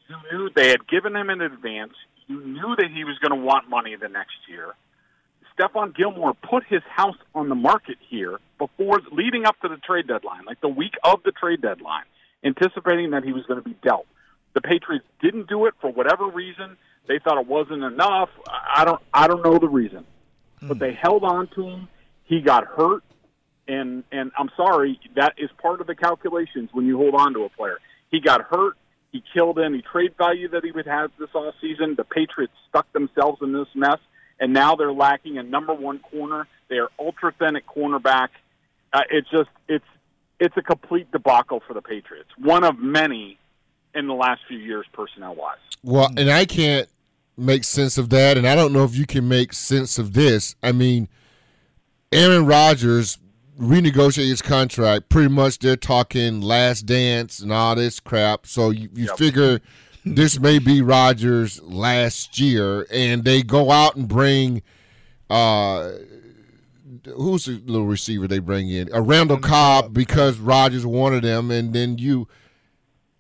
you 0.09 0.15
knew 0.31 0.49
they 0.55 0.69
had 0.69 0.87
given 0.87 1.15
him 1.15 1.29
in 1.29 1.41
advance. 1.41 1.93
You 2.25 2.43
knew 2.43 2.75
that 2.75 2.89
he 2.91 3.03
was 3.03 3.19
going 3.19 3.39
to 3.39 3.45
want 3.45 3.69
money 3.69 3.95
the 3.95 4.09
next 4.09 4.33
year. 4.49 4.73
Stephon 5.53 5.95
Gilmore 5.95 6.33
put 6.33 6.63
his 6.67 6.81
house 6.89 7.17
on 7.35 7.49
the 7.49 7.55
market 7.55 7.97
here 8.09 8.39
before 8.57 8.99
leading 9.11 9.45
up 9.45 9.59
to 9.61 9.67
the 9.67 9.77
trade 9.77 10.07
deadline, 10.07 10.45
like 10.45 10.59
the 10.61 10.67
week 10.67 10.93
of 11.03 11.21
the 11.23 11.31
trade 11.31 11.61
deadline, 11.61 12.05
anticipating 12.43 13.11
that 13.11 13.23
he 13.23 13.31
was 13.31 13.45
going 13.45 13.61
to 13.61 13.69
be 13.69 13.75
dealt. 13.83 14.07
The 14.55 14.61
Patriots 14.61 15.05
didn't 15.21 15.49
do 15.49 15.67
it 15.67 15.75
for 15.81 15.91
whatever 15.91 16.25
reason. 16.27 16.77
They 17.07 17.19
thought 17.19 17.39
it 17.39 17.47
wasn't 17.47 17.83
enough. 17.83 18.29
I 18.49 18.85
don't 18.85 19.01
I 19.13 19.27
don't 19.27 19.43
know 19.43 19.59
the 19.59 19.69
reason. 19.69 20.03
But 20.61 20.79
they 20.79 20.93
held 20.93 21.23
on 21.23 21.47
to 21.55 21.63
him. 21.63 21.87
He 22.25 22.41
got 22.41 22.65
hurt 22.65 23.03
and 23.67 24.03
and 24.11 24.31
I'm 24.37 24.49
sorry, 24.55 24.99
that 25.15 25.33
is 25.37 25.49
part 25.61 25.81
of 25.81 25.87
the 25.87 25.95
calculations 25.95 26.69
when 26.71 26.85
you 26.85 26.97
hold 26.97 27.15
on 27.15 27.33
to 27.33 27.43
a 27.43 27.49
player. 27.49 27.79
He 28.09 28.19
got 28.19 28.41
hurt. 28.41 28.77
He 29.11 29.23
killed 29.33 29.59
any 29.59 29.81
trade 29.81 30.15
value 30.17 30.49
that 30.49 30.63
he 30.63 30.71
would 30.71 30.85
have 30.85 31.11
this 31.19 31.29
off 31.33 31.55
season. 31.61 31.95
The 31.95 32.03
Patriots 32.03 32.53
stuck 32.69 32.91
themselves 32.93 33.41
in 33.41 33.53
this 33.53 33.67
mess, 33.73 33.99
and 34.39 34.53
now 34.53 34.75
they're 34.75 34.91
lacking 34.91 35.37
a 35.37 35.43
number 35.43 35.73
one 35.73 35.99
corner. 35.99 36.47
They 36.69 36.77
are 36.77 36.89
ultra 36.99 37.33
thin 37.37 37.55
at 37.55 37.65
cornerback. 37.65 38.29
Uh, 38.93 39.01
it's 39.09 39.29
just 39.29 39.49
it's 39.67 39.85
it's 40.39 40.55
a 40.55 40.61
complete 40.61 41.11
debacle 41.11 41.61
for 41.65 41.73
the 41.73 41.81
Patriots. 41.81 42.29
One 42.37 42.63
of 42.63 42.79
many 42.79 43.37
in 43.93 44.07
the 44.07 44.13
last 44.13 44.41
few 44.47 44.59
years, 44.59 44.85
personnel 44.93 45.35
wise. 45.35 45.57
Well, 45.83 46.11
and 46.15 46.29
I 46.29 46.45
can't 46.45 46.87
make 47.37 47.63
sense 47.63 47.97
of 47.97 48.09
that, 48.09 48.37
and 48.37 48.47
I 48.47 48.55
don't 48.55 48.73
know 48.73 48.83
if 48.83 48.95
you 48.95 49.05
can 49.05 49.27
make 49.27 49.53
sense 49.53 49.97
of 49.97 50.13
this. 50.13 50.55
I 50.63 50.71
mean, 50.71 51.07
Aaron 52.11 52.45
Rodgers 52.45 53.19
renegotiated 53.59 54.29
his 54.29 54.41
contract. 54.41 55.09
Pretty 55.09 55.29
much, 55.29 55.59
they're 55.59 55.75
talking 55.75 56.41
last 56.41 56.85
dance 56.85 57.39
and 57.39 57.51
all 57.51 57.75
this 57.75 57.99
crap. 57.99 58.47
So 58.47 58.69
you, 58.69 58.89
you 58.93 59.15
figure 59.15 59.59
this 60.05 60.39
may 60.39 60.59
be 60.59 60.81
Rodgers' 60.81 61.61
last 61.61 62.39
year, 62.39 62.87
and 62.91 63.23
they 63.23 63.43
go 63.43 63.71
out 63.71 63.95
and 63.95 64.07
bring. 64.07 64.61
Uh, 65.29 65.91
Who's 67.15 67.45
the 67.45 67.61
little 67.65 67.85
receiver 67.85 68.27
they 68.27 68.39
bring 68.39 68.69
in? 68.69 68.89
A 68.91 69.01
Randall 69.01 69.37
Cobb 69.37 69.93
because 69.93 70.39
Rodgers 70.39 70.85
wanted 70.85 71.23
him, 71.23 71.51
and 71.51 71.73
then 71.73 71.97
you 71.97 72.27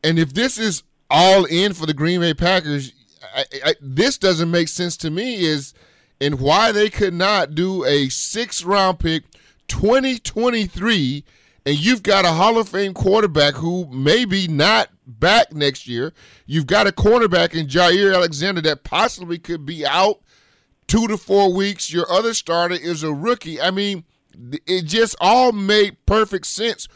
and 0.03 0.19
if 0.19 0.33
this 0.33 0.57
is 0.57 0.83
all 1.09 1.45
in 1.45 1.73
for 1.73 1.85
the 1.85 1.93
Green 1.93 2.19
Bay 2.19 2.33
Packers, 2.33 2.93
I, 3.35 3.45
I, 3.65 3.75
this 3.81 4.17
doesn't 4.17 4.51
make 4.51 4.67
sense 4.67 4.97
to 4.97 5.09
me. 5.09 5.45
Is 5.45 5.73
and 6.19 6.39
why 6.39 6.71
they 6.71 6.89
could 6.89 7.13
not 7.13 7.55
do 7.55 7.85
a 7.85 8.09
six 8.09 8.63
round 8.63 8.99
pick, 8.99 9.23
twenty 9.67 10.19
twenty 10.19 10.65
three, 10.65 11.23
and 11.65 11.77
you've 11.77 12.03
got 12.03 12.25
a 12.25 12.31
Hall 12.31 12.57
of 12.57 12.69
Fame 12.69 12.93
quarterback 12.93 13.55
who 13.55 13.85
maybe 13.87 14.47
not 14.47 14.89
back 15.05 15.53
next 15.53 15.87
year. 15.87 16.13
You've 16.45 16.67
got 16.67 16.87
a 16.87 16.91
cornerback 16.91 17.53
in 17.53 17.67
Jaire 17.67 18.13
Alexander 18.13 18.61
that 18.61 18.83
possibly 18.83 19.37
could 19.37 19.65
be 19.65 19.85
out 19.85 20.19
two 20.87 21.07
to 21.07 21.17
four 21.17 21.53
weeks. 21.53 21.91
Your 21.91 22.09
other 22.11 22.33
starter 22.33 22.75
is 22.75 23.03
a 23.03 23.13
rookie. 23.13 23.61
I 23.61 23.71
mean, 23.71 24.03
it 24.65 24.83
just 24.83 25.15
all 25.19 25.51
made 25.51 26.05
perfect 26.05 26.47
sense. 26.47 26.87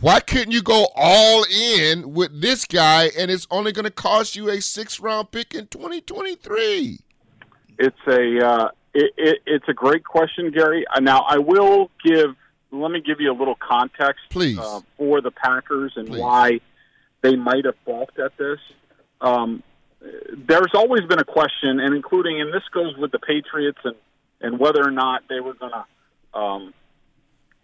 Why 0.00 0.20
couldn't 0.20 0.52
you 0.52 0.62
go 0.62 0.88
all 0.94 1.44
in 1.44 2.12
with 2.12 2.40
this 2.40 2.64
guy 2.66 3.10
and 3.18 3.30
it's 3.30 3.46
only 3.50 3.72
going 3.72 3.86
to 3.86 3.90
cost 3.90 4.36
you 4.36 4.50
a 4.50 4.60
six 4.60 5.00
round 5.00 5.30
pick 5.30 5.54
in 5.54 5.66
2023? 5.68 6.98
It's 7.78 7.96
a 8.06 8.46
uh, 8.46 8.68
it, 8.94 9.12
it, 9.16 9.38
it's 9.46 9.68
a 9.68 9.72
great 9.72 10.04
question, 10.04 10.50
Gary. 10.50 10.84
Uh, 10.94 11.00
Now 11.00 11.20
I 11.28 11.38
will 11.38 11.90
give. 12.04 12.34
Let 12.72 12.90
me 12.90 13.00
give 13.00 13.20
you 13.20 13.32
a 13.32 13.36
little 13.38 13.54
context, 13.56 14.22
please, 14.28 14.58
uh, 14.58 14.80
for 14.98 15.20
the 15.22 15.30
Packers 15.30 15.92
and 15.96 16.08
why 16.08 16.60
they 17.22 17.36
might 17.36 17.64
have 17.64 17.76
balked 17.86 18.18
at 18.18 18.36
this. 18.36 18.58
um, 19.20 19.62
there's 20.36 20.72
always 20.74 21.02
been 21.08 21.18
a 21.18 21.24
question, 21.24 21.80
and 21.80 21.94
including, 21.94 22.40
and 22.40 22.52
this 22.52 22.62
goes 22.72 22.96
with 22.96 23.12
the 23.12 23.18
Patriots 23.18 23.78
and 23.84 23.94
and 24.40 24.58
whether 24.58 24.86
or 24.86 24.90
not 24.90 25.22
they 25.28 25.40
were 25.40 25.54
going 25.54 25.72
to, 25.72 26.38
um, 26.38 26.74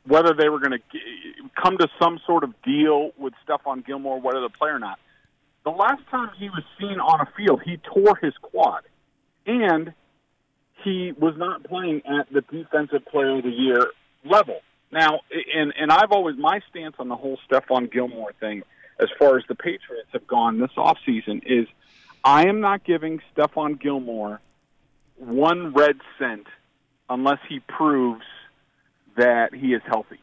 whether 0.07 0.35
they 0.35 0.49
were 0.49 0.59
going 0.59 0.73
to 0.73 1.53
come 1.63 1.79
to 1.79 1.89
some 2.01 2.21
sort 2.27 2.45
of 2.45 2.55
deal 2.63 3.13
with 3.17 3.35
Stephon 3.47 3.85
Gilmore, 3.87 4.21
whether 4.21 4.41
the 4.41 4.49
player 4.49 4.75
or 4.75 4.79
not. 4.79 4.99
The 5.65 5.71
last 5.71 6.03
time 6.11 6.31
he 6.39 6.49
was 6.49 6.65
seen 6.81 6.99
on 6.99 7.21
a 7.21 7.29
field, 7.37 7.63
he 7.65 7.77
tore 7.77 8.17
his 8.17 8.35
quad, 8.43 8.83
and 9.47 9.95
he 10.83 11.13
was 11.13 11.35
not 11.37 11.63
playing 11.65 12.03
at 12.05 12.33
the 12.33 12.41
defensive 12.41 13.05
player 13.07 13.39
of 13.39 13.45
the 13.45 13.51
year 13.51 13.87
level. 14.25 14.61
Now, 14.91 15.21
and 15.55 15.73
and 15.79 15.93
I've 15.93 16.11
always 16.11 16.37
my 16.37 16.61
stance 16.69 16.97
on 16.99 17.09
the 17.09 17.17
whole 17.17 17.39
Stephon 17.49 17.91
Gilmore 17.91 18.33
thing, 18.41 18.63
as 18.99 19.09
far 19.19 19.39
as 19.39 19.45
the 19.49 19.55
Patriots 19.55 20.09
have 20.13 20.27
gone 20.27 20.59
this 20.59 20.73
offseason, 20.77 21.43
is 21.47 21.69
I 22.25 22.47
am 22.49 22.61
not 22.61 22.85
giving 22.85 23.21
Stephon 23.35 23.81
Gilmore 23.81 24.41
one 25.17 25.73
red 25.73 25.97
cent 26.19 26.47
unless 27.09 27.39
he 27.49 27.61
proves 27.61 28.25
that 29.17 29.55
he 29.55 29.69
is 29.69 29.83
healthy. 29.87 30.21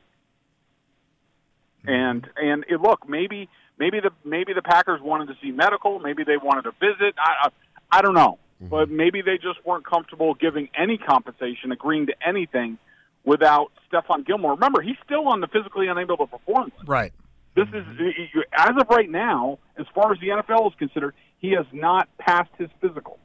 Hmm. 1.83 1.89
And 1.89 2.27
and 2.35 2.65
it, 2.69 2.81
look, 2.81 3.07
maybe 3.07 3.49
maybe 3.77 3.99
the 3.99 4.11
maybe 4.23 4.53
the 4.53 4.61
Packers 4.61 5.01
wanted 5.01 5.27
to 5.27 5.35
see 5.41 5.51
medical, 5.51 5.99
maybe 5.99 6.23
they 6.23 6.37
wanted 6.37 6.63
to 6.63 6.71
visit. 6.79 7.15
I 7.17 7.47
I, 7.47 7.99
I 7.99 8.01
don't 8.01 8.15
know, 8.15 8.37
hmm. 8.59 8.67
but 8.67 8.89
maybe 8.89 9.21
they 9.21 9.37
just 9.37 9.65
weren't 9.65 9.85
comfortable 9.85 10.33
giving 10.33 10.69
any 10.77 10.97
compensation, 10.97 11.71
agreeing 11.71 12.07
to 12.07 12.13
anything 12.25 12.77
without 13.23 13.71
Stephon 13.91 14.25
Gilmore. 14.25 14.53
Remember, 14.53 14.81
he's 14.81 14.97
still 15.05 15.27
on 15.27 15.41
the 15.41 15.47
physically 15.47 15.87
unable 15.87 16.17
to 16.17 16.25
perform. 16.25 16.71
list. 16.75 16.87
Right. 16.87 17.13
This 17.55 17.67
is 17.69 17.85
eh, 17.99 18.03
eh, 18.35 18.41
as 18.53 18.71
of 18.79 18.87
right 18.89 19.09
now, 19.09 19.59
as 19.77 19.85
far 19.93 20.11
as 20.13 20.19
the 20.19 20.27
NFL 20.27 20.67
is 20.67 20.73
considered, 20.77 21.13
he 21.39 21.51
has 21.51 21.65
not 21.73 22.07
passed 22.17 22.51
his 22.57 22.69
physical, 22.79 23.19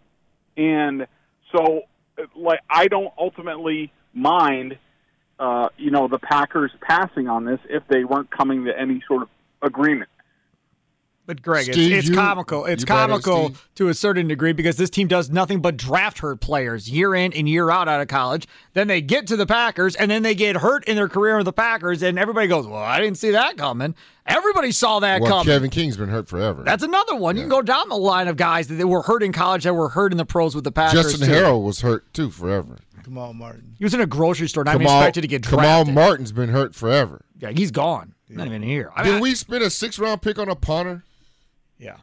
and 0.57 1.07
so 1.53 1.83
like 2.35 2.61
I 2.71 2.89
don't 2.89 3.13
ultimately 3.19 3.93
mind, 4.13 4.79
uh, 5.39 5.69
you 5.77 5.91
know, 5.91 6.09
the 6.09 6.19
Packers 6.19 6.71
passing 6.81 7.29
on 7.29 7.45
this 7.45 7.61
if 7.69 7.83
they 7.89 8.05
weren't 8.05 8.31
coming 8.31 8.65
to 8.65 8.79
any 8.79 9.03
sort 9.09 9.23
of 9.23 9.29
agreement. 9.63 10.11
But 11.27 11.41
Greg, 11.41 11.65
Steve, 11.65 11.93
it's, 11.93 12.01
it's 12.01 12.09
you- 12.11 12.15
comical. 12.15 12.67
It's 12.67 12.83
you 12.83 12.87
brought 12.87 13.11
up 13.11 13.23
comical 13.23 13.47
Steve. 13.47 13.69
to 13.77 13.89
a 13.89 13.95
certain 13.95 14.29
degree 14.29 14.53
because 14.53 14.77
this 14.77 14.91
team 14.91 15.09
does 15.09 15.31
nothing 15.31 15.63
but 15.63 15.77
draft 15.77 16.19
hurt 16.19 16.41
players 16.41 16.91
year 16.91 17.15
in 17.15 17.33
and 17.33 17.49
year 17.49 17.71
out 17.71 17.89
out 17.89 18.03
of 18.03 18.09
college. 18.09 18.47
Then 18.75 18.89
they 18.89 19.01
get 19.01 19.27
to 19.29 19.37
the 19.37 19.47
Packers 19.47 19.97
and 19.97 20.11
then 20.11 20.23
they 20.23 20.35
get 20.35 20.57
hurt 20.57 20.85
in 20.85 20.97
their 20.97 21.09
career 21.09 21.37
with 21.39 21.47
the 21.47 21.53
Packers, 21.53 22.03
and 22.03 22.19
everybody 22.19 22.47
goes, 22.47 22.67
"Well, 22.67 22.83
I 22.83 23.01
didn't 23.01 23.17
see 23.17 23.31
that 23.31 23.57
coming." 23.57 23.95
Everybody 24.27 24.71
saw 24.71 25.01
that 25.01 25.23
well, 25.23 25.31
coming. 25.31 25.47
Kevin 25.47 25.71
King's 25.71 25.97
been 25.97 26.09
hurt 26.09 26.29
forever. 26.29 26.63
That's 26.63 26.83
another 26.83 27.15
one. 27.15 27.37
You 27.37 27.43
can 27.43 27.51
go 27.51 27.63
down 27.63 27.89
the 27.89 27.97
line 27.97 28.29
of 28.29 28.37
guys 28.37 28.69
that 28.69 28.87
were 28.87 29.03
hurt 29.03 29.23
in 29.23 29.33
college 29.33 29.65
that 29.65 29.75
were 29.75 29.91
hurt 29.91 30.13
in 30.13 30.19
the 30.19 30.25
pros 30.27 30.55
with 30.55 30.65
the 30.65 30.73
Packers. 30.73 31.05
Justin 31.05 31.29
too. 31.29 31.35
Harrell 31.35 31.63
was 31.65 31.81
hurt 31.81 32.13
too 32.13 32.31
forever. 32.31 32.77
Kamal 33.05 33.35
Martin. 33.35 33.75
He 33.79 33.85
was 33.85 33.95
in 33.95 34.01
a 34.01 34.07
grocery 34.07 34.49
store, 34.49 34.65
not 34.65 34.75
even 34.77 34.87
Kamal, 34.87 35.01
expected 35.03 35.21
to 35.23 35.29
get 35.29 35.43
Kamal 35.43 35.61
drafted. 35.85 35.95
Martin's 35.95 36.33
been 36.33 36.49
hurt 36.49 36.75
forever. 36.75 37.25
Yeah, 37.39 37.51
he's 37.51 37.71
gone. 37.71 38.15
Not 38.29 38.47
even 38.47 38.63
here. 38.63 38.91
I 38.97 39.03
Did 39.05 39.21
we 39.23 39.35
spend 39.35 39.63
a 39.63 39.71
six 39.71 39.99
round 39.99 40.23
pick 40.23 40.39
on 40.39 40.49
a 40.49 40.57
punter? 40.57 41.05
Yeah. 41.79 41.97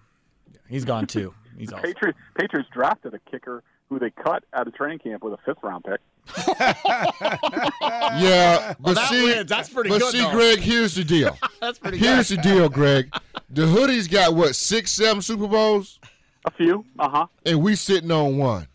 He's 0.70 0.86
gone 0.86 1.08
too. 1.08 1.34
He's 1.58 1.70
The 1.70 1.76
awesome. 1.76 1.94
Patriots 1.94 2.20
Patriots 2.40 2.70
drafted 2.72 3.14
a 3.14 3.20
kicker 3.30 3.64
who 3.90 4.00
they 4.00 4.10
cut 4.12 4.44
out 4.54 4.68
of 4.68 4.74
training 4.76 5.00
camp 5.00 5.24
with 5.24 5.34
a 5.34 5.38
fifth 5.46 5.58
round 5.64 5.84
pick. 5.84 6.00
Yeah, 8.14 8.74
but 8.80 8.94
that 8.96 9.10
see, 9.10 9.24
wins. 9.24 9.50
That's 9.50 9.70
pretty 9.70 9.90
but 9.90 10.00
good, 10.00 10.12
see, 10.12 10.20
though. 10.22 10.32
Greg, 10.32 10.60
here's 10.60 10.96
the 10.96 11.04
deal. 11.04 11.38
That's 11.62 11.80
pretty 11.80 11.98
Here's 11.98 12.30
good. 12.30 12.40
the 12.40 12.42
deal, 12.44 12.70
Greg. 12.70 13.14
The 13.50 13.64
hoodies 13.64 14.10
got 14.10 14.34
what 14.36 14.56
six, 14.56 14.92
seven 14.92 15.22
Super 15.22 15.48
Bowls, 15.48 16.00
A 16.46 16.52
few, 16.52 16.86
uh 17.00 17.10
huh. 17.10 17.28
and 17.46 17.62
we 17.62 17.76
sitting 17.76 18.12
on 18.12 18.38
one. 18.38 18.68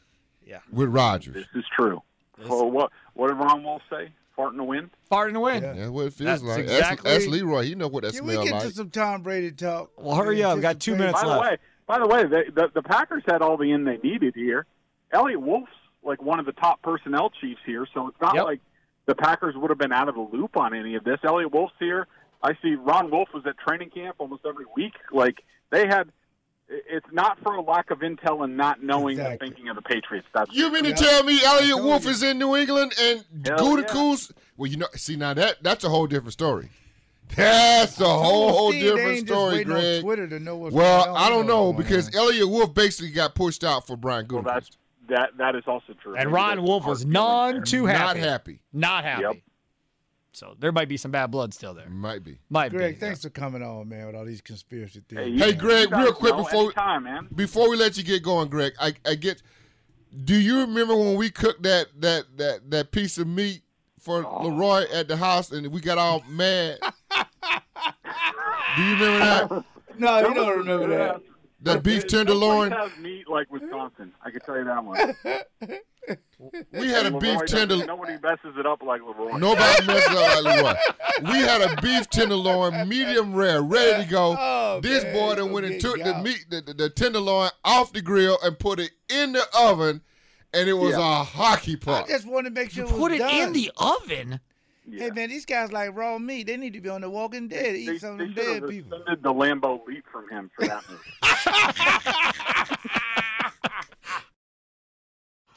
Yeah, 0.45 0.59
with 0.73 0.89
Rodgers. 0.89 1.35
This 1.35 1.47
is 1.55 1.65
true. 1.75 2.03
Well, 2.49 2.71
what 2.71 2.93
what 3.15 3.29
did 3.29 3.35
Ron 3.35 3.63
Wolf 3.63 3.83
say? 3.91 4.11
Fart 4.35 4.53
in 4.53 4.59
the 4.59 4.65
wind. 4.65 4.91
Fart 5.09 5.29
in 5.29 5.35
the 5.35 5.41
wind. 5.41 5.65
That's 5.65 5.89
what 5.89 6.07
it 6.07 6.13
feels 6.13 6.27
That's 6.27 6.43
like. 6.43 6.59
exactly- 6.65 7.11
That's, 7.11 7.25
that's 7.25 7.27
Leroy. 7.27 7.63
He 7.65 7.75
know 7.75 7.89
what 7.89 8.03
that 8.05 8.13
Can 8.15 8.27
we 8.27 8.35
get 8.35 8.53
like. 8.53 8.63
to 8.65 8.71
some 8.71 8.91
Tom 8.91 9.23
Brady 9.23 9.51
talk? 9.51 9.91
Well, 9.97 10.15
hurry 10.15 10.43
up. 10.45 10.57
We 10.57 10.61
got 10.63 10.79
two 10.79 10.95
minutes 10.95 11.23
By 11.23 11.27
left. 11.27 11.43
the 11.43 11.51
way, 11.51 11.57
by 11.87 11.99
the 11.99 12.07
way, 12.07 12.23
they, 12.25 12.51
the 12.51 12.71
the 12.75 12.83
Packers 12.83 13.23
had 13.27 13.41
all 13.41 13.57
the 13.57 13.71
in 13.73 13.85
they 13.85 13.97
needed 13.99 14.35
here. 14.35 14.67
Eliot 15.13 15.41
Wolf's 15.41 15.73
like 16.03 16.21
one 16.23 16.39
of 16.39 16.45
the 16.47 16.53
top 16.53 16.83
personnel 16.83 17.31
chiefs 17.41 17.61
here, 17.65 17.87
so 17.95 18.09
it's 18.09 18.21
not 18.21 18.35
Yep. 18.35 18.45
like 18.45 18.61
the 19.07 19.15
Packers 19.15 19.55
would 19.57 19.71
have 19.71 19.79
been 19.79 19.93
out 19.93 20.09
of 20.09 20.15
the 20.17 20.21
loop 20.21 20.57
on 20.59 20.75
any 20.75 20.97
of 20.97 21.05
this. 21.05 21.19
Eliot 21.25 21.53
Wolf's 21.53 21.73
here. 21.79 22.07
I 22.43 22.53
see 22.63 22.75
Ron 22.75 23.11
Wolf 23.11 23.31
was 23.33 23.45
at 23.47 23.57
training 23.59 23.89
camp 23.91 24.17
almost 24.19 24.43
every 24.47 24.67
week. 24.77 24.93
Like 25.13 25.43
they 25.71 25.87
had. 25.87 26.11
It's 26.69 27.07
not 27.13 27.39
for 27.43 27.55
a 27.55 27.61
lack 27.61 27.91
of 27.91 28.01
intel 28.01 28.43
and 28.43 28.57
not 28.57 28.83
knowing 28.83 29.19
the 29.19 29.37
thinking 29.39 29.69
of 29.69 29.77
the 29.77 29.83
Patriots. 29.83 30.27
That's 30.35 30.53
You 30.53 30.73
mean 30.73 30.85
to 30.85 30.93
tell 30.93 31.23
me 31.23 31.41
Eliot 31.45 31.83
Wolf 31.83 32.07
is 32.07 32.23
in 32.23 32.39
New 32.39 32.57
England 32.57 32.93
and 33.01 33.25
Hell 33.45 33.59
Gutekunst? 33.59 34.33
Well, 34.57 34.71
you 34.71 34.77
know, 34.77 34.89
see 34.95 35.17
now 35.17 35.35
that 35.35 35.63
that's 35.63 35.85
a 35.85 35.89
whole 35.89 36.07
different 36.07 36.33
story. 36.33 36.71
That's 37.35 38.01
a 38.01 38.05
whole 38.05 38.71
Steve, 38.71 38.83
they 38.83 38.89
different 38.89 39.09
ain't 39.09 39.29
just 39.29 39.41
story, 39.41 39.59
on 39.59 39.65
Greg. 39.65 40.03
Twitter 40.03 40.29
to 40.29 40.41
know 40.41 40.57
what's 40.57 40.75
well. 40.75 41.17
I 41.17 41.29
don't 41.29 41.47
know 41.47 41.55
know 41.55 41.71
what's 41.71 41.85
because 41.85 42.15
Eliot 42.15 42.49
Wolf 42.49 42.75
basically 42.75 43.11
got 43.11 43.35
pushed 43.35 43.65
out 43.65 43.87
for 43.87 43.97
Brian 43.97 44.27
well, 44.29 44.43
Gutekunst. 44.43 44.45
that's 44.45 44.71
that 45.09 45.31
that 45.39 45.55
is 45.55 45.65
also 45.67 45.93
true. 46.03 46.17
And 46.17 46.31
Maybe 46.31 46.35
Ron 46.35 46.63
Wolf 46.63 46.87
was 46.87 47.01
feelings 47.01 47.13
none 47.13 47.65
too 47.65 47.87
happy. 47.87 48.03
Not 48.03 48.17
happy. 48.17 48.61
Not 48.73 49.05
happy. 49.05 49.23
Yep. 49.23 49.37
So 50.37 50.55
there 50.61 50.71
might 50.71 50.91
be 50.91 50.99
some 50.99 51.11
bad 51.11 51.31
blood 51.31 51.55
still 51.55 51.73
there. 51.73 51.89
Might 51.89 52.23
be. 52.23 52.37
Might 52.51 52.71
Greg, 52.71 52.97
be. 52.97 53.01
thanks 53.01 53.23
for 53.23 53.31
coming 53.31 53.63
on, 53.63 53.89
man, 53.89 54.07
with 54.07 54.15
all 54.15 54.27
these 54.27 54.43
conspiracy 54.43 55.01
theories. 55.09 55.33
you- 55.33 55.39
Hey, 55.43 55.55
Greg, 55.55 55.91
real 55.91 56.13
quick 56.13 56.35
know 56.37 56.43
before 56.45 56.65
anytime, 56.65 57.05
man. 57.05 57.29
before 57.35 57.71
we 57.71 57.77
let 57.79 57.97
you 57.97 58.03
get 58.03 58.23
going, 58.23 58.51
Greg, 58.51 58.75
I, 58.79 58.93
I 59.07 59.15
get. 59.15 59.41
Do 60.25 60.35
you 60.39 60.61
remember 60.61 60.95
when 60.95 61.15
we 61.17 61.31
cooked 61.31 61.63
that 61.63 61.87
that 62.03 62.25
that 62.37 62.71
that 62.71 62.91
piece 62.93 63.17
of 63.17 63.27
meat 63.27 63.63
for 63.99 64.27
Oh. 64.27 64.43
Leroy 64.47 64.85
at 64.93 65.09
the 65.09 65.17
house 65.17 65.51
and 65.53 65.67
we 65.69 65.81
got 65.81 65.97
all 65.97 66.23
mad? 66.29 66.81
Do 68.77 68.83
you 68.83 68.93
remember 68.93 69.19
that? 69.19 69.65
No, 69.99 70.19
you 70.29 70.35
don't 70.35 70.59
remember 70.59 70.89
that. 70.89 71.23
That 71.63 71.83
beef 71.83 72.03
Nobody 72.05 72.09
tenderloin. 72.09 72.71
has 72.71 72.91
meat 73.01 73.29
like 73.29 73.51
Wisconsin. 73.51 74.13
I 74.25 74.31
can 74.31 74.41
tell 74.41 74.59
you 74.59 74.65
that 74.65 74.85
one. 74.85 75.15
We 76.73 76.89
had 76.91 77.07
a 77.07 77.09
Leroy 77.09 77.19
beef 77.21 77.41
doesn't- 77.41 77.49
tenderloin. 77.59 77.87
Nobody 77.87 78.13
messes 78.23 78.57
it 78.59 78.67
up 78.67 78.83
like 78.83 79.01
Leroy. 79.01 79.39
Nobody 79.39 79.87
messes 79.87 80.09
up 80.17 80.45
like 80.45 80.57
Leroy. 80.57 80.75
We 81.33 81.39
had 81.39 81.63
a 81.63 81.81
beef 81.81 82.11
tenderloin, 82.11 82.87
medium 82.89 83.35
rare, 83.35 83.63
ready 83.63 84.05
to 84.05 84.09
go. 84.11 84.37
Oh, 84.39 84.81
this 84.83 85.03
man, 85.05 85.15
boy 85.15 85.31
you 85.31 85.37
then 85.37 85.53
went 85.53 85.67
and 85.67 85.81
took 85.81 85.97
the 85.97 86.15
meat, 86.23 86.45
the, 86.51 86.61
the, 86.61 86.75
the 86.75 86.91
tenderloin 86.91 87.49
off 87.65 87.91
the 87.95 88.03
grill 88.03 88.37
and 88.45 88.59
put 88.59 88.79
it 88.79 88.91
in 89.09 89.33
the 89.33 89.43
oven, 89.59 90.03
and 90.53 90.69
it 90.69 90.75
was 90.75 90.91
Yeah. 90.93 91.23
a 91.23 91.25
hockey 91.25 91.77
puck. 91.77 92.05
I 92.05 92.09
just 92.09 92.27
want 92.27 92.47
to 92.47 92.53
make 92.53 92.71
sure 92.71 92.87
Put 92.87 93.13
it 93.13 93.21
it 93.21 93.25
was 93.25 93.47
in 93.47 93.53
the 93.55 93.71
oven. 93.79 94.41
Hey 94.91 95.11
man, 95.11 95.29
these 95.29 95.45
guys 95.45 95.73
like 95.73 95.95
raw 95.97 96.19
meat. 96.19 96.47
They 96.47 96.57
need 96.57 96.73
to 96.75 96.81
be 96.81 96.89
on 96.89 97.01
The 97.01 97.11
Walking 97.11 97.49
Dead. 97.49 97.75
Eat 97.75 97.87
They, 97.87 97.99
some 97.99 98.13
of 98.13 98.19
them 98.19 98.33
dead 98.35 98.63
have 98.63 98.71
people. 98.71 98.99
suspended 98.99 99.23
the 99.23 99.33
Lambeau 99.33 99.85
leap 99.87 100.05
from 100.11 100.29
him 100.31 100.51
for 100.57 100.67
that 100.67 100.85
move. 100.89 101.01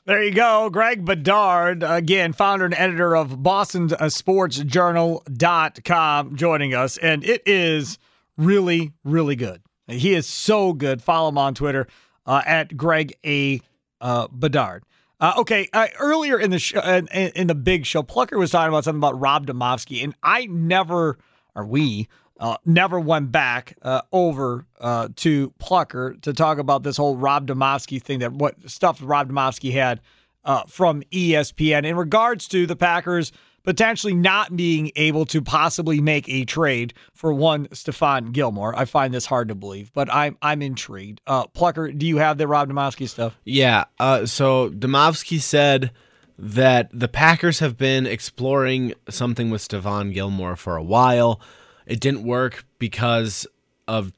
There 0.06 0.24
you 0.24 0.32
go. 0.32 0.70
Greg 0.72 1.06
Bedard, 1.06 1.84
again, 1.84 2.34
founder 2.34 2.66
and 2.66 2.74
editor 2.74 3.16
of 3.16 3.44
Boston 3.44 3.90
Sports 4.10 4.58
Journal.com, 4.58 6.36
joining 6.36 6.74
us. 6.74 6.98
And 6.98 7.24
it 7.24 7.44
is 7.46 8.00
really, 8.36 8.94
really 9.04 9.36
good. 9.36 9.62
He 9.86 10.16
is 10.16 10.26
so 10.26 10.74
good. 10.74 11.04
Follow 11.04 11.30
him 11.30 11.38
on 11.38 11.54
Twitter 11.54 11.86
uh, 12.26 12.42
at 12.44 12.76
Greg 12.76 13.14
A. 13.24 13.62
Uh, 14.02 14.28
Bedard. 14.32 14.84
Uh, 15.20 15.34
okay, 15.38 15.68
uh, 15.74 15.88
earlier 16.00 16.40
in 16.40 16.50
the 16.50 16.60
show, 16.60 16.80
in, 16.82 17.08
in 17.08 17.48
the 17.48 17.56
big 17.56 17.86
show, 17.86 18.02
Plucker 18.02 18.38
was 18.38 18.52
talking 18.52 18.70
about 18.70 18.86
something 18.86 19.00
about 19.00 19.20
Rob 19.20 19.48
Demovsky, 19.48 20.04
and 20.04 20.16
I 20.24 20.46
never, 20.46 21.18
or 21.56 21.66
we, 21.66 22.08
uh, 22.40 22.56
never 22.66 23.00
went 23.00 23.32
back 23.32 23.76
uh, 23.82 24.02
over 24.14 24.66
uh, 24.80 25.10
to 25.18 25.54
Plucker 25.60 26.16
to 26.22 26.32
talk 26.32 26.58
about 26.58 26.84
this 26.84 26.96
whole 26.96 27.18
Rob 27.18 27.48
Demovsky 27.48 28.02
thing 28.02 28.20
that 28.20 28.32
what 28.32 28.70
stuff 28.70 29.00
Rob 29.04 29.30
Demovsky 29.30 29.74
had 29.74 30.00
uh, 30.46 30.64
from 30.64 31.04
ESPN 31.12 31.86
in 31.86 31.98
regards 31.98 32.48
to 32.48 32.66
the 32.66 32.78
Packers 32.78 33.34
potentially 33.70 34.16
not 34.16 34.56
being 34.58 34.92
able 34.96 35.28
to 35.28 35.44
possibly 35.44 36.02
make 36.02 36.28
a 36.28 36.44
trade 36.44 36.92
for 37.14 37.32
one 37.32 37.68
Stephon 37.68 38.32
Gilmore. 38.32 38.76
I 38.76 38.86
find 38.86 39.14
this 39.14 39.28
hard 39.28 39.50
to 39.50 39.54
believe, 39.54 39.94
but 39.94 40.12
I'm 40.12 40.40
I'm 40.42 40.64
intrigued. 40.64 41.22
Uh, 41.28 41.46
Plucker, 41.46 41.92
do 41.92 42.08
you 42.08 42.18
have 42.18 42.40
the 42.40 42.48
Rob 42.48 42.68
Demovsky 42.68 43.08
stuff? 43.08 43.38
Yeah. 43.44 43.84
Uh, 44.00 44.26
so 44.26 44.72
Demovsky 44.72 45.40
said 45.40 45.92
that 46.40 46.90
the 46.92 47.08
Packers 47.08 47.60
have 47.60 47.78
been 47.78 48.08
exploring 48.08 48.96
something 49.08 49.52
with 49.52 49.62
Stephon 49.62 50.16
Gilmore 50.16 50.56
for 50.56 50.76
a 50.76 50.84
while. 50.84 51.40
It 51.86 52.00
didn't 52.00 52.24
work 52.24 52.66
because 52.80 53.46
of 53.88 54.12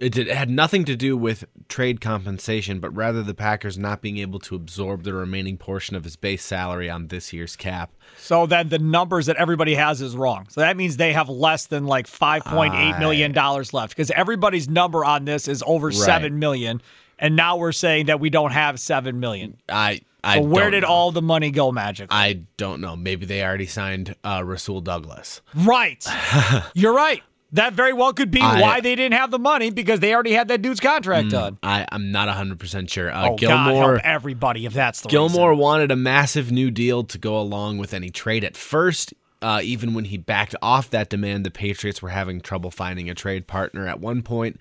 it, 0.00 0.10
did, 0.12 0.28
it 0.28 0.36
had 0.36 0.50
nothing 0.50 0.84
to 0.84 0.96
do 0.96 1.16
with 1.16 1.44
trade 1.68 2.00
compensation, 2.00 2.80
but 2.80 2.94
rather 2.94 3.22
the 3.22 3.34
Packers 3.34 3.78
not 3.78 4.02
being 4.02 4.18
able 4.18 4.38
to 4.40 4.54
absorb 4.54 5.04
the 5.04 5.14
remaining 5.14 5.56
portion 5.56 5.96
of 5.96 6.04
his 6.04 6.16
base 6.16 6.44
salary 6.44 6.90
on 6.90 7.08
this 7.08 7.32
year's 7.32 7.56
cap. 7.56 7.92
So 8.18 8.46
then 8.46 8.68
the 8.68 8.78
numbers 8.78 9.26
that 9.26 9.36
everybody 9.36 9.74
has 9.74 10.02
is 10.02 10.16
wrong. 10.16 10.46
So 10.50 10.60
that 10.60 10.76
means 10.76 10.96
they 10.96 11.12
have 11.12 11.28
less 11.28 11.66
than 11.66 11.86
like 11.86 12.06
five 12.06 12.44
point 12.44 12.74
eight 12.74 12.98
million 12.98 13.32
dollars 13.32 13.72
left 13.72 13.94
because 13.96 14.10
everybody's 14.10 14.68
number 14.68 15.04
on 15.04 15.24
this 15.24 15.48
is 15.48 15.62
over 15.66 15.86
Right. 15.88 15.94
seven 15.96 16.38
million, 16.38 16.82
and 17.18 17.36
now 17.36 17.56
we're 17.56 17.72
saying 17.72 18.06
that 18.06 18.20
we 18.20 18.28
don't 18.30 18.50
have 18.52 18.78
seven 18.80 19.18
million. 19.20 19.56
I, 19.68 20.00
I 20.24 20.36
So 20.36 20.42
where 20.42 20.70
did 20.70 20.82
know. 20.82 20.88
all 20.88 21.12
the 21.12 21.22
money 21.22 21.50
go, 21.50 21.70
Magic? 21.72 22.08
I 22.10 22.40
don't 22.56 22.80
know. 22.80 22.96
Maybe 22.96 23.24
they 23.26 23.42
already 23.44 23.66
signed 23.66 24.14
uh, 24.24 24.42
Rasul 24.44 24.80
Douglas. 24.80 25.40
Right. 25.54 26.04
You're 26.74 26.94
right. 26.94 27.22
That 27.52 27.74
very 27.74 27.92
well 27.92 28.12
could 28.12 28.30
be 28.30 28.40
I- 28.40 28.60
why 28.60 28.80
they 28.80 28.94
didn't 28.96 29.16
have 29.16 29.30
the 29.30 29.38
money 29.38 29.70
because 29.70 30.00
they 30.00 30.12
already 30.12 30.32
had 30.32 30.48
that 30.48 30.62
dude's 30.62 30.80
contract 30.80 31.30
done. 31.30 31.58
I, 31.62 31.86
I'm 31.90 32.10
not 32.10 32.28
100% 32.28 32.90
sure. 32.90 33.10
Uh, 33.10 33.28
oh, 33.28 33.28
God 33.30 33.38
Gilmore. 33.38 33.92
help 33.92 34.00
everybody 34.04 34.66
if 34.66 34.72
that's 34.72 35.00
the 35.00 35.08
Gilmore 35.08 35.50
reason. 35.50 35.62
wanted 35.62 35.90
a 35.90 35.96
massive 35.96 36.50
new 36.50 36.70
deal 36.70 37.04
to 37.04 37.18
go 37.18 37.38
along 37.38 37.78
with 37.78 37.94
any 37.94 38.10
trade 38.10 38.44
at 38.44 38.56
first. 38.56 39.14
Uh, 39.42 39.60
even 39.62 39.94
when 39.94 40.06
he 40.06 40.16
backed 40.16 40.56
off 40.60 40.90
that 40.90 41.08
demand, 41.08 41.46
the 41.46 41.50
Patriots 41.50 42.02
were 42.02 42.08
having 42.08 42.40
trouble 42.40 42.70
finding 42.70 43.08
a 43.08 43.14
trade 43.14 43.46
partner. 43.46 43.86
At 43.86 44.00
one 44.00 44.22
point, 44.22 44.58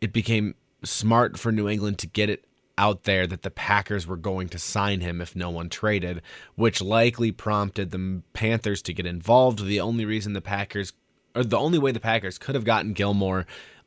it 0.00 0.12
became 0.12 0.54
smart 0.82 1.38
for 1.38 1.52
New 1.52 1.68
England 1.68 1.98
to 1.98 2.06
get 2.06 2.30
it 2.30 2.44
out 2.76 3.04
there 3.04 3.26
that 3.26 3.42
the 3.42 3.50
Packers 3.50 4.06
were 4.06 4.16
going 4.16 4.48
to 4.48 4.58
sign 4.58 5.00
him 5.00 5.20
if 5.20 5.36
no 5.36 5.50
one 5.50 5.68
traded, 5.68 6.22
which 6.56 6.82
likely 6.82 7.30
prompted 7.30 7.90
the 7.90 8.22
Panthers 8.32 8.82
to 8.82 8.92
get 8.92 9.06
involved. 9.06 9.64
The 9.64 9.80
only 9.80 10.04
reason 10.04 10.32
the 10.32 10.40
Packers, 10.40 10.92
or 11.34 11.44
the 11.44 11.58
only 11.58 11.78
way 11.78 11.92
the 11.92 12.00
Packers 12.00 12.38
could 12.38 12.54
have 12.54 12.64
gotten 12.64 12.92
Gilmore, 12.92 13.46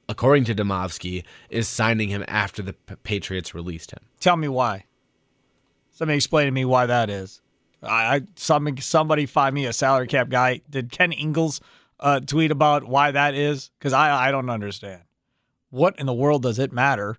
according 0.10 0.45
to 0.45 0.56
Demovsky, 0.56 1.24
is 1.50 1.68
signing 1.68 2.10
him 2.10 2.24
after 2.28 2.62
the 2.62 2.74
Patriots 2.74 3.56
released 3.56 3.91
him. 3.91 4.00
Tell 4.20 4.38
me 4.38 4.48
why. 4.48 4.86
Somebody 5.91 6.18
explain 6.18 6.45
to 6.45 6.52
me 6.52 6.66
why 6.66 6.86
that 6.86 7.10
is. 7.10 7.41
I, 7.82 8.16
I 8.16 8.22
some 8.36 8.78
somebody 8.78 9.26
find 9.26 9.54
me 9.54 9.66
a 9.66 9.74
salary 9.74 10.08
cap 10.08 10.30
guy. 10.30 10.62
Did 10.70 10.91
Ken 10.91 11.12
Ingalls 11.12 11.62
uh, 12.00 12.20
tweet 12.20 12.52
about 12.52 12.84
why 12.84 13.12
that 13.12 13.34
is? 13.34 13.72
Because 13.78 13.93
I 13.93 14.28
I 14.28 14.32
don't 14.32 14.50
understand. 14.50 15.02
What 15.70 16.00
in 16.00 16.06
the 16.06 16.14
world 16.14 16.43
does 16.43 16.60
it 16.60 16.72
matter? 16.72 17.18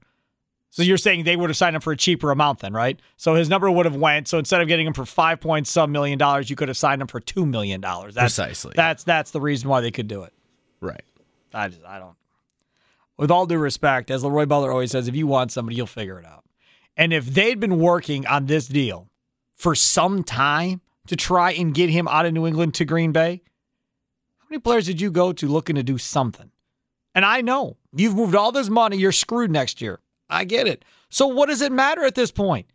So 0.71 0.83
you're 0.83 0.99
saying 0.99 1.25
they 1.25 1.37
would 1.37 1.51
have 1.51 1.57
signed 1.57 1.75
him 1.75 1.81
for 1.81 1.93
a 1.93 1.97
cheaper 1.97 2.31
amount 2.31 2.61
then, 2.61 2.73
right? 2.73 3.01
So 3.17 3.35
his 3.35 3.49
number 3.49 3.71
would 3.71 3.87
have 3.87 3.97
went. 3.97 4.29
So 4.29 4.39
instead 4.39 4.61
of 4.61 4.69
getting 4.69 4.87
him 4.87 4.93
for 4.93 5.07
five 5.07 5.41
point 5.41 5.67
some 5.67 5.93
million 5.93 6.19
dollars, 6.19 6.51
you 6.51 6.57
could 6.57 6.69
have 6.69 6.77
signed 6.77 7.01
him 7.01 7.09
for 7.09 7.21
two 7.21 7.47
million 7.47 7.81
dollars. 7.81 8.15
Precisely. 8.15 8.73
That's 8.77 9.05
that's 9.05 9.31
the 9.31 9.41
reason 9.41 9.69
why 9.69 9.81
they 9.81 9.91
could 9.91 10.09
do 10.09 10.23
it. 10.25 10.33
Right. 10.81 11.03
I 11.55 11.69
just 11.69 11.85
I 11.85 11.99
don't. 11.99 12.17
With 13.17 13.31
all 13.31 13.47
due 13.47 13.59
respect, 13.59 14.11
as 14.11 14.23
Leroy 14.23 14.47
Butler 14.47 14.71
always 14.71 14.93
says, 14.93 15.09
if 15.09 15.17
you 15.17 15.27
want 15.27 15.51
somebody, 15.51 15.77
you'll 15.77 15.87
figure 15.87 16.21
it 16.21 16.27
out. 16.27 16.45
And 16.97 17.13
if 17.13 17.27
they'd 17.27 17.59
been 17.59 17.79
working 17.79 18.27
on 18.27 18.47
this 18.47 18.69
deal 18.69 19.09
for 19.57 19.75
some 19.75 20.23
time 20.23 20.81
to 21.09 21.17
try 21.17 21.53
and 21.53 21.75
get 21.75 21.91
him 21.91 22.07
out 22.07 22.27
of 22.27 22.33
New 22.33 22.47
England 22.47 22.75
to 22.75 22.85
Green 22.85 23.11
Bay, 23.13 23.41
how 24.39 24.47
many 24.51 24.61
players 24.61 24.87
did 24.87 25.01
you 25.01 25.11
go 25.11 25.33
to 25.33 25.49
looking 25.49 25.77
to 25.77 25.83
do 25.83 25.99
something? 25.99 26.51
And 27.15 27.25
I 27.25 27.41
know 27.41 27.77
you've 27.93 28.15
moved 28.15 28.37
all 28.37 28.53
this 28.53 28.69
money, 28.69 28.99
you're 28.99 29.11
screwed 29.11 29.51
next 29.51 29.81
year. 29.81 29.99
I 30.29 30.45
get 30.45 30.67
it. 30.67 30.85
So 31.11 31.27
what 31.27 31.49
does 31.49 31.63
it 31.63 31.73
matter 31.73 32.05
at 32.05 32.15
this 32.15 32.31
point? 32.31 32.67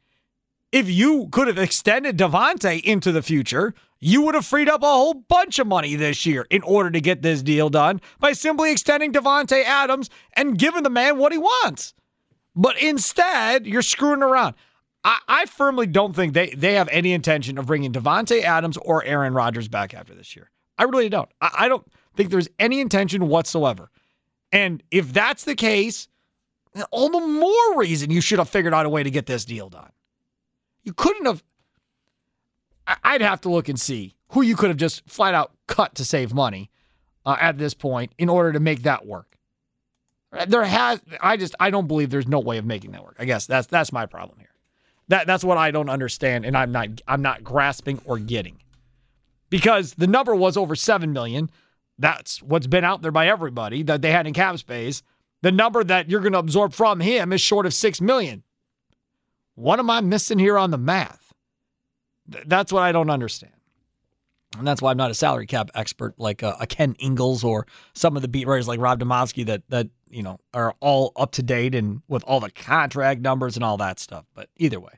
If 0.72 0.90
you 0.90 1.28
could 1.32 1.48
have 1.48 1.60
extended 1.60 2.18
Davante 2.18 2.82
into 2.84 3.12
the 3.12 3.22
future, 3.22 3.76
you 4.00 4.24
would 4.24 4.36
have 4.36 4.46
freed 4.46 4.68
up 4.68 4.82
a 4.82 4.88
whole 4.88 5.14
bunch 5.14 5.60
of 5.60 5.68
money 5.68 5.96
this 5.96 6.26
year 6.26 6.48
in 6.50 6.64
order 6.64 6.90
to 6.90 7.00
get 7.00 7.22
this 7.22 7.44
deal 7.44 7.70
done 7.70 8.02
by 8.20 8.34
simply 8.34 8.72
extending 8.72 9.14
Davante 9.14 9.64
Adams 9.64 10.10
and 10.34 10.58
giving 10.58 10.84
the 10.84 10.90
man 10.90 11.18
what 11.18 11.32
he 11.32 11.38
wants. 11.38 11.94
But 12.56 12.82
instead, 12.82 13.66
you're 13.66 13.82
screwing 13.82 14.24
around. 14.24 14.56
I, 15.04 15.20
I 15.28 15.46
firmly 15.46 15.88
don't 15.88 16.16
think 16.16 16.34
they, 16.34 16.50
they 16.50 16.74
have 16.74 16.90
any 16.90 17.14
intention 17.14 17.58
of 17.58 17.68
bringing 17.68 17.92
Davante 17.92 18.42
Adams 18.42 18.78
or 18.78 19.04
Aaron 19.04 19.34
Rodgers 19.34 19.68
back 19.68 19.94
after 19.94 20.14
this 20.14 20.36
year. 20.36 20.50
I 20.78 20.84
really 20.84 21.10
don't. 21.10 21.30
I, 21.40 21.52
I 21.60 21.68
don't 21.68 21.86
think 22.16 22.30
there's 22.30 22.50
any 22.60 22.80
intention 22.80 23.28
whatsoever. 23.28 23.92
And 24.52 24.84
if 24.92 25.14
that's 25.14 25.46
the 25.46 25.56
case, 25.56 26.08
all 26.92 27.10
the 27.10 27.20
more 27.20 27.78
reason 27.78 28.10
you 28.10 28.22
should 28.22 28.40
have 28.40 28.50
figured 28.50 28.74
out 28.74 28.86
a 28.86 28.90
way 28.90 29.04
to 29.04 29.12
get 29.12 29.26
this 29.26 29.46
deal 29.46 29.70
done. 29.70 29.92
You 30.84 30.94
couldn't 30.94 31.26
have. 31.26 31.44
I'd 33.04 33.22
have 33.22 33.42
to 33.42 33.50
look 33.50 33.70
and 33.70 33.80
see 33.80 34.16
who 34.30 34.42
you 34.42 34.56
could 34.56 34.70
have 34.70 34.78
just 34.78 35.08
flat 35.10 35.34
out 35.34 35.52
cut 35.68 35.96
to 35.96 36.06
save 36.06 36.34
money 36.34 36.70
uh, 37.26 37.38
at 37.40 37.58
this 37.58 37.74
point 37.74 38.14
in 38.18 38.28
order 38.28 38.52
to 38.52 38.60
make 38.60 38.84
that 38.84 39.06
work. 39.06 39.38
There 40.48 40.64
has, 40.64 41.00
I 41.22 41.38
just, 41.38 41.54
I 41.60 41.70
don't 41.70 41.88
believe 41.88 42.10
there's 42.10 42.28
no 42.28 42.40
way 42.40 42.58
of 42.58 42.66
making 42.66 42.92
that 42.94 43.04
work. 43.04 43.16
I 43.20 43.26
guess 43.26 43.46
that's 43.46 43.68
that's 43.68 43.94
my 43.94 44.08
problem 44.08 44.40
here. 44.40 44.50
That 45.10 45.28
that's 45.28 45.44
what 45.44 45.58
I 45.58 45.70
don't 45.70 45.90
understand, 45.90 46.46
and 46.46 46.58
I'm 46.58 46.72
not, 46.72 46.90
I'm 47.08 47.22
not 47.22 47.44
grasping 47.44 48.02
or 48.06 48.18
getting, 48.18 48.58
because 49.50 49.94
the 49.94 50.08
number 50.08 50.36
was 50.36 50.58
over 50.58 50.76
seven 50.76 51.14
million. 51.14 51.52
That's 52.00 52.42
what's 52.42 52.66
been 52.66 52.84
out 52.84 53.04
there 53.04 53.12
by 53.12 53.28
everybody 53.28 53.84
that 53.84 54.02
they 54.02 54.12
had 54.12 54.26
in 54.26 54.34
cap 54.34 54.58
space. 54.58 55.04
The 55.44 55.52
number 55.52 55.84
that 55.84 56.10
you're 56.10 56.22
going 56.22 56.32
to 56.32 56.40
absorb 56.40 56.72
from 56.72 57.02
him 57.02 57.34
is 57.34 57.42
short 57.42 57.66
of 57.66 57.74
six 57.74 58.00
million. 58.00 58.44
What 59.56 59.78
am 59.78 59.90
I 59.90 60.00
missing 60.00 60.40
here 60.40 60.58
on 60.58 60.72
the 60.72 60.78
math? 60.78 61.34
Th- 62.32 62.46
That's 62.48 62.72
what 62.72 62.82
I 62.82 62.94
don't 62.94 63.10
understand. 63.10 63.52
And 64.58 64.66
that's 64.66 64.82
why 64.82 64.92
I'm 64.92 64.98
not 64.98 65.12
a 65.12 65.14
salary 65.14 65.46
cap 65.46 65.70
expert 65.76 66.14
like 66.18 66.44
uh, 66.44 66.56
a 66.62 66.66
Ken 66.66 66.96
Ingalls 67.04 67.44
or 67.44 67.68
some 67.94 68.16
of 68.16 68.22
the 68.22 68.30
beat 68.30 68.48
writers 68.48 68.70
like 68.70 68.80
Rob 68.80 69.02
Demovsky 69.02 69.46
that 69.48 69.64
that 69.68 69.90
you 70.10 70.24
know 70.24 70.40
are 70.54 70.76
all 70.80 71.12
up 71.18 71.32
to 71.34 71.44
date 71.44 71.76
and 71.76 72.02
with 72.08 72.24
all 72.24 72.40
the 72.40 72.52
contract 72.52 73.20
numbers 73.20 73.58
and 73.58 73.66
all 73.66 73.76
that 73.78 74.00
stuff. 74.00 74.26
But 74.34 74.48
either 74.58 74.80
way, 74.80 74.94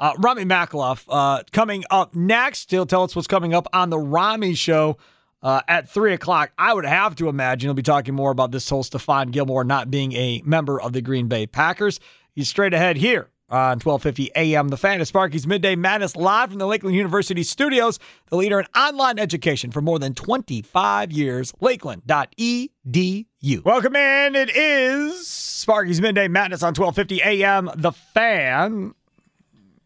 uh, 0.00 0.14
Rami 0.18 0.44
Makaloff 0.44 1.04
uh, 1.08 1.44
coming 1.52 1.84
up 1.90 2.16
next. 2.16 2.70
He'll 2.70 2.86
tell 2.86 3.04
us 3.04 3.14
what's 3.14 3.28
coming 3.28 3.54
up 3.54 3.68
on 3.72 3.90
the 3.90 3.98
Rami 3.98 4.54
Show 4.54 4.96
uh, 5.44 5.60
at 5.68 5.88
three 5.88 6.14
o'clock. 6.14 6.50
I 6.58 6.72
would 6.74 6.86
have 6.86 7.14
to 7.16 7.28
imagine 7.28 7.68
he'll 7.68 7.74
be 7.74 7.82
talking 7.82 8.14
more 8.14 8.32
about 8.32 8.50
this 8.50 8.68
whole 8.68 8.82
Stephon 8.82 9.30
Gilmore 9.30 9.62
not 9.62 9.90
being 9.90 10.12
a 10.14 10.42
member 10.44 10.80
of 10.80 10.92
the 10.92 11.02
Green 11.02 11.28
Bay 11.28 11.46
Packers. 11.46 12.00
He's 12.32 12.48
straight 12.48 12.74
ahead 12.74 12.96
here 12.96 13.28
on 13.50 13.78
1250 13.78 14.32
AM. 14.34 14.68
The 14.68 14.78
Fan 14.78 15.00
of 15.02 15.06
Sparky's 15.06 15.46
Midday 15.46 15.76
Madness 15.76 16.16
live 16.16 16.48
from 16.48 16.58
the 16.58 16.66
Lakeland 16.66 16.96
University 16.96 17.42
studios, 17.42 17.98
the 18.30 18.36
leader 18.36 18.58
in 18.58 18.66
online 18.74 19.18
education 19.18 19.70
for 19.70 19.82
more 19.82 19.98
than 19.98 20.14
25 20.14 21.12
years, 21.12 21.52
lakeland.edu. 21.60 23.26
Welcome 23.64 23.96
in. 23.96 24.34
It 24.34 24.50
is 24.56 25.28
Sparky's 25.28 26.00
Midday 26.00 26.26
Madness 26.26 26.62
on 26.62 26.68
1250 26.74 27.22
AM. 27.22 27.70
The 27.76 27.92
Fan. 27.92 28.94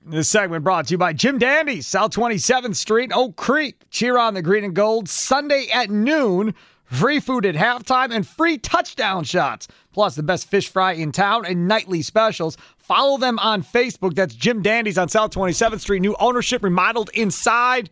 This 0.05 0.31
segment 0.31 0.65
brought 0.65 0.87
to 0.87 0.95
you 0.95 0.99
by 0.99 1.13
Jim 1.13 1.39
Dandy, 1.39 1.83
South 1.83 2.13
27th 2.13 2.77
Street, 2.77 3.11
Oak 3.15 3.37
Creek. 3.37 3.83
Cheer 3.91 4.17
on 4.17 4.35
the 4.35 4.43
green 4.43 4.65
and 4.65 4.75
gold 4.75 5.09
Sunday 5.09 5.69
at 5.73 5.91
noon. 5.91 6.55
Free 6.85 7.21
food 7.21 7.45
at 7.45 7.55
halftime 7.55 8.11
and 8.11 8.27
free 8.27 8.57
touchdown 8.57 9.25
shots. 9.25 9.69
Plus 9.93 10.15
the 10.15 10.23
best 10.23 10.49
fish 10.49 10.71
fry 10.71 10.93
in 10.93 11.13
town 11.13 11.45
and 11.45 11.69
nightly 11.69 12.01
specials. 12.01 12.57
Follow 12.79 13.19
them 13.19 13.39
on 13.41 13.63
Facebook. 13.63 14.15
That's 14.15 14.35
Jim 14.35 14.63
Dandy's 14.63 14.97
on 14.97 15.11
South 15.11 15.33
27th 15.33 15.81
Street. 15.81 16.01
New 16.01 16.17
ownership 16.19 16.63
remodeled 16.63 17.11
inside. 17.13 17.91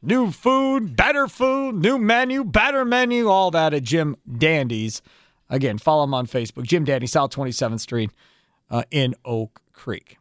New 0.00 0.30
food, 0.30 0.96
better 0.96 1.26
food, 1.26 1.74
new 1.74 1.98
menu, 1.98 2.44
better 2.44 2.84
menu, 2.84 3.28
all 3.28 3.50
that 3.50 3.74
at 3.74 3.82
Jim 3.82 4.16
Dandy's. 4.38 5.02
Again, 5.50 5.76
follow 5.76 6.04
him 6.04 6.14
on 6.14 6.26
Facebook. 6.26 6.62
Jim 6.62 6.84
Dandy, 6.84 7.08
South 7.08 7.30
27th 7.30 7.80
Street 7.80 8.10
uh, 8.70 8.84
in 8.90 9.14
Oak 9.24 9.60
Creek. 9.72 10.16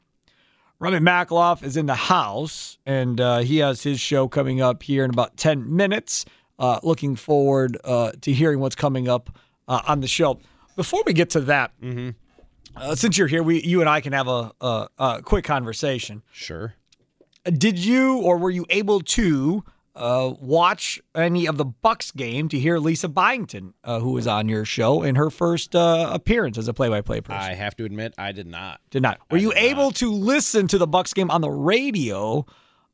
Remy 0.79 0.99
Makaloff 0.99 1.63
is 1.63 1.75
in 1.75 1.87
the 1.87 1.95
house, 1.95 2.77
and 2.85 3.19
uh, 3.19 3.39
he 3.39 3.57
has 3.57 3.81
his 3.81 3.99
show 3.99 4.27
coming 4.27 4.61
up 4.61 4.83
here 4.83 5.03
in 5.03 5.09
about 5.09 5.35
10 5.37 5.75
minutes. 5.75 6.25
Uh, 6.59 6.79
looking 6.81 7.15
forward 7.15 7.77
uh, 7.83 8.11
to 8.21 8.31
hearing 8.33 8.59
what's 8.59 8.75
coming 8.75 9.07
up 9.07 9.35
uh, 9.67 9.81
on 9.87 10.01
the 10.01 10.07
show. 10.07 10.39
Before 10.75 11.03
we 11.05 11.13
get 11.13 11.29
to 11.31 11.41
that, 11.41 11.71
uh, 12.75 12.95
since 12.95 13.17
you're 13.17 13.27
here, 13.27 13.43
we 13.43 13.61
you 13.61 13.79
and 13.79 13.89
I 13.89 14.01
can 14.01 14.13
have 14.13 14.27
a, 14.27 14.51
a, 14.61 14.87
a 14.97 15.21
quick 15.23 15.45
conversation. 15.45 16.23
Sure. 16.31 16.73
Did 17.45 17.77
you 17.77 18.21
or 18.21 18.37
were 18.37 18.49
you 18.49 18.65
able 18.71 19.01
to 19.01 19.63
uh, 19.97 20.33
watch 20.39 21.01
any 21.15 21.47
of 21.47 21.57
the 21.57 21.65
Bucks 21.65 22.11
game 22.11 22.47
to 22.49 22.59
hear 22.59 22.77
Lisa 22.77 23.09
Byington, 23.09 23.73
uh, 23.83 23.99
who 23.99 24.11
was 24.11 24.27
on 24.27 24.47
your 24.47 24.63
show 24.63 25.03
in 25.03 25.15
her 25.15 25.29
first 25.29 25.75
uh, 25.75 26.09
appearance 26.11 26.57
as 26.57 26.67
a 26.67 26.73
play-by-play 26.73 27.21
person? 27.21 27.41
I 27.41 27.55
have 27.55 27.75
to 27.77 27.85
admit, 27.85 28.13
I 28.17 28.31
did 28.31 28.47
not. 28.47 28.79
Did 28.91 29.01
not. 29.01 29.19
Were 29.31 29.37
you 29.37 29.53
able 29.55 29.91
to 29.91 30.11
listen 30.11 30.67
to 30.67 30.77
the 30.77 30.87
Bucks 30.87 31.13
game 31.13 31.31
on 31.31 31.41
the 31.41 31.49
radio 31.49 32.45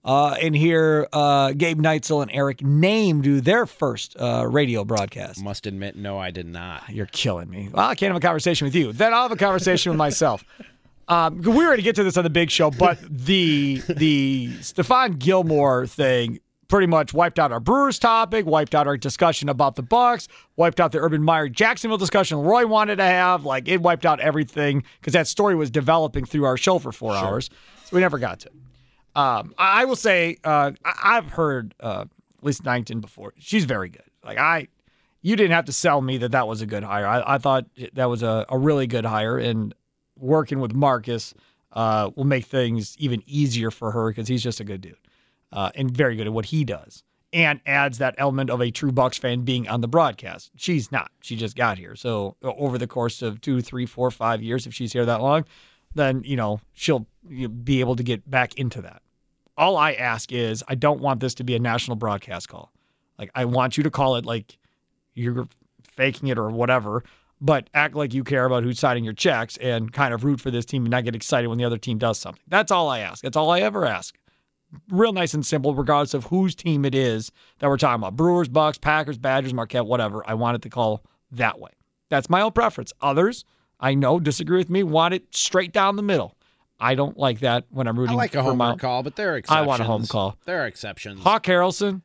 uh, 0.05 0.35
and 0.41 0.55
hear 0.55 1.07
uh, 1.13 1.51
Gabe 1.51 1.79
Neitzel 1.81 2.21
and 2.21 2.31
Eric 2.31 2.59
Nehm 2.59 3.21
do 3.21 3.41
their 3.41 3.65
first 3.65 4.15
uh, 4.17 4.47
radio 4.49 4.83
broadcast? 4.83 5.43
Must 5.43 5.67
admit, 5.67 5.95
no, 5.95 6.17
I 6.17 6.31
did 6.31 6.47
not. 6.47 6.89
You're 6.89 7.05
killing 7.07 7.49
me. 7.49 7.69
Well, 7.71 7.87
I 7.87 7.95
can't 7.95 8.13
have 8.13 8.21
a 8.21 8.25
conversation 8.25 8.65
with 8.65 8.75
you. 8.75 8.93
Then 8.93 9.13
I'll 9.13 9.23
have 9.23 9.31
a 9.31 9.35
conversation 9.35 9.91
with 9.91 9.97
myself. 9.97 10.43
Um, 11.07 11.41
we 11.41 11.51
were 11.51 11.65
going 11.65 11.77
to 11.77 11.83
get 11.83 11.97
to 11.97 12.03
this 12.03 12.15
on 12.15 12.23
the 12.23 12.29
big 12.29 12.49
show, 12.49 12.71
but 12.71 12.97
the 13.01 13.81
the 13.89 14.47
Stephon 14.61 15.19
Gilmore 15.19 15.85
thing 15.85 16.39
pretty 16.73 16.87
much 16.87 17.13
wiped 17.13 17.37
out 17.37 17.51
our 17.51 17.59
Brewers 17.59 17.99
topic, 17.99 18.47
wiped 18.47 18.73
out 18.73 18.87
our 18.87 18.97
discussion 18.97 19.47
about 19.47 19.75
the 19.75 19.83
Bucks, 19.83 20.27
wiped 20.55 20.79
out 20.79 20.91
the 20.91 20.97
Urban 20.97 21.21
Meyer 21.21 21.47
Jacksonville 21.47 21.99
discussion 21.99 22.39
Roy 22.39 22.65
wanted 22.65 22.95
to 22.95 23.03
have. 23.03 23.45
Like 23.45 23.67
it 23.67 23.79
wiped 23.79 24.07
out 24.07 24.19
everything 24.19 24.83
because 24.99 25.13
that 25.13 25.27
story 25.27 25.53
was 25.53 25.69
developing 25.69 26.25
through 26.25 26.45
our 26.45 26.57
show 26.57 26.79
for 26.79 26.91
four 26.91 27.13
hours, 27.13 27.51
so 27.85 27.95
we 27.95 28.01
never 28.01 28.17
got 28.17 28.39
to. 28.39 28.47
it. 28.47 28.53
Um, 29.15 29.53
I 29.55 29.85
will 29.85 29.95
say 29.95 30.37
uh, 30.43 30.71
I- 30.83 31.17
I've 31.17 31.29
heard 31.29 31.75
uh, 31.79 32.05
Lisa 32.41 32.63
Byington 32.63 33.01
before. 33.01 33.35
She's 33.37 33.65
very 33.65 33.89
good. 33.89 34.01
Like 34.25 34.39
I, 34.39 34.67
you 35.21 35.35
didn't 35.35 35.51
have 35.51 35.65
to 35.65 35.73
sell 35.73 36.01
me 36.01 36.17
that 36.17 36.31
that 36.31 36.47
was 36.47 36.63
a 36.63 36.65
good 36.65 36.81
hire. 36.83 37.05
I, 37.05 37.35
I 37.35 37.37
thought 37.37 37.67
that 37.93 38.05
was 38.09 38.23
a, 38.23 38.47
a 38.49 38.57
really 38.57 38.87
good 38.87 39.05
hire, 39.05 39.37
and 39.37 39.75
working 40.17 40.59
with 40.59 40.73
Marcus 40.73 41.35
uh, 41.73 42.09
will 42.15 42.23
make 42.25 42.45
things 42.45 42.95
even 42.97 43.21
easier 43.27 43.69
for 43.69 43.91
her 43.91 44.09
because 44.09 44.27
he's 44.27 44.41
just 44.41 44.59
a 44.59 44.63
good 44.63 44.81
dude 44.81 44.97
uh, 45.53 45.71
and 45.75 45.89
very 45.89 46.15
good 46.15 46.27
at 46.27 46.33
what 46.33 46.45
he 46.45 46.65
does, 46.65 47.03
and 47.31 47.61
adds 47.65 47.99
that 47.99 48.15
element 48.17 48.49
of 48.49 48.61
a 48.61 48.71
true 48.71 48.91
Bucks 48.91 49.17
fan 49.17 49.41
being 49.43 49.67
on 49.69 49.81
the 49.81 49.87
broadcast. 49.87 50.51
She's 50.55 50.91
not. 50.91 51.11
She 51.21 51.35
just 51.35 51.55
got 51.55 51.77
here, 51.77 51.95
so 51.95 52.35
over 52.43 52.77
the 52.77 52.87
course 52.87 53.21
of 53.21 53.39
two, 53.39 53.61
three, 53.61 53.85
four, 53.85 54.11
five 54.11 54.41
years, 54.41 54.67
if 54.67 54.73
she's 54.73 54.91
here 54.91 55.05
that 55.05 55.21
long, 55.21 55.45
then 55.95 56.23
you 56.25 56.35
know 56.35 56.59
she'll 56.73 57.07
be 57.63 57.79
able 57.79 57.95
to 57.95 58.03
get 58.03 58.29
back 58.29 58.55
into 58.55 58.81
that. 58.81 59.01
All 59.55 59.77
I 59.77 59.93
ask 59.93 60.31
is, 60.31 60.63
I 60.67 60.75
don't 60.75 60.99
want 60.99 61.19
this 61.19 61.35
to 61.35 61.43
be 61.43 61.55
a 61.55 61.59
national 61.59 61.95
broadcast 61.95 62.49
call. 62.49 62.73
Like 63.19 63.29
I 63.35 63.45
want 63.45 63.77
you 63.77 63.83
to 63.83 63.91
call 63.91 64.15
it 64.15 64.25
like 64.25 64.57
you're 65.13 65.47
faking 65.91 66.29
it 66.29 66.39
or 66.39 66.49
whatever, 66.49 67.03
but 67.39 67.69
act 67.73 67.95
like 67.95 68.13
you 68.13 68.23
care 68.23 68.45
about 68.45 68.63
who's 68.63 68.79
signing 68.79 69.03
your 69.03 69.13
checks 69.13 69.57
and 69.57 69.93
kind 69.93 70.13
of 70.13 70.23
root 70.23 70.41
for 70.41 70.49
this 70.49 70.65
team 70.65 70.83
and 70.83 70.91
not 70.91 71.03
get 71.03 71.15
excited 71.15 71.47
when 71.47 71.59
the 71.59 71.65
other 71.65 71.77
team 71.77 71.99
does 71.99 72.17
something. 72.17 72.41
That's 72.47 72.71
all 72.71 72.89
I 72.89 72.99
ask. 72.99 73.23
That's 73.23 73.37
all 73.37 73.51
I 73.51 73.59
ever 73.59 73.85
ask. 73.85 74.17
Real 74.89 75.13
nice 75.13 75.33
and 75.33 75.45
simple, 75.45 75.75
regardless 75.75 76.13
of 76.13 76.25
whose 76.25 76.55
team 76.55 76.85
it 76.85 76.95
is 76.95 77.31
that 77.59 77.67
we're 77.67 77.77
talking 77.77 78.01
about. 78.01 78.15
Brewers, 78.15 78.47
Bucks, 78.47 78.77
Packers, 78.77 79.17
Badgers, 79.17 79.53
Marquette, 79.53 79.85
whatever. 79.85 80.23
I 80.27 80.33
want 80.33 80.55
it 80.55 80.61
to 80.63 80.69
call 80.69 81.03
that 81.31 81.59
way. 81.59 81.71
That's 82.09 82.29
my 82.29 82.41
own 82.41 82.51
preference. 82.51 82.93
Others, 83.01 83.45
I 83.79 83.93
know, 83.95 84.19
disagree 84.19 84.57
with 84.57 84.69
me, 84.69 84.83
want 84.83 85.13
it 85.13 85.35
straight 85.35 85.73
down 85.73 85.95
the 85.95 86.03
middle. 86.03 86.35
I 86.79 86.95
don't 86.95 87.17
like 87.17 87.39
that 87.39 87.65
when 87.69 87.87
I'm 87.87 87.97
I 87.97 88.01
rooting 88.01 88.17
like 88.17 88.35
a 88.35 88.53
my 88.53 88.75
call, 88.75 89.03
but 89.03 89.15
there 89.15 89.35
are 89.35 89.41
I 89.47 89.61
want 89.61 89.81
a 89.81 89.85
home 89.85 90.05
call. 90.05 90.37
There 90.45 90.63
are 90.63 90.67
exceptions. 90.67 91.21
Hawk 91.21 91.43
Harrelson 91.43 92.01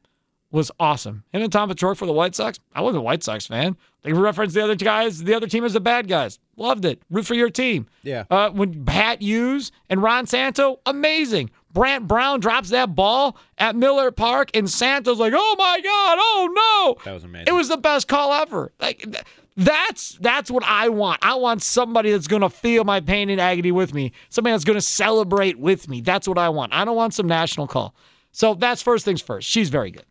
was 0.51 0.71
awesome. 0.81 1.25
Him 1.33 1.43
and 1.43 1.53
Tom 1.53 1.71
Paciorek 1.71 1.97
for 1.97 2.07
the 2.07 2.13
White 2.13 2.35
Sox. 2.35 2.59
I 2.75 2.81
wasn't 2.81 3.01
a 3.01 3.03
White 3.03 3.23
Sox 3.23 3.47
fan. 3.47 3.77
They 4.03 4.13
referenced 4.13 4.55
the 4.55 4.65
other 4.65 4.77
guys, 4.77 5.23
the 5.23 5.35
other 5.35 5.47
team 5.47 5.65
as 5.65 5.75
the 5.75 5.81
bad 5.81 6.09
guys. 6.09 6.39
Loved 6.57 6.85
it. 6.85 7.03
Root 7.11 7.27
for 7.27 7.35
your 7.35 7.51
team. 7.51 7.87
Yeah. 8.03 8.25
Uh, 8.31 8.51
when 8.51 8.85
Pat 8.85 9.21
Hughes 9.21 9.73
and 9.91 10.03
Ron 10.03 10.27
Santo, 10.27 10.81
amazing. 10.87 11.51
Brant 11.73 12.09
Brown 12.09 12.41
drops 12.41 12.71
that 12.71 12.95
ball 12.95 13.37
at 13.59 13.77
Miller 13.77 14.11
Park, 14.11 14.51
and 14.55 14.69
Santo's 14.71 15.19
like, 15.19 15.35
"Oh 15.37 15.55
my 15.59 15.81
God! 15.81 16.19
Oh 16.19 16.95
no!" 16.97 17.05
That 17.05 17.13
was 17.13 17.25
amazing. 17.25 17.47
It 17.49 17.53
was 17.53 17.69
the 17.69 17.77
best 17.77 18.09
call 18.09 18.33
ever. 18.33 18.73
Like 18.81 19.03
th- 19.03 19.25
that's 19.57 20.17
that's 20.21 20.51
what 20.51 20.65
I 20.65 20.89
want. 20.89 21.19
I 21.23 21.35
want 21.35 21.63
somebody 21.63 22.11
that's 22.11 22.27
gonna 22.27 22.49
feel 22.49 22.85
my 22.85 23.01
pain 23.01 23.29
and 23.29 23.41
agony 23.41 23.71
with 23.71 23.93
me. 23.93 24.13
Somebody 24.31 24.55
that's 24.55 24.65
gonna 24.65 24.81
celebrate 24.81 25.59
with 25.59 25.89
me. 25.89 26.01
That's 26.01 26.27
what 26.27 26.39
I 26.39 26.49
want. 26.49 26.73
I 26.73 26.85
don't 26.85 26.97
want 26.97 27.13
some 27.13 27.27
national 27.27 27.67
call. 27.67 27.95
So 28.33 28.55
that's 28.55 28.81
first 28.83 29.05
things 29.05 29.21
first. 29.21 29.49
She's 29.49 29.69
very 29.69 29.91
good. 29.91 30.05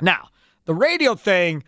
Now 0.00 0.28
the 0.64 0.74
radio 0.74 1.14
thing, 1.14 1.64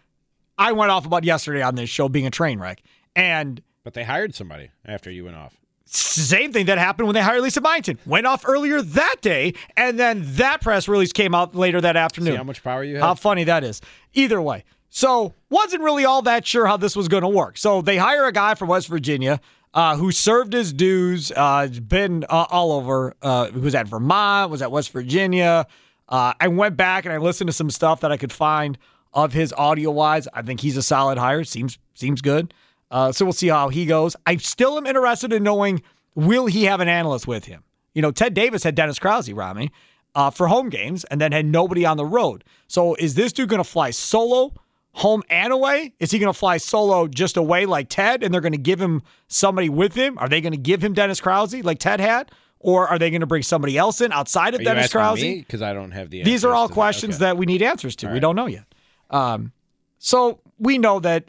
I 0.58 0.72
went 0.72 0.90
off 0.90 1.06
about 1.06 1.24
yesterday 1.24 1.62
on 1.62 1.74
this 1.74 1.88
show 1.88 2.08
being 2.08 2.26
a 2.26 2.30
train 2.30 2.58
wreck, 2.58 2.82
and 3.16 3.62
But 3.84 3.94
they 3.94 4.04
hired 4.04 4.34
somebody 4.34 4.70
after 4.84 5.10
you 5.10 5.24
went 5.24 5.36
off. 5.36 5.56
same 5.86 6.52
thing 6.52 6.66
that 6.66 6.78
happened 6.78 7.06
when 7.06 7.14
they 7.14 7.22
hired 7.22 7.42
Lisa 7.42 7.60
Byington. 7.60 7.98
Went 8.06 8.26
off 8.26 8.44
earlier 8.46 8.82
that 8.82 9.16
day, 9.22 9.54
and 9.76 9.98
then 9.98 10.22
that 10.36 10.60
press 10.60 10.88
release 10.88 11.12
came 11.12 11.34
out 11.34 11.54
later 11.54 11.80
that 11.80 11.96
afternoon. 11.96 12.32
See 12.32 12.36
how 12.36 12.44
much 12.44 12.62
power 12.62 12.84
you 12.84 12.96
have? 12.96 13.04
How 13.04 13.14
funny 13.14 13.44
that 13.44 13.64
is. 13.64 13.80
Either 14.14 14.42
way. 14.42 14.64
So 14.90 15.34
wasn't 15.50 15.82
really 15.82 16.04
all 16.04 16.22
that 16.22 16.46
sure 16.46 16.66
how 16.66 16.76
this 16.76 16.96
was 16.96 17.08
going 17.08 17.22
to 17.22 17.28
work. 17.28 17.58
So 17.58 17.82
they 17.82 17.96
hire 17.98 18.26
a 18.26 18.32
guy 18.32 18.54
from 18.54 18.68
West 18.68 18.88
Virginia 18.88 19.40
uh, 19.74 19.96
who 19.96 20.10
served 20.10 20.52
his 20.52 20.72
dues, 20.72 21.30
uh, 21.36 21.68
been 21.86 22.24
uh, 22.28 22.46
all 22.50 22.72
over. 22.72 23.14
Uh, 23.20 23.50
was 23.54 23.74
at 23.74 23.86
Vermont, 23.86 24.50
was 24.50 24.62
at 24.62 24.70
West 24.72 24.90
Virginia. 24.92 25.66
Uh, 26.08 26.32
I 26.40 26.48
went 26.48 26.76
back 26.76 27.04
and 27.04 27.12
I 27.12 27.18
listened 27.18 27.48
to 27.48 27.52
some 27.52 27.70
stuff 27.70 28.00
that 28.00 28.12
I 28.12 28.16
could 28.16 28.32
find 28.32 28.78
of 29.12 29.32
his 29.32 29.52
audio 29.52 29.90
wise. 29.90 30.28
I 30.32 30.42
think 30.42 30.60
he's 30.60 30.76
a 30.76 30.82
solid 30.82 31.18
hire. 31.18 31.44
Seems 31.44 31.78
seems 31.94 32.22
good. 32.22 32.54
Uh, 32.90 33.12
so 33.12 33.24
we'll 33.24 33.32
see 33.32 33.48
how 33.48 33.68
he 33.68 33.84
goes. 33.86 34.16
I 34.26 34.36
still 34.36 34.78
am 34.78 34.86
interested 34.86 35.32
in 35.32 35.42
knowing 35.42 35.82
will 36.14 36.46
he 36.46 36.64
have 36.64 36.80
an 36.80 36.88
analyst 36.88 37.26
with 37.26 37.44
him. 37.44 37.62
You 37.94 38.02
know, 38.02 38.10
Ted 38.10 38.34
Davis 38.34 38.62
had 38.62 38.74
Dennis 38.74 38.98
Krause, 38.98 39.30
Rami, 39.30 39.70
uh, 40.14 40.30
for 40.30 40.48
home 40.48 40.68
games, 40.68 41.04
and 41.04 41.20
then 41.20 41.32
had 41.32 41.46
nobody 41.46 41.84
on 41.84 41.96
the 41.96 42.04
road. 42.04 42.44
So 42.66 42.94
is 42.94 43.14
this 43.14 43.32
dude 43.32 43.48
going 43.48 43.62
to 43.62 43.68
fly 43.68 43.90
solo, 43.90 44.54
home 44.92 45.22
and 45.28 45.52
away? 45.52 45.92
Is 46.00 46.10
he 46.10 46.18
going 46.18 46.32
to 46.32 46.38
fly 46.38 46.56
solo 46.56 47.08
just 47.08 47.36
away 47.36 47.66
like 47.66 47.88
Ted, 47.88 48.22
and 48.22 48.32
they're 48.32 48.40
going 48.40 48.52
to 48.52 48.58
give 48.58 48.80
him 48.80 49.02
somebody 49.26 49.68
with 49.68 49.94
him? 49.94 50.16
Are 50.18 50.28
they 50.28 50.40
going 50.40 50.52
to 50.52 50.58
give 50.58 50.82
him 50.82 50.94
Dennis 50.94 51.20
Krause 51.20 51.54
like 51.62 51.78
Ted 51.78 52.00
had, 52.00 52.30
or 52.60 52.88
are 52.88 52.98
they 52.98 53.10
going 53.10 53.20
to 53.20 53.26
bring 53.26 53.42
somebody 53.42 53.76
else 53.78 54.00
in 54.00 54.12
outside 54.12 54.54
of 54.54 54.60
Are 54.60 54.64
Dennis 54.64 54.90
Krause? 54.92 55.20
Because 55.22 55.62
I 55.62 55.72
don't 55.72 55.92
have 55.92 56.10
the. 56.10 56.22
These 56.22 56.44
are 56.44 56.54
all 56.54 56.66
to 56.68 56.72
that. 56.72 56.74
questions 56.74 57.16
Okay. 57.16 57.24
that 57.26 57.36
we 57.36 57.46
need 57.46 57.62
answers 57.62 57.94
to. 57.96 58.06
All 58.06 58.12
We 58.12 58.16
right. 58.16 58.20
don't 58.22 58.36
know 58.36 58.46
yet. 58.46 58.64
Um, 59.10 59.52
so 59.98 60.40
we 60.58 60.78
know 60.78 61.00
that 61.00 61.24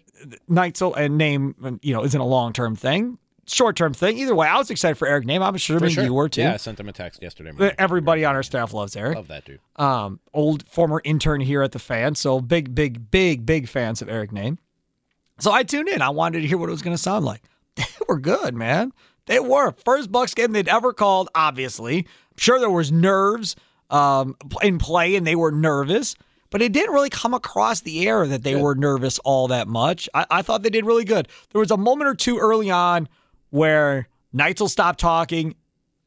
Neitzel 0.50 0.96
and 0.98 1.20
Nehm, 1.20 1.80
you 1.82 1.94
know, 1.94 2.04
isn't 2.04 2.20
a 2.20 2.26
long 2.26 2.52
term 2.54 2.76
thing, 2.76 3.18
short 3.48 3.76
term 3.76 3.94
thing. 3.94 4.18
Either 4.18 4.36
way, 4.36 4.48
I 4.48 4.58
was 4.58 4.70
excited 4.70 4.96
for 4.98 5.08
Eric 5.08 5.26
Nehm. 5.26 5.42
I'm 5.42 5.56
sure, 5.58 5.80
sure. 5.90 6.04
you 6.04 6.14
were 6.14 6.30
too. 6.30 6.42
Yeah, 6.42 6.54
I 6.54 6.58
sent 6.58 6.80
him 6.80 6.90
a 6.90 6.94
text 6.94 7.22
yesterday. 7.22 7.52
morning. 7.52 7.76
Everybody 7.78 8.26
on 8.26 8.36
our 8.36 8.44
staff 8.44 8.74
loves 8.74 8.96
Eric. 8.96 9.16
Love 9.16 9.28
that 9.30 9.46
dude. 9.46 9.60
Um, 9.78 10.20
old 10.34 10.68
former 10.68 11.02
intern 11.04 11.42
here 11.42 11.62
at 11.62 11.72
the 11.72 11.80
fan, 11.80 12.16
so 12.16 12.42
big, 12.42 12.76
big, 12.76 13.10
big, 13.12 13.46
big 13.46 13.68
fans 13.68 14.02
of 14.02 14.10
Eric 14.10 14.32
Nehm. 14.32 14.58
So 15.40 15.52
I 15.52 15.64
tuned 15.64 15.88
in. 15.88 16.02
I 16.02 16.10
wanted 16.10 16.42
to 16.42 16.48
hear 16.48 16.58
what 16.58 16.68
it 16.70 16.74
was 16.74 16.82
going 16.82 16.96
to 16.96 17.02
sound 17.02 17.24
like. 17.26 17.42
They 17.78 17.86
were 18.10 18.20
good, 18.20 18.56
man. 18.56 18.92
They 19.30 19.40
were 19.40 19.74
first 19.86 20.12
Bucks 20.12 20.34
game 20.34 20.54
they'd 20.54 20.68
ever 20.68 20.92
called. 20.92 21.30
Obviously, 21.36 22.00
I'm 22.00 22.38
sure 22.38 22.60
there 22.60 22.68
was 22.68 22.92
nerves 22.92 23.56
um, 23.92 24.36
in 24.64 24.80
play, 24.80 25.16
and 25.16 25.26
they 25.26 25.36
were 25.36 25.52
nervous. 25.52 26.16
But 26.50 26.64
it 26.64 26.72
didn't 26.72 26.96
really 26.96 27.12
come 27.12 27.36
across 27.36 27.82
the 27.82 28.08
air 28.08 28.26
that 28.26 28.42
they 28.42 28.56
were 28.56 28.74
nervous 28.74 29.20
all 29.20 29.50
that 29.50 29.68
much. 29.68 30.10
I, 30.16 30.26
I 30.32 30.42
thought 30.42 30.64
they 30.64 30.72
did 30.72 30.84
really 30.84 31.06
good. 31.06 31.28
There 31.54 31.60
was 31.60 31.70
a 31.70 31.78
moment 31.78 32.10
or 32.10 32.16
two 32.16 32.40
early 32.40 32.72
on 32.72 33.08
where 33.52 34.08
Neitzel 34.36 34.68
stopped 34.68 35.00
talking, 35.00 35.54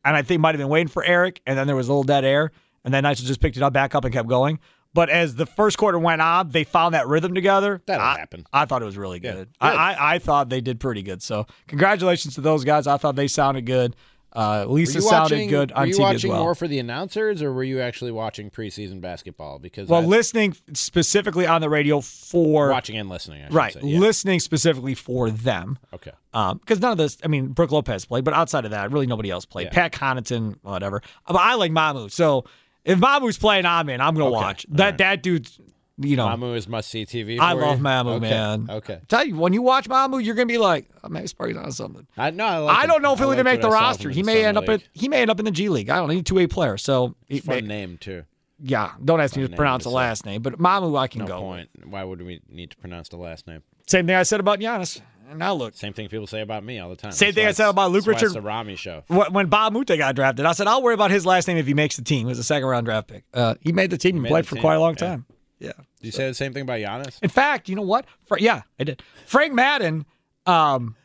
and 0.05 0.17
I 0.17 0.23
think 0.23 0.41
might 0.41 0.57
have 0.57 0.61
been 0.61 0.69
waiting 0.69 0.89
for 0.89 1.05
Eric, 1.05 1.41
and 1.47 1.57
then 1.57 1.69
there 1.69 1.77
was 1.77 1.87
a 1.87 1.93
little 1.93 2.03
dead 2.03 2.25
air, 2.25 2.51
and 2.85 2.93
then 2.93 3.05
Neitzel 3.05 3.25
just 3.25 3.41
picked 3.41 3.57
it 3.57 3.63
up 3.63 3.73
back 3.73 3.95
up 3.95 4.05
and 4.05 4.13
kept 4.13 4.29
going. 4.29 4.59
But 4.95 5.09
as 5.09 5.35
the 5.35 5.47
first 5.47 5.79
quarter 5.79 5.99
went 5.99 6.21
on, 6.21 6.51
they 6.51 6.65
found 6.65 6.95
that 6.95 7.09
rhythm 7.09 7.35
together. 7.35 7.81
That'll 7.87 8.05
I, 8.05 8.19
happen. 8.19 8.47
I 8.53 8.67
thought 8.67 8.83
it 8.83 8.85
was 8.85 8.99
really 8.99 9.21
good. 9.21 9.35
Good. 9.35 9.49
I, 9.61 9.73
I, 9.73 10.15
I 10.15 10.19
thought 10.19 10.49
they 10.49 10.61
did 10.61 10.81
pretty 10.81 11.03
good. 11.03 11.23
So 11.23 11.47
congratulations 11.67 12.35
to 12.35 12.41
those 12.41 12.65
guys. 12.65 12.87
I 12.87 12.99
thought 12.99 13.17
they 13.17 13.29
sounded 13.29 13.65
good. 13.65 13.97
Uh, 14.35 14.65
Were 14.67 14.75
Lisa 14.77 14.95
you 14.95 15.01
sounded 15.03 15.35
watching, 15.35 15.49
good 15.51 15.73
on 15.73 15.83
Were 15.83 15.87
you 15.89 15.93
TV 15.93 15.97
as 15.97 16.01
watching 16.01 16.31
well. 16.31 16.43
more 16.43 16.55
for 16.55 16.67
the 16.67 16.79
announcers, 16.79 17.43
or 17.43 17.53
were 17.53 17.65
you 17.65 17.81
actually 17.81 18.13
watching 18.13 18.51
preseason 18.51 19.01
basketball? 19.01 19.59
Because 19.59 19.89
well, 19.89 20.03
listening 20.03 20.57
specifically 20.73 21.47
on 21.47 21.61
the 21.61 21.69
radio 21.69 22.01
for 22.01 22.71
watching 22.71 22.97
and 22.97 23.11
listening, 23.11 23.45
right, 23.51 23.75
say, 23.75 23.81
yeah. 23.83 23.99
listening 23.99 24.41
specifically 24.41 24.95
for 24.95 25.31
them. 25.31 25.79
Okay. 25.93 26.13
because 26.33 26.81
none 26.81 26.93
of 26.93 26.99
this. 26.99 27.19
I 27.23 27.29
mean, 27.29 27.49
Brooke 27.49 27.73
Lopez 27.73 28.07
played, 28.07 28.25
but 28.25 28.33
outside 28.33 28.65
of 28.65 28.71
that, 28.71 28.91
really 28.91 29.07
nobody 29.07 29.31
else 29.31 29.45
played. 29.45 29.65
Yeah. 29.67 29.89
Pat 29.89 29.93
Connaughton, 29.93 30.57
whatever. 30.63 31.03
But 31.27 31.37
I 31.37 31.55
like 31.57 31.71
Mamu, 31.73 32.11
so 32.11 32.45
if 32.85 32.99
Mamu's 32.99 33.39
playing, 33.39 33.67
I'm 33.67 33.89
in. 33.89 34.01
I'm 34.01 34.15
gonna 34.15 34.27
Okay, 34.27 34.33
watch 34.35 34.67
that. 34.71 34.85
right. 34.85 34.99
That 34.99 35.23
dude's, 35.23 35.59
you 35.99 36.17
know, 36.17 36.27
Mamu 36.27 36.57
is 36.57 36.67
must 36.69 36.91
see 36.91 37.05
TV. 37.07 37.39
I 37.39 37.53
love 37.53 37.79
you? 37.79 37.85
Mamu, 37.85 38.17
Okay, 38.17 38.31
man. 38.31 38.67
Okay. 38.71 39.01
Tell 39.09 39.25
you, 39.25 39.37
when 39.37 39.53
you 39.53 39.63
watch 39.63 39.89
Mamu, 39.89 40.25
you're 40.25 40.35
gonna 40.35 40.47
be 40.47 40.59
like, 40.59 40.89
oh, 41.05 41.09
maybe 41.09 41.27
Sparky's 41.29 41.57
on 41.57 41.71
something. 41.73 42.07
I 42.17 42.31
know. 42.31 42.45
I, 42.47 42.59
like 42.59 42.79
I 42.79 42.87
don't 42.87 43.03
know 43.03 43.13
if 43.13 43.19
he'll 43.19 43.31
I 43.31 43.35
even 43.35 43.45
make 43.45 43.61
the 43.61 43.69
I 43.69 43.73
roster. 43.73 44.11
He 44.11 44.23
may 44.23 44.45
end 44.45 44.57
up 44.59 44.67
League. 44.67 44.81
at 44.83 44.89
he 44.95 45.09
may 45.09 45.23
end 45.23 45.31
up 45.31 45.39
in 45.39 45.45
the 45.45 45.51
G 45.51 45.69
League. 45.69 45.91
I 45.91 45.97
don't 45.97 46.09
know. 46.09 46.13
He's 46.13 46.21
a 46.23 46.25
two 46.25 46.35
way 46.37 46.47
player, 46.47 46.77
so 46.77 47.15
Fun 47.31 47.41
may- 47.47 47.61
name 47.61 47.99
too. 47.99 48.25
yeah. 48.59 48.93
Don't 49.05 49.21
ask 49.21 49.37
me 49.37 49.47
to 49.47 49.55
pronounce 49.55 49.85
the 49.85 49.91
last 49.91 50.25
name, 50.27 50.43
but 50.43 50.59
Mamu 50.59 50.99
I 50.99 51.07
can 51.09 51.21
No 51.21 51.27
go. 51.27 51.41
point. 51.41 51.69
Why 51.85 52.03
would 52.05 52.23
we 52.23 52.41
need 52.49 52.71
to 52.71 52.77
pronounce 52.79 53.09
the 53.09 53.17
last 53.19 53.47
name? 53.47 53.63
Same 53.87 54.07
thing 54.07 54.17
I 54.17 54.23
said 54.23 54.41
about 54.41 54.59
Giannis. 54.61 55.01
Now 55.37 55.55
look, 55.55 55.75
Same 55.75 55.93
thing 55.93 56.09
people 56.09 56.27
say 56.27 56.41
about 56.41 56.65
me 56.65 56.79
all 56.79 56.89
the 56.91 56.97
time. 56.97 57.13
Same 57.13 57.29
That's 57.29 57.35
thing 57.37 57.47
I 57.47 57.53
said 57.53 57.69
about 57.69 57.91
Luke 57.91 58.07
Richard- 58.07 58.33
the 58.33 58.41
Rami 58.41 58.77
show. 58.77 59.03
When 59.09 59.47
Bob 59.47 59.73
Mute 59.73 59.87
got 59.87 60.15
drafted, 60.15 60.45
I 60.47 60.53
said 60.53 60.67
I'll 60.67 60.83
worry 60.83 60.95
about 60.95 61.11
his 61.11 61.25
last 61.27 61.49
name 61.49 61.57
if 61.57 61.67
he 61.67 61.75
makes 61.75 61.97
the 61.97 62.03
team. 62.03 62.21
He 62.21 62.25
was 62.27 62.39
a 62.39 62.45
second 62.45 62.69
round 62.69 62.87
draft 62.87 63.09
pick. 63.09 63.25
Uh, 63.35 63.55
he 63.61 63.73
made 63.73 63.91
the 63.91 63.99
team 63.99 64.17
and 64.17 64.27
played 64.27 64.47
for 64.47 64.55
team, 64.57 64.63
quite 64.63 64.75
a 64.75 64.81
long 64.81 64.93
yeah. 64.95 64.99
time. 65.09 65.27
Yeah. 65.59 65.73
Did 66.01 66.07
you 66.07 66.13
say 66.13 66.27
the 66.29 66.35
same 66.35 66.53
thing 66.53 66.63
about 66.63 66.81
Giannis? 66.81 67.19
In 67.23 67.29
fact, 67.29 67.69
you 67.69 67.77
know 67.77 67.83
what? 67.83 68.05
Fra- 68.25 68.41
yeah, 68.41 68.63
I 68.81 68.85
did. 68.85 69.03
Frank 69.27 69.53
Madden, 69.55 70.05
um, 70.47 70.97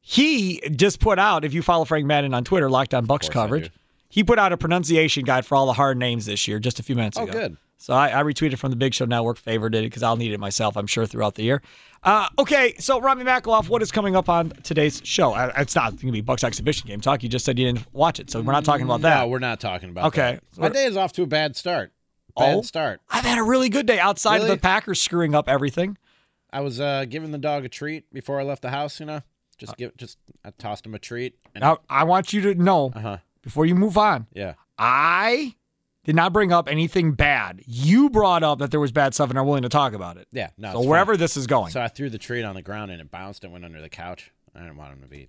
he 0.00 0.60
just 0.74 1.00
put 1.00 1.18
out. 1.18 1.44
If 1.44 1.52
you 1.52 1.62
follow 1.62 1.84
Frank 1.84 2.06
Madden 2.06 2.32
on 2.32 2.44
Twitter, 2.44 2.68
Lockdown 2.68 3.06
Bucks 3.06 3.28
coverage, 3.28 3.70
he 4.08 4.24
put 4.24 4.38
out 4.38 4.52
a 4.52 4.56
pronunciation 4.56 5.24
guide 5.24 5.44
for 5.44 5.54
all 5.56 5.66
the 5.66 5.72
hard 5.74 5.98
names 5.98 6.26
this 6.26 6.46
year 6.48 6.58
just 6.58 6.78
a 6.78 6.82
few 6.82 6.94
minutes 6.96 7.18
Oh, 7.18 7.24
ago. 7.24 7.32
good. 7.32 7.56
So 7.78 7.92
I, 7.94 8.08
I 8.20 8.22
retweeted 8.22 8.58
from 8.58 8.70
the 8.70 8.76
Big 8.76 8.94
Show 8.94 9.04
Network, 9.04 9.36
favored 9.36 9.74
it 9.74 9.82
because 9.82 10.02
I'll 10.02 10.16
need 10.16 10.32
it 10.32 10.40
myself, 10.40 10.76
I'm 10.76 10.86
sure, 10.86 11.04
throughout 11.06 11.34
the 11.34 11.42
year. 11.42 11.62
Uh, 12.02 12.28
okay, 12.38 12.74
so 12.78 13.00
Rami 13.00 13.22
Makaloff, 13.24 13.68
what 13.68 13.82
is 13.82 13.92
coming 13.92 14.16
up 14.16 14.28
on 14.28 14.50
today's 14.62 15.00
show? 15.04 15.34
Uh, 15.34 15.52
It's 15.58 15.74
not 15.74 15.90
going 15.90 16.06
to 16.06 16.12
be 16.12 16.20
Bucks 16.20 16.42
exhibition 16.44 16.88
game 16.88 17.00
talk. 17.00 17.22
You 17.22 17.28
just 17.28 17.44
said 17.44 17.58
you 17.58 17.66
didn't 17.66 17.86
watch 17.92 18.18
it, 18.18 18.30
so 18.30 18.40
we're 18.40 18.52
not 18.52 18.64
talking 18.64 18.84
about 18.86 19.02
that. 19.02 19.20
No, 19.20 19.28
we're 19.28 19.38
not 19.40 19.60
talking 19.60 19.90
about 19.90 20.06
Okay. 20.06 20.38
that. 20.54 20.58
My 20.60 20.68
day 20.68 20.86
is 20.86 20.96
off 20.96 21.12
to 21.14 21.22
a 21.22 21.26
bad 21.26 21.54
start. 21.56 21.92
bad 22.36 22.56
Oh. 22.56 22.62
start. 22.62 23.00
I've 23.10 23.24
had 23.24 23.38
a 23.38 23.42
really 23.42 23.68
good 23.68 23.86
day 23.86 23.98
outside 23.98 24.40
of 24.40 24.48
the 24.48 24.56
Packers 24.56 25.00
screwing 25.00 25.34
up 25.34 25.48
everything. 25.48 25.96
I 26.50 26.60
was 26.60 26.80
uh, 26.80 27.04
giving 27.08 27.30
the 27.32 27.38
dog 27.38 27.64
a 27.64 27.68
treat 27.68 28.10
before 28.12 28.40
I 28.40 28.44
left 28.44 28.62
the 28.62 28.70
house. 28.70 29.00
You 29.00 29.06
know, 29.06 29.20
just 29.58 29.76
give 29.76 29.96
just 29.96 30.16
I 30.44 30.50
tossed 30.50 30.86
him 30.86 30.94
a 30.94 30.98
treat. 30.98 31.34
And, 31.54 31.62
Now, 31.62 31.78
I 31.90 32.04
want 32.04 32.32
you 32.32 32.40
to 32.42 32.54
know 32.54 32.92
uh-huh. 32.94 33.18
before 33.42 33.66
you 33.66 33.74
move 33.74 33.98
on, 33.98 34.26
Yeah. 34.32 34.54
I 34.78 35.54
did 36.06 36.14
not 36.14 36.32
bring 36.32 36.52
up 36.52 36.68
anything 36.68 37.12
bad. 37.12 37.60
You 37.66 38.08
brought 38.08 38.42
up 38.44 38.60
that 38.60 38.70
there 38.70 38.80
was 38.80 38.92
bad 38.92 39.12
stuff 39.12 39.28
and 39.28 39.38
are 39.38 39.44
willing 39.44 39.64
to 39.64 39.68
talk 39.68 39.92
about 39.92 40.16
it. 40.16 40.28
Yeah. 40.32 40.50
No. 40.56 40.72
so 40.72 40.80
wherever 40.88 41.16
this 41.16 41.36
is 41.36 41.46
going. 41.46 41.72
So 41.72 41.82
I 41.82 41.88
threw 41.88 42.08
the 42.08 42.16
treat 42.16 42.44
on 42.44 42.54
the 42.54 42.62
ground 42.62 42.92
and 42.92 43.00
it 43.00 43.10
bounced 43.10 43.42
and 43.42 43.52
went 43.52 43.64
under 43.64 43.82
the 43.82 43.88
couch. 43.88 44.30
I 44.54 44.60
didn't 44.60 44.76
want 44.76 44.92
him 44.92 45.02
to 45.02 45.08
be 45.08 45.28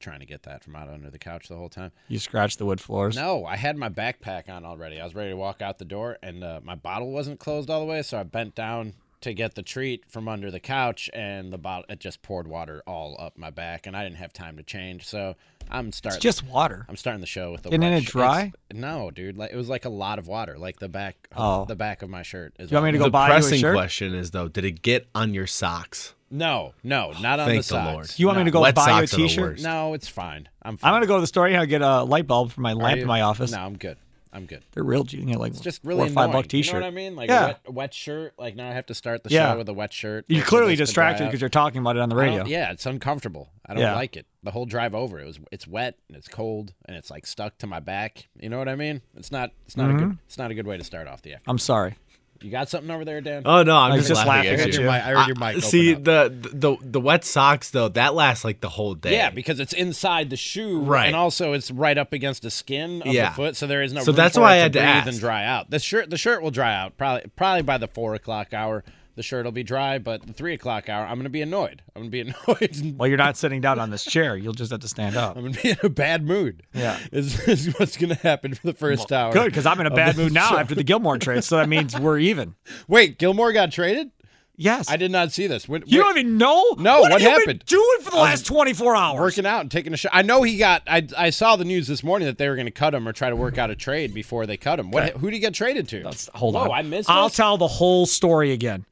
trying 0.00 0.20
to 0.20 0.26
get 0.26 0.42
that 0.44 0.64
from 0.64 0.74
out 0.74 0.88
under 0.88 1.10
the 1.10 1.18
couch 1.18 1.48
the 1.48 1.56
whole 1.56 1.68
time. 1.68 1.92
you 2.08 2.18
scratched 2.18 2.58
the 2.58 2.64
wood 2.66 2.80
floors. 2.80 3.14
No, 3.16 3.44
I 3.44 3.56
had 3.56 3.76
my 3.76 3.88
backpack 3.90 4.48
on 4.48 4.64
already. 4.64 5.00
I 5.00 5.04
was 5.04 5.14
ready 5.14 5.30
to 5.30 5.36
walk 5.36 5.60
out 5.62 5.78
the 5.78 5.84
door, 5.84 6.18
and 6.22 6.42
uh, 6.42 6.60
my 6.62 6.74
bottle 6.74 7.10
wasn't 7.12 7.38
closed 7.38 7.70
all 7.70 7.80
the 7.80 7.86
way, 7.86 8.02
so 8.02 8.18
I 8.18 8.22
bent 8.22 8.54
down 8.54 8.94
to 9.22 9.32
get 9.34 9.54
the 9.54 9.62
treat 9.62 10.04
from 10.08 10.28
under 10.28 10.50
the 10.50 10.60
couch, 10.60 11.08
and 11.14 11.52
the 11.52 11.58
bottle 11.58 11.84
it 11.88 12.00
just 12.00 12.22
poured 12.22 12.46
water 12.46 12.82
all 12.86 13.16
up 13.18 13.36
my 13.38 13.50
back, 13.50 13.86
and 13.86 13.96
I 13.96 14.02
didn't 14.04 14.18
have 14.18 14.32
time 14.32 14.56
to 14.58 14.62
change. 14.62 15.06
So 15.06 15.34
I'm 15.70 15.90
starting. 15.92 16.16
It's 16.16 16.22
just 16.22 16.44
water. 16.44 16.84
I'm 16.88 16.96
starting 16.96 17.20
the 17.20 17.26
show 17.26 17.52
with 17.52 17.62
the. 17.62 17.70
Isn't 17.70 17.82
it 17.82 18.02
sh- 18.04 18.10
dry? 18.10 18.40
it's- 18.70 18.80
No, 18.80 19.10
dude. 19.10 19.36
Like 19.36 19.52
it 19.52 19.56
was 19.56 19.68
like 19.68 19.84
a 19.84 19.88
lot 19.90 20.18
of 20.18 20.28
water, 20.28 20.58
like 20.58 20.78
the 20.78 20.88
back. 20.88 21.16
Oh. 21.36 21.64
the 21.64 21.76
back 21.76 22.02
of 22.02 22.10
my 22.10 22.22
shirt. 22.22 22.54
Is 22.58 22.68
Do 22.68 22.74
you 22.74 22.76
want 22.82 22.86
me 22.86 22.92
to 22.92 22.98
go 22.98 23.04
the 23.04 23.10
buy 23.10 23.28
you 23.28 23.34
a 23.34 23.36
shirt? 23.36 23.42
The 23.44 23.48
pressing 23.62 23.72
question 23.74 24.14
is 24.14 24.30
though, 24.32 24.48
did 24.48 24.64
it 24.64 24.82
get 24.82 25.08
on 25.14 25.34
your 25.34 25.46
socks? 25.46 26.14
No, 26.28 26.74
no, 26.82 27.12
not 27.20 27.38
on 27.38 27.46
Thank 27.46 27.64
the 27.64 27.74
the 27.74 27.84
socks. 27.84 27.92
Lord. 27.94 28.12
You 28.16 28.26
want 28.26 28.38
me 28.38 28.44
to 28.44 28.50
go 28.50 28.60
Wet 28.62 28.74
buy 28.74 28.82
you 28.98 29.04
a 29.04 29.06
socks 29.06 29.14
are 29.14 29.16
the 29.16 29.22
t-shirt? 29.28 29.50
worst. 29.52 29.62
No, 29.64 29.94
it's 29.94 30.08
fine. 30.08 30.48
I'm. 30.62 30.76
Fine. 30.76 30.88
I'm 30.92 30.96
gonna 30.96 31.06
go 31.06 31.14
to 31.16 31.20
the 31.20 31.26
store 31.28 31.46
and 31.46 31.68
get 31.68 31.82
a 31.82 32.02
light 32.02 32.26
bulb 32.26 32.50
for 32.52 32.60
my 32.62 32.72
Are 32.72 32.76
lamp 32.76 32.96
you? 32.96 33.02
in 33.02 33.08
my 33.08 33.20
office. 33.22 33.52
No, 33.52 33.58
I'm 33.60 33.76
good. 33.78 33.96
I'm 34.36 34.44
good. 34.46 34.62
They're 34.72 34.84
real. 34.84 35.06
You 35.08 35.24
get 35.24 35.38
like 35.38 35.52
It's 35.52 35.60
just 35.62 35.82
four 35.82 35.88
really 35.88 36.02
or 36.08 36.12
five 36.12 36.24
annoying. 36.28 36.32
buck 36.42 36.48
t-shirt. 36.48 36.74
You 36.74 36.80
know 36.80 36.86
what 36.86 36.92
I 36.92 36.94
mean? 36.94 37.16
Like 37.16 37.30
yeah. 37.30 37.46
wet, 37.46 37.72
wet 37.72 37.94
shirt. 37.94 38.34
Like 38.38 38.54
now 38.54 38.68
I 38.68 38.74
have 38.74 38.84
to 38.86 38.94
start 38.94 39.24
the 39.24 39.30
Yeah. 39.30 39.52
show 39.52 39.58
with 39.58 39.68
a 39.70 39.72
wet 39.72 39.92
shirt. 39.94 40.26
You're 40.28 40.44
clearly 40.44 40.74
this 40.76 40.90
to 40.90 40.94
dry 40.94 41.04
distracted 41.08 41.24
because 41.28 41.40
you're 41.40 41.48
talking 41.48 41.80
about 41.80 41.96
it 41.96 42.00
on 42.00 42.10
the 42.10 42.16
radio. 42.16 42.44
Yeah, 42.44 42.70
it's 42.70 42.84
uncomfortable. 42.84 43.48
I 43.64 43.72
don't 43.72 43.82
Yeah. 43.82 43.94
like 43.94 44.14
it. 44.16 44.26
The 44.42 44.50
whole 44.50 44.66
drive 44.66 44.94
over, 44.94 45.18
it 45.18 45.26
was 45.26 45.40
it's 45.50 45.66
wet 45.66 45.96
and 46.08 46.16
it's 46.16 46.28
cold 46.28 46.74
and 46.84 46.96
it's 46.96 47.10
like 47.10 47.26
stuck 47.26 47.56
to 47.58 47.66
my 47.66 47.80
back. 47.80 48.28
You 48.38 48.50
know 48.50 48.58
what 48.58 48.68
I 48.68 48.76
mean? 48.76 49.00
It's 49.16 49.32
not 49.32 49.52
it's 49.64 49.76
not 49.76 49.88
Mm-hmm. 49.88 49.98
good 50.10 50.18
it's 50.26 50.36
not 50.38 50.50
a 50.50 50.54
good 50.54 50.66
way 50.66 50.76
to 50.76 50.84
start 50.84 51.08
off 51.08 51.22
the 51.22 51.32
afternoon. 51.32 51.50
I'm 51.52 51.58
sorry. 51.58 51.94
You 52.42 52.50
got 52.50 52.68
something 52.68 52.90
over 52.90 53.04
there, 53.04 53.20
Dan? 53.20 53.42
Oh 53.44 53.62
no, 53.62 53.76
I'm 53.76 53.92
I 53.92 53.96
just, 53.96 54.08
just 54.08 54.26
laughing, 54.26 54.50
laughing 54.50 54.60
at 54.60 54.68
at 54.68 54.74
you. 54.74 54.82
you. 54.84 54.90
I 54.90 54.98
heard 55.00 55.26
your 55.28 55.36
mic 55.36 55.48
open 55.56 55.60
see 55.62 55.94
up. 55.94 56.04
the, 56.04 56.50
the 56.52 56.76
the 56.82 57.00
wet 57.00 57.24
socks 57.24 57.70
though 57.70 57.88
that 57.88 58.14
lasts 58.14 58.44
like 58.44 58.60
the 58.60 58.68
whole 58.68 58.94
day. 58.94 59.12
Yeah, 59.12 59.30
because 59.30 59.60
it's 59.60 59.72
inside 59.72 60.30
the 60.30 60.36
shoe, 60.36 60.80
Right. 60.80 61.06
And 61.06 61.16
also, 61.16 61.52
it's 61.52 61.70
right 61.70 61.96
up 61.98 62.12
against 62.12 62.42
the 62.42 62.50
skin 62.50 63.02
of 63.02 63.12
Yeah. 63.12 63.30
the 63.30 63.34
foot, 63.36 63.56
so 63.56 63.66
there 63.66 63.82
is 63.82 63.92
no. 63.92 64.00
So 64.00 64.06
room 64.08 64.16
that's 64.16 64.34
for 64.36 64.42
why 64.42 64.54
it 64.56 64.58
I 64.58 64.62
had 64.62 64.72
to 64.74 64.78
breathe 64.80 64.88
ask. 64.88 65.08
and 65.08 65.20
dry 65.20 65.44
out. 65.44 65.70
The 65.70 65.78
shirt, 65.78 66.10
the 66.10 66.18
shirt 66.18 66.42
will 66.42 66.50
dry 66.50 66.74
out 66.74 66.96
probably 66.96 67.28
probably 67.36 67.62
by 67.62 67.78
the 67.78 67.88
four 67.88 68.14
o'clock 68.14 68.52
hour. 68.54 68.84
The 69.16 69.22
shirt 69.22 69.46
will 69.46 69.52
be 69.52 69.62
dry, 69.62 69.98
but 69.98 70.26
the 70.26 70.34
three 70.34 70.52
o'clock 70.52 70.90
hour, 70.90 71.04
I'm 71.06 71.14
going 71.14 71.24
to 71.24 71.30
be 71.30 71.40
annoyed. 71.40 71.82
I'm 71.94 72.02
going 72.02 72.10
to 72.10 72.10
be 72.10 72.20
annoyed. 72.60 72.98
Well, 72.98 73.08
you're 73.08 73.16
not 73.16 73.36
sitting 73.38 73.62
down 73.62 73.78
on 73.78 73.88
this 73.90 74.04
chair. 74.04 74.36
You'll 74.36 74.52
just 74.52 74.70
have 74.72 74.80
to 74.80 74.88
stand 74.88 75.16
up. 75.16 75.36
I'm 75.36 75.42
going 75.42 75.54
to 75.54 75.62
be 75.62 75.70
in 75.70 75.76
a 75.82 75.88
bad 75.88 76.22
mood. 76.22 76.62
Yeah. 76.74 76.98
is, 77.12 77.40
is 77.48 77.74
what's 77.78 77.96
going 77.96 78.10
to 78.14 78.20
happen 78.22 78.54
for 78.54 78.66
the 78.66 78.74
first 78.74 79.10
hour. 79.10 79.32
Good, 79.32 79.46
because 79.46 79.64
I'm 79.64 79.80
in 79.80 79.86
a 79.86 79.90
bad 79.90 80.18
mood 80.18 80.32
now 80.34 80.50
show. 80.50 80.58
after 80.58 80.74
the 80.74 80.84
Gilmore 80.84 81.16
trade, 81.16 81.44
so 81.44 81.56
that 81.56 81.68
means 81.68 81.98
we're 81.98 82.18
even. 82.18 82.54
Wait, 82.88 83.18
Gilmore 83.18 83.52
got 83.54 83.72
traded? 83.72 84.10
Yes. 84.58 84.90
I 84.90 84.96
did 84.98 85.10
not 85.10 85.32
see 85.32 85.46
this. 85.46 85.66
When, 85.66 85.82
You 85.86 85.98
when- 86.00 86.08
don't 86.14 86.18
even 86.18 86.36
know? 86.38 86.74
No, 86.78 87.00
what, 87.00 87.12
what 87.12 87.20
have 87.22 87.30
happened? 87.30 87.60
Been 87.60 87.66
doing 87.66 87.98
for 88.02 88.10
the 88.10 88.16
last 88.16 88.44
24 88.46 88.96
hours. 88.96 89.18
working 89.20 89.46
out 89.46 89.60
and 89.62 89.70
taking 89.70 89.92
a 89.94 89.96
shot. 89.96 90.12
I 90.14 90.22
know 90.22 90.42
he 90.42 90.56
got. 90.58 90.82
I 90.86 91.06
I 91.16 91.28
saw 91.30 91.56
the 91.56 91.64
news 91.66 91.86
this 91.88 92.02
morning 92.02 92.24
that 92.26 92.36
they 92.38 92.48
were 92.48 92.54
going 92.54 92.66
to 92.66 92.70
cut 92.72 92.94
him 92.94 93.06
or 93.06 93.12
try 93.12 93.28
to 93.30 93.36
work 93.36 93.58
out 93.58 93.70
a 93.70 93.76
trade 93.76 94.14
before 94.14 94.46
they 94.46 94.56
cut 94.56 94.78
him. 94.80 94.90
What? 94.90 95.10
Who 95.16 95.26
did 95.28 95.34
he 95.34 95.40
get 95.40 95.52
traded 95.52 95.88
to? 95.90 96.10
Hold 96.34 96.54
Whoa, 96.54 96.62
on. 96.62 96.70
I 96.70 96.80
missed. 96.82 97.10
I'll 97.10 97.28
this? 97.28 97.36
tell 97.36 97.58
the 97.58 97.68
whole 97.68 98.06
story 98.06 98.52
again. 98.52 98.86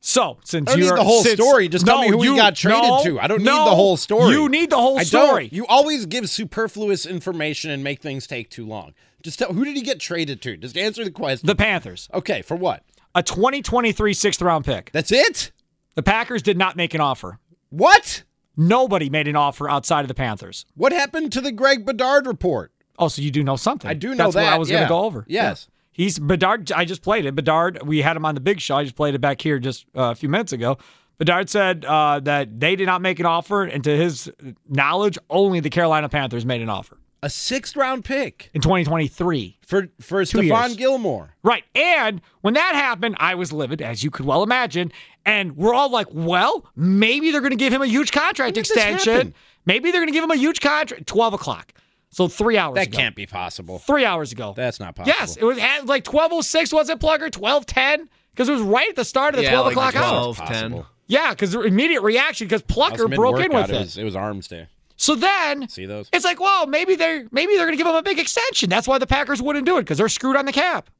So, 0.00 0.38
since 0.44 0.66
don't 0.70 0.80
need 0.80 0.90
the 0.90 1.02
whole 1.02 1.22
since- 1.22 1.40
story. 1.40 1.68
Just 1.68 1.84
tell 1.84 2.00
me 2.00 2.08
who 2.08 2.24
you 2.24 2.36
got 2.36 2.54
traded 2.54 2.82
no, 2.82 3.04
to. 3.04 3.20
I 3.20 3.26
don't 3.26 3.42
no, 3.42 3.58
need 3.58 3.70
the 3.70 3.74
whole 3.74 3.96
story. 3.96 4.32
You 4.32 4.48
need 4.48 4.70
the 4.70 4.76
whole 4.76 4.98
I 4.98 5.02
story. 5.02 5.48
Don't. 5.48 5.52
You 5.52 5.66
always 5.66 6.06
give 6.06 6.30
superfluous 6.30 7.04
information 7.04 7.70
and 7.70 7.82
make 7.82 8.00
things 8.00 8.26
take 8.26 8.48
too 8.48 8.64
long. 8.64 8.94
Just 9.22 9.40
tell 9.40 9.52
who 9.52 9.64
did 9.64 9.76
he 9.76 9.82
get 9.82 9.98
traded 9.98 10.40
to? 10.42 10.56
Just 10.56 10.76
answer 10.76 11.04
the 11.04 11.10
question. 11.10 11.46
The 11.46 11.56
Panthers, 11.56 12.08
okay, 12.14 12.42
for 12.42 12.56
what? 12.56 12.84
a 13.14 13.22
2023 13.22 14.14
sixth 14.14 14.40
round 14.40 14.64
pick. 14.64 14.90
That's 14.92 15.12
it. 15.12 15.50
The 15.94 16.02
Packers 16.02 16.42
did 16.42 16.56
not 16.56 16.76
make 16.76 16.94
an 16.94 17.00
offer. 17.00 17.40
What? 17.70 18.22
Nobody 18.56 19.10
made 19.10 19.28
an 19.28 19.36
offer 19.36 19.68
outside 19.68 20.02
of 20.02 20.08
the 20.08 20.14
Panthers. 20.14 20.64
What 20.74 20.92
happened 20.92 21.32
to 21.32 21.40
the 21.40 21.52
Greg 21.52 21.84
Bedard 21.84 22.26
report? 22.26 22.72
Oh, 22.98 23.08
so 23.08 23.22
you 23.22 23.30
do 23.30 23.42
know 23.42 23.56
something? 23.56 23.88
I 23.90 23.94
do 23.94 24.10
know 24.10 24.16
that. 24.16 24.24
That's 24.24 24.34
what 24.34 24.44
I 24.44 24.50
that, 24.50 24.58
was 24.58 24.70
going 24.70 24.82
to 24.82 24.88
go 24.88 25.00
over. 25.00 25.24
Yes. 25.28 25.68
He's 25.98 26.16
Bedard. 26.18 26.70
I 26.70 26.84
just 26.84 27.02
played 27.02 27.26
it. 27.26 27.34
Bedard. 27.34 27.82
We 27.82 28.00
had 28.02 28.16
him 28.16 28.24
on 28.24 28.36
the 28.36 28.40
big 28.40 28.60
show. 28.60 28.76
I 28.76 28.84
just 28.84 28.94
played 28.94 29.16
it 29.16 29.20
back 29.20 29.42
here 29.42 29.58
just 29.58 29.84
uh, 29.96 30.12
a 30.12 30.14
few 30.14 30.28
minutes 30.28 30.52
ago. 30.52 30.78
Bedard 31.18 31.50
said 31.50 31.84
uh, 31.84 32.20
that 32.20 32.60
they 32.60 32.76
did 32.76 32.86
not 32.86 33.02
make 33.02 33.18
an 33.18 33.26
offer, 33.26 33.64
and 33.64 33.82
to 33.82 33.96
his 33.96 34.30
knowledge, 34.68 35.18
only 35.28 35.58
the 35.58 35.70
Carolina 35.70 36.08
Panthers 36.08 36.46
made 36.46 36.62
an 36.62 36.68
offer 36.68 36.96
A 37.24 37.28
sixth 37.28 37.74
round 37.74 38.04
pick 38.04 38.48
in 38.54 38.60
2023. 38.60 39.58
for 39.66 39.88
for 40.00 40.24
Two 40.24 40.38
Stephon 40.38 40.66
years. 40.68 40.76
Gilmore. 40.76 41.34
Right. 41.42 41.64
And 41.74 42.20
when 42.42 42.54
that 42.54 42.76
happened, 42.76 43.16
I 43.18 43.34
was 43.34 43.52
livid, 43.52 43.82
as 43.82 44.04
you 44.04 44.12
could 44.12 44.24
well 44.24 44.44
imagine. 44.44 44.92
And 45.26 45.56
we're 45.56 45.74
all 45.74 45.90
like, 45.90 46.06
well, 46.12 46.64
maybe 46.76 47.32
they're 47.32 47.40
going 47.40 47.50
to 47.50 47.56
give 47.56 47.72
him 47.72 47.82
a 47.82 47.86
huge 47.86 48.12
contract 48.12 48.54
When 48.56 48.62
did 48.62 48.66
this 48.66 48.70
extension. 48.70 49.34
Maybe 49.66 49.90
they're 49.90 50.00
going 50.00 50.06
to 50.08 50.14
give 50.14 50.22
him 50.24 50.30
a 50.30 50.36
huge 50.36 50.60
contract. 50.60 51.06
12 51.08 51.34
o'clock. 51.34 51.72
So 52.10 52.26
three 52.28 52.56
hours 52.56 52.72
ago. 52.72 52.80
That 52.80 52.86
ago. 52.88 52.96
can't 52.98 53.14
be 53.14 53.26
possible. 53.26 53.78
Three 53.80 54.04
hours 54.04 54.32
ago. 54.32 54.54
That's 54.56 54.80
not 54.80 54.94
possible. 54.96 55.14
Yes, 55.18 55.36
it 55.36 55.44
was 55.44 55.58
at 55.58 55.86
like 55.86 56.04
12.06, 56.04 56.72
was 56.72 56.88
it, 56.88 56.98
Plugger? 56.98 57.30
12.10? 57.30 58.08
Because 58.32 58.48
it 58.48 58.52
was 58.52 58.62
right 58.62 58.88
at 58.88 58.96
the 58.96 59.04
start 59.04 59.34
of 59.34 59.38
the 59.38 59.44
Yeah, 59.44 59.50
12 59.60 59.66
like 59.66 59.72
o'clock 59.72 59.96
hour. 59.96 60.34
12, 60.34 60.36
10. 60.48 60.84
Yeah, 61.06 61.30
because 61.30 61.52
the 61.52 61.60
immediate 61.62 62.02
reaction, 62.02 62.46
because 62.46 62.62
Us 62.62 62.66
Plucker 62.68 63.08
broke 63.08 63.40
in 63.40 63.52
with 63.52 63.70
it 63.70 63.74
it. 63.74 63.78
was, 63.80 63.98
it 63.98 64.04
was 64.04 64.16
Arms 64.16 64.48
Day. 64.48 64.68
So 64.96 65.14
then 65.14 65.68
See 65.68 65.86
those? 65.86 66.08
it's 66.12 66.24
like, 66.24 66.40
well, 66.40 66.66
maybe 66.66 66.96
they're 66.96 67.26
maybe 67.30 67.54
they're 67.54 67.66
going 67.66 67.76
to 67.78 67.82
give 67.82 67.86
him 67.86 67.94
a 67.94 68.02
big 68.02 68.18
extension. 68.18 68.68
That's 68.68 68.88
why 68.88 68.98
the 68.98 69.06
Packers 69.06 69.40
wouldn't 69.40 69.64
do 69.64 69.76
it 69.78 69.82
because 69.82 69.98
they're 69.98 70.08
screwed 70.08 70.34
on 70.36 70.44
the 70.44 70.52
cap. 70.52 70.90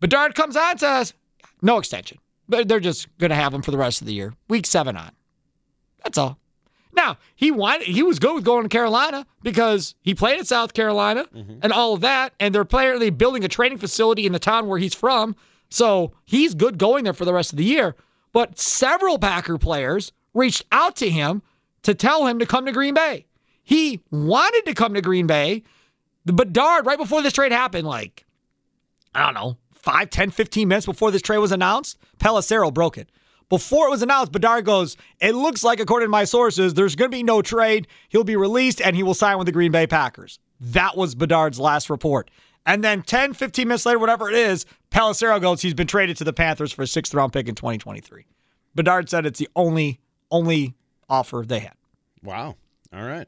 Bedard 0.00 0.34
comes 0.34 0.54
on 0.56 0.72
and 0.72 0.80
says, 0.80 1.14
no 1.62 1.78
extension. 1.78 2.18
But 2.48 2.68
they're 2.68 2.80
just 2.80 3.06
going 3.18 3.30
to 3.30 3.36
have 3.36 3.54
him 3.54 3.62
for 3.62 3.70
the 3.70 3.78
rest 3.78 4.00
of 4.00 4.06
the 4.06 4.12
year. 4.12 4.34
Week 4.48 4.66
seven 4.66 4.96
on. 4.96 5.12
That's 6.02 6.18
all. 6.18 6.38
Now 6.92 7.18
he 7.34 7.50
wanted 7.50 7.86
he 7.86 8.02
was 8.02 8.18
good 8.18 8.34
with 8.34 8.44
going 8.44 8.64
to 8.64 8.68
Carolina 8.68 9.26
because 9.42 9.94
he 10.02 10.14
played 10.14 10.38
at 10.38 10.46
South 10.46 10.74
Carolina 10.74 11.26
mm-hmm. 11.34 11.58
and 11.62 11.72
all 11.72 11.94
of 11.94 12.00
that, 12.00 12.32
and 12.40 12.54
they're 12.54 12.62
apparently 12.62 13.10
building 13.10 13.44
a 13.44 13.48
training 13.48 13.78
facility 13.78 14.26
in 14.26 14.32
the 14.32 14.38
town 14.38 14.66
where 14.66 14.78
he's 14.78 14.94
from. 14.94 15.36
So 15.68 16.12
he's 16.24 16.54
good 16.54 16.78
going 16.78 17.04
there 17.04 17.12
for 17.12 17.24
the 17.24 17.32
rest 17.32 17.52
of 17.52 17.56
the 17.56 17.64
year. 17.64 17.94
But 18.32 18.58
several 18.58 19.18
Packer 19.18 19.58
players 19.58 20.12
reached 20.34 20.64
out 20.72 20.96
to 20.96 21.10
him 21.10 21.42
to 21.82 21.94
tell 21.94 22.26
him 22.26 22.38
to 22.38 22.46
come 22.46 22.66
to 22.66 22.72
Green 22.72 22.94
Bay. 22.94 23.26
He 23.62 24.00
wanted 24.10 24.66
to 24.66 24.74
come 24.74 24.94
to 24.94 25.00
Green 25.00 25.26
Bay. 25.26 25.62
The 26.24 26.32
Bedard, 26.32 26.86
right 26.86 26.98
before 26.98 27.22
this 27.22 27.32
trade 27.32 27.52
happened, 27.52 27.86
like, 27.86 28.26
I 29.14 29.24
don't 29.24 29.34
know, 29.34 29.56
5, 29.74 30.10
10, 30.10 30.30
15 30.30 30.68
minutes 30.68 30.86
before 30.86 31.10
this 31.10 31.22
trade 31.22 31.38
was 31.38 31.52
announced, 31.52 31.98
Pelissero 32.18 32.72
broke 32.72 32.98
it. 32.98 33.08
Before 33.50 33.88
it 33.88 33.90
was 33.90 34.00
announced, 34.00 34.32
Bedard 34.32 34.64
goes, 34.64 34.96
It 35.20 35.34
looks 35.34 35.62
like, 35.62 35.80
according 35.80 36.06
to 36.06 36.10
my 36.10 36.24
sources, 36.24 36.72
there's 36.72 36.96
going 36.96 37.10
to 37.10 37.16
be 37.16 37.22
no 37.22 37.42
trade. 37.42 37.88
He'll 38.08 38.24
be 38.24 38.36
released 38.36 38.80
and 38.80 38.96
he 38.96 39.02
will 39.02 39.12
sign 39.12 39.36
with 39.36 39.46
the 39.46 39.52
Green 39.52 39.72
Bay 39.72 39.86
Packers. 39.86 40.38
That 40.60 40.96
was 40.96 41.14
Bedard's 41.14 41.60
last 41.60 41.90
report. 41.90 42.30
And 42.64 42.84
then 42.84 43.02
10, 43.02 43.34
15 43.34 43.66
minutes 43.66 43.84
later, 43.84 43.98
whatever 43.98 44.28
it 44.30 44.36
is, 44.36 44.64
Pelissero 44.90 45.40
goes, 45.40 45.60
He's 45.60 45.74
been 45.74 45.88
traded 45.88 46.16
to 46.18 46.24
the 46.24 46.32
Panthers 46.32 46.72
for 46.72 46.82
a 46.82 46.86
sixth 46.86 47.12
round 47.12 47.32
pick 47.32 47.48
in 47.48 47.54
2023. 47.56 48.24
Bedard 48.74 49.10
said 49.10 49.26
it's 49.26 49.40
the 49.40 49.48
only, 49.56 49.98
only 50.30 50.76
offer 51.08 51.44
they 51.46 51.58
had. 51.58 51.74
Wow. 52.22 52.56
All 52.92 53.04
right. 53.04 53.26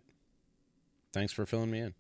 Thanks 1.13 1.33
for 1.33 1.45
filling 1.45 1.71
me 1.71 1.81
in. 1.81 1.95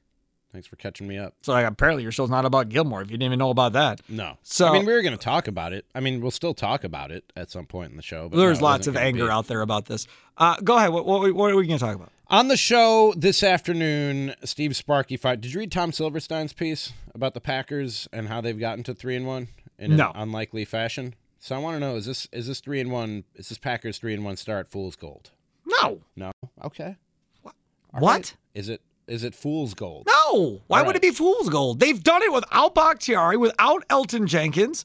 Thanks 0.52 0.66
for 0.68 0.76
catching 0.76 1.08
me 1.08 1.16
up. 1.16 1.34
So 1.42 1.52
like, 1.52 1.66
apparently 1.66 2.02
your 2.02 2.12
show's 2.12 2.28
not 2.28 2.44
about 2.44 2.68
Gilmore 2.68 3.00
if 3.00 3.10
you 3.10 3.16
didn't 3.16 3.24
even 3.32 3.38
know 3.38 3.48
about 3.50 3.72
that. 3.72 4.00
No. 4.08 4.36
So- 4.42 4.68
I 4.68 4.72
mean, 4.74 4.84
we 4.86 4.92
were 4.92 5.00
going 5.02 5.16
to 5.16 5.22
talk 5.24 5.48
about 5.48 5.72
it. 5.72 5.86
I 5.94 6.00
mean, 6.00 6.20
we'll 6.20 6.30
still 6.30 6.52
talk 6.52 6.84
about 6.84 7.10
it 7.10 7.24
at 7.34 7.50
some 7.50 7.64
point 7.66 7.90
in 7.90 7.96
the 7.96 8.02
show. 8.02 8.28
But 8.28 8.36
There's 8.36 8.60
no, 8.60 8.66
lots 8.66 8.86
of 8.86 8.96
anger 8.96 9.30
out 9.30 9.46
there 9.48 9.62
about 9.62 9.86
this. 9.86 10.06
Uh, 10.36 10.56
go 10.62 10.76
ahead. 10.76 10.90
What, 10.92 11.06
what, 11.06 11.32
what 11.34 11.50
are 11.50 11.56
we 11.56 11.66
going 11.66 11.78
to 11.78 11.84
talk 11.84 11.96
about? 11.96 12.10
On 12.28 12.48
the 12.48 12.56
show 12.56 13.12
this 13.16 13.42
afternoon, 13.42 14.34
Steve 14.44 14.76
Sparky 14.76 15.16
fight. 15.16 15.40
Did 15.40 15.52
you 15.54 15.60
read 15.60 15.72
Tom 15.72 15.90
Silverstein's 15.92 16.52
piece 16.52 16.92
about 17.14 17.34
the 17.34 17.40
Packers 17.40 18.08
and 18.12 18.28
how 18.28 18.40
they've 18.40 18.58
gotten 18.58 18.84
to 18.84 18.94
three 18.94 19.16
and 19.16 19.26
one 19.26 19.48
in 19.78 19.96
No. 19.96 20.10
an 20.10 20.22
unlikely 20.22 20.64
fashion? 20.64 21.14
So 21.38 21.56
I 21.56 21.58
want 21.58 21.76
to 21.76 21.80
know: 21.80 21.96
is 21.96 22.06
this 22.06 22.28
is 22.32 22.46
this 22.46 22.60
three 22.60 22.80
and 22.80 22.90
one? 22.92 23.24
Is 23.34 23.48
this 23.50 23.58
Packers 23.58 23.98
three 23.98 24.14
and 24.14 24.24
one 24.24 24.36
start 24.36 24.70
fool's 24.70 24.96
gold? 24.96 25.30
No. 25.66 26.00
No. 26.16 26.30
Okay. 26.64 26.96
What? 27.42 27.54
right. 28.00 28.34
Is 28.54 28.68
it 28.70 28.80
is 29.06 29.24
it 29.24 29.34
fool's 29.34 29.74
gold? 29.74 30.06
No. 30.06 30.62
Why 30.66 30.80
All 30.80 30.86
would 30.86 30.96
it 30.96 31.02
be 31.02 31.10
fool's 31.10 31.48
gold? 31.48 31.80
They've 31.80 32.02
done 32.02 32.22
it 32.22 32.32
without 32.32 32.74
Bakhtiari, 32.74 33.36
without 33.36 33.86
Elgton 33.88 34.26
Jenkins, 34.26 34.84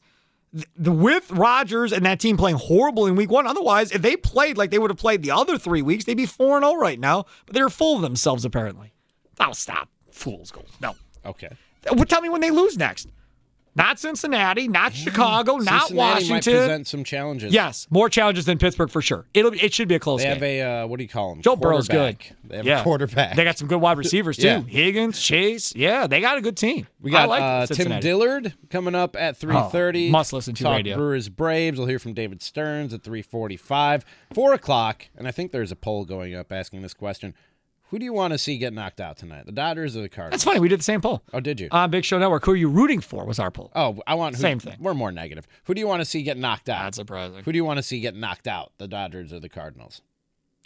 th- 0.54 0.68
with 0.78 1.32
Rodgers 1.32 1.94
and 1.94 2.06
that 2.06 2.20
team 2.20 2.38
playing 2.38 2.58
horrible 2.58 3.06
in 3.06 3.16
week 3.16 3.30
one. 3.32 3.48
Otherwise, 3.48 3.92
if 3.92 4.02
they 4.02 4.16
played 4.16 4.58
like 4.58 4.72
they 4.72 4.80
would 4.80 4.90
have 4.90 4.98
played 4.98 5.22
the 5.22 5.32
other 5.32 5.58
three 5.58 5.82
weeks, 5.82 6.06
they'd 6.06 6.16
be 6.18 6.26
4 6.26 6.60
0 6.62 6.76
right 6.76 7.00
now. 7.00 7.26
But 7.46 7.56
they're 7.56 7.70
full 7.70 7.96
of 7.96 8.02
themselves, 8.02 8.44
apparently. 8.46 8.94
I'll 9.40 9.54
stop. 9.54 9.90
Fool's 10.12 10.52
gold. 10.52 10.70
No. 10.82 10.96
Okay. 11.26 11.50
Well, 11.92 12.06
Tell 12.06 12.22
me 12.22 12.30
when 12.30 12.42
they 12.42 12.52
lose 12.52 12.78
next. 12.78 13.08
Not 13.78 14.00
Cincinnati, 14.00 14.68
not 14.68 14.94
Chicago, 14.94 15.58
not 15.58 15.92
Washington. 15.92 16.34
might 16.34 16.44
present 16.44 16.88
some 16.88 17.04
challenges. 17.04 17.54
Yes, 17.54 17.88
more 17.92 18.10
challenges 18.10 18.46
than 18.46 18.58
Pittsburgh 18.58 18.90
for 18.90 19.04
sure. 19.04 19.26
It'll 19.36 19.54
it 19.54 19.74
should 19.74 19.88
be 19.88 19.94
a 19.94 20.00
close 20.00 20.22
They 20.22 20.26
game. 20.26 20.34
have 20.34 20.44
a 20.44 20.62
uh, 20.62 20.88
what 20.88 20.98
do 20.98 21.04
you 21.04 21.10
call 21.10 21.34
him? 21.34 21.42
Joe 21.44 21.56
Burrow's 21.56 21.88
good. 21.88 22.18
They 22.44 22.58
have 22.58 22.66
yeah. 22.66 22.80
a 22.82 22.84
quarterback. 22.84 23.36
They 23.36 23.44
got 23.44 23.58
some 23.58 23.68
good 23.68 23.80
wide 23.80 23.98
receivers 23.98 24.38
too. 24.38 24.48
Yeah. 24.48 24.62
Higgins, 24.62 25.22
Chase. 25.22 25.76
Yeah, 25.76 26.08
they 26.08 26.22
got 26.22 26.38
a 26.38 26.42
good 26.42 26.56
team. 26.56 26.88
We 27.02 27.12
got 27.12 27.24
I 27.24 27.26
like 27.26 27.42
uh, 27.42 27.74
Tim 27.74 28.00
Dillard 28.00 28.54
coming 28.70 28.96
up 28.96 29.16
at 29.16 29.38
3.30. 29.38 30.08
Oh, 30.08 30.12
must 30.12 30.32
listen 30.32 30.56
to 30.56 30.64
Talk 30.64 30.78
radio. 30.78 30.96
Brewers 30.96 31.28
Braves. 31.30 31.78
We'll 31.78 31.88
hear 31.88 32.00
from 32.00 32.14
David 32.14 32.42
Stearns 32.42 32.94
at 32.94 33.04
3.45. 33.04 34.04
4 34.34 34.54
o'clock, 34.54 35.06
and 35.18 35.28
I 35.28 35.32
think 35.32 35.52
there's 35.52 35.72
a 35.72 35.76
poll 35.76 36.06
going 36.06 36.34
up 36.34 36.52
asking 36.52 36.82
this 36.82 36.94
question. 36.94 37.34
Who 37.90 38.00
do 38.00 38.06
you 38.06 38.12
want 38.14 38.34
to 38.34 38.38
see 38.38 38.58
get 38.58 38.74
knocked 38.74 39.00
out 39.00 39.18
tonight? 39.18 39.46
The 39.46 39.52
Dodgers 39.54 39.96
or 39.96 40.02
the 40.02 40.10
Cardinals? 40.10 40.32
That's 40.34 40.44
funny. 40.44 40.60
We 40.60 40.68
did 40.68 40.80
the 40.80 40.84
same 40.84 41.00
poll 41.02 41.24
Oh, 41.34 41.40
did 41.40 41.60
you? 41.60 41.70
on 41.72 41.90
Big 41.90 42.04
Show 42.04 42.20
Network. 42.20 42.44
Who 42.46 42.52
are 42.52 42.56
you 42.56 42.68
rooting 42.70 43.00
for? 43.00 43.26
Was 43.26 43.40
our 43.40 43.50
poll. 43.52 43.72
oh, 43.76 44.00
I 44.06 44.16
want 44.16 44.36
who, 44.36 44.42
Same 44.42 44.60
thing. 44.60 44.76
We're 44.80 44.94
more 44.94 45.12
negative. 45.12 45.48
Who 45.66 45.74
do 45.74 45.80
you 45.80 45.88
want 45.88 46.02
to 46.02 46.06
see 46.06 46.22
get 46.24 46.38
knocked 46.38 46.68
out? 46.70 46.84
Not 46.84 46.96
surprising. 46.96 47.44
Who 47.46 47.52
do 47.52 47.56
you 47.58 47.64
want 47.66 47.78
to 47.78 47.84
see 47.84 48.00
get 48.02 48.16
knocked 48.16 48.48
out? 48.48 48.74
The 48.78 48.88
Dodgers 48.88 49.32
or 49.32 49.40
the 49.40 49.50
Cardinals? 49.50 50.02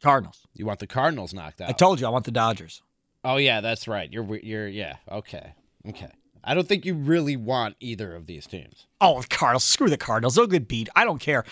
Cardinals. 0.01 0.47
You 0.55 0.65
want 0.65 0.79
the 0.79 0.87
Cardinals 0.87 1.33
knocked 1.33 1.61
out? 1.61 1.69
I 1.69 1.73
told 1.73 1.99
you 1.99 2.07
I 2.07 2.09
want 2.09 2.25
the 2.25 2.31
Dodgers. 2.31 2.81
Oh 3.23 3.37
yeah, 3.37 3.61
that's 3.61 3.87
right. 3.87 4.11
You're 4.11 4.37
you're 4.37 4.67
yeah. 4.67 4.95
Okay. 5.11 5.53
Okay. 5.87 6.09
I 6.43 6.55
don't 6.55 6.67
think 6.67 6.87
you 6.87 6.95
really 6.95 7.37
want 7.37 7.75
either 7.79 8.15
of 8.15 8.25
these 8.25 8.47
teams. 8.47 8.87
Oh, 8.99 9.21
the 9.21 9.27
Cardinals. 9.27 9.63
Screw 9.63 9.89
the 9.91 9.97
Cardinals. 9.97 10.33
They'll 10.33 10.47
get 10.47 10.67
beat. 10.67 10.89
I 10.95 11.03
don't 11.05 11.19
care. 11.19 11.43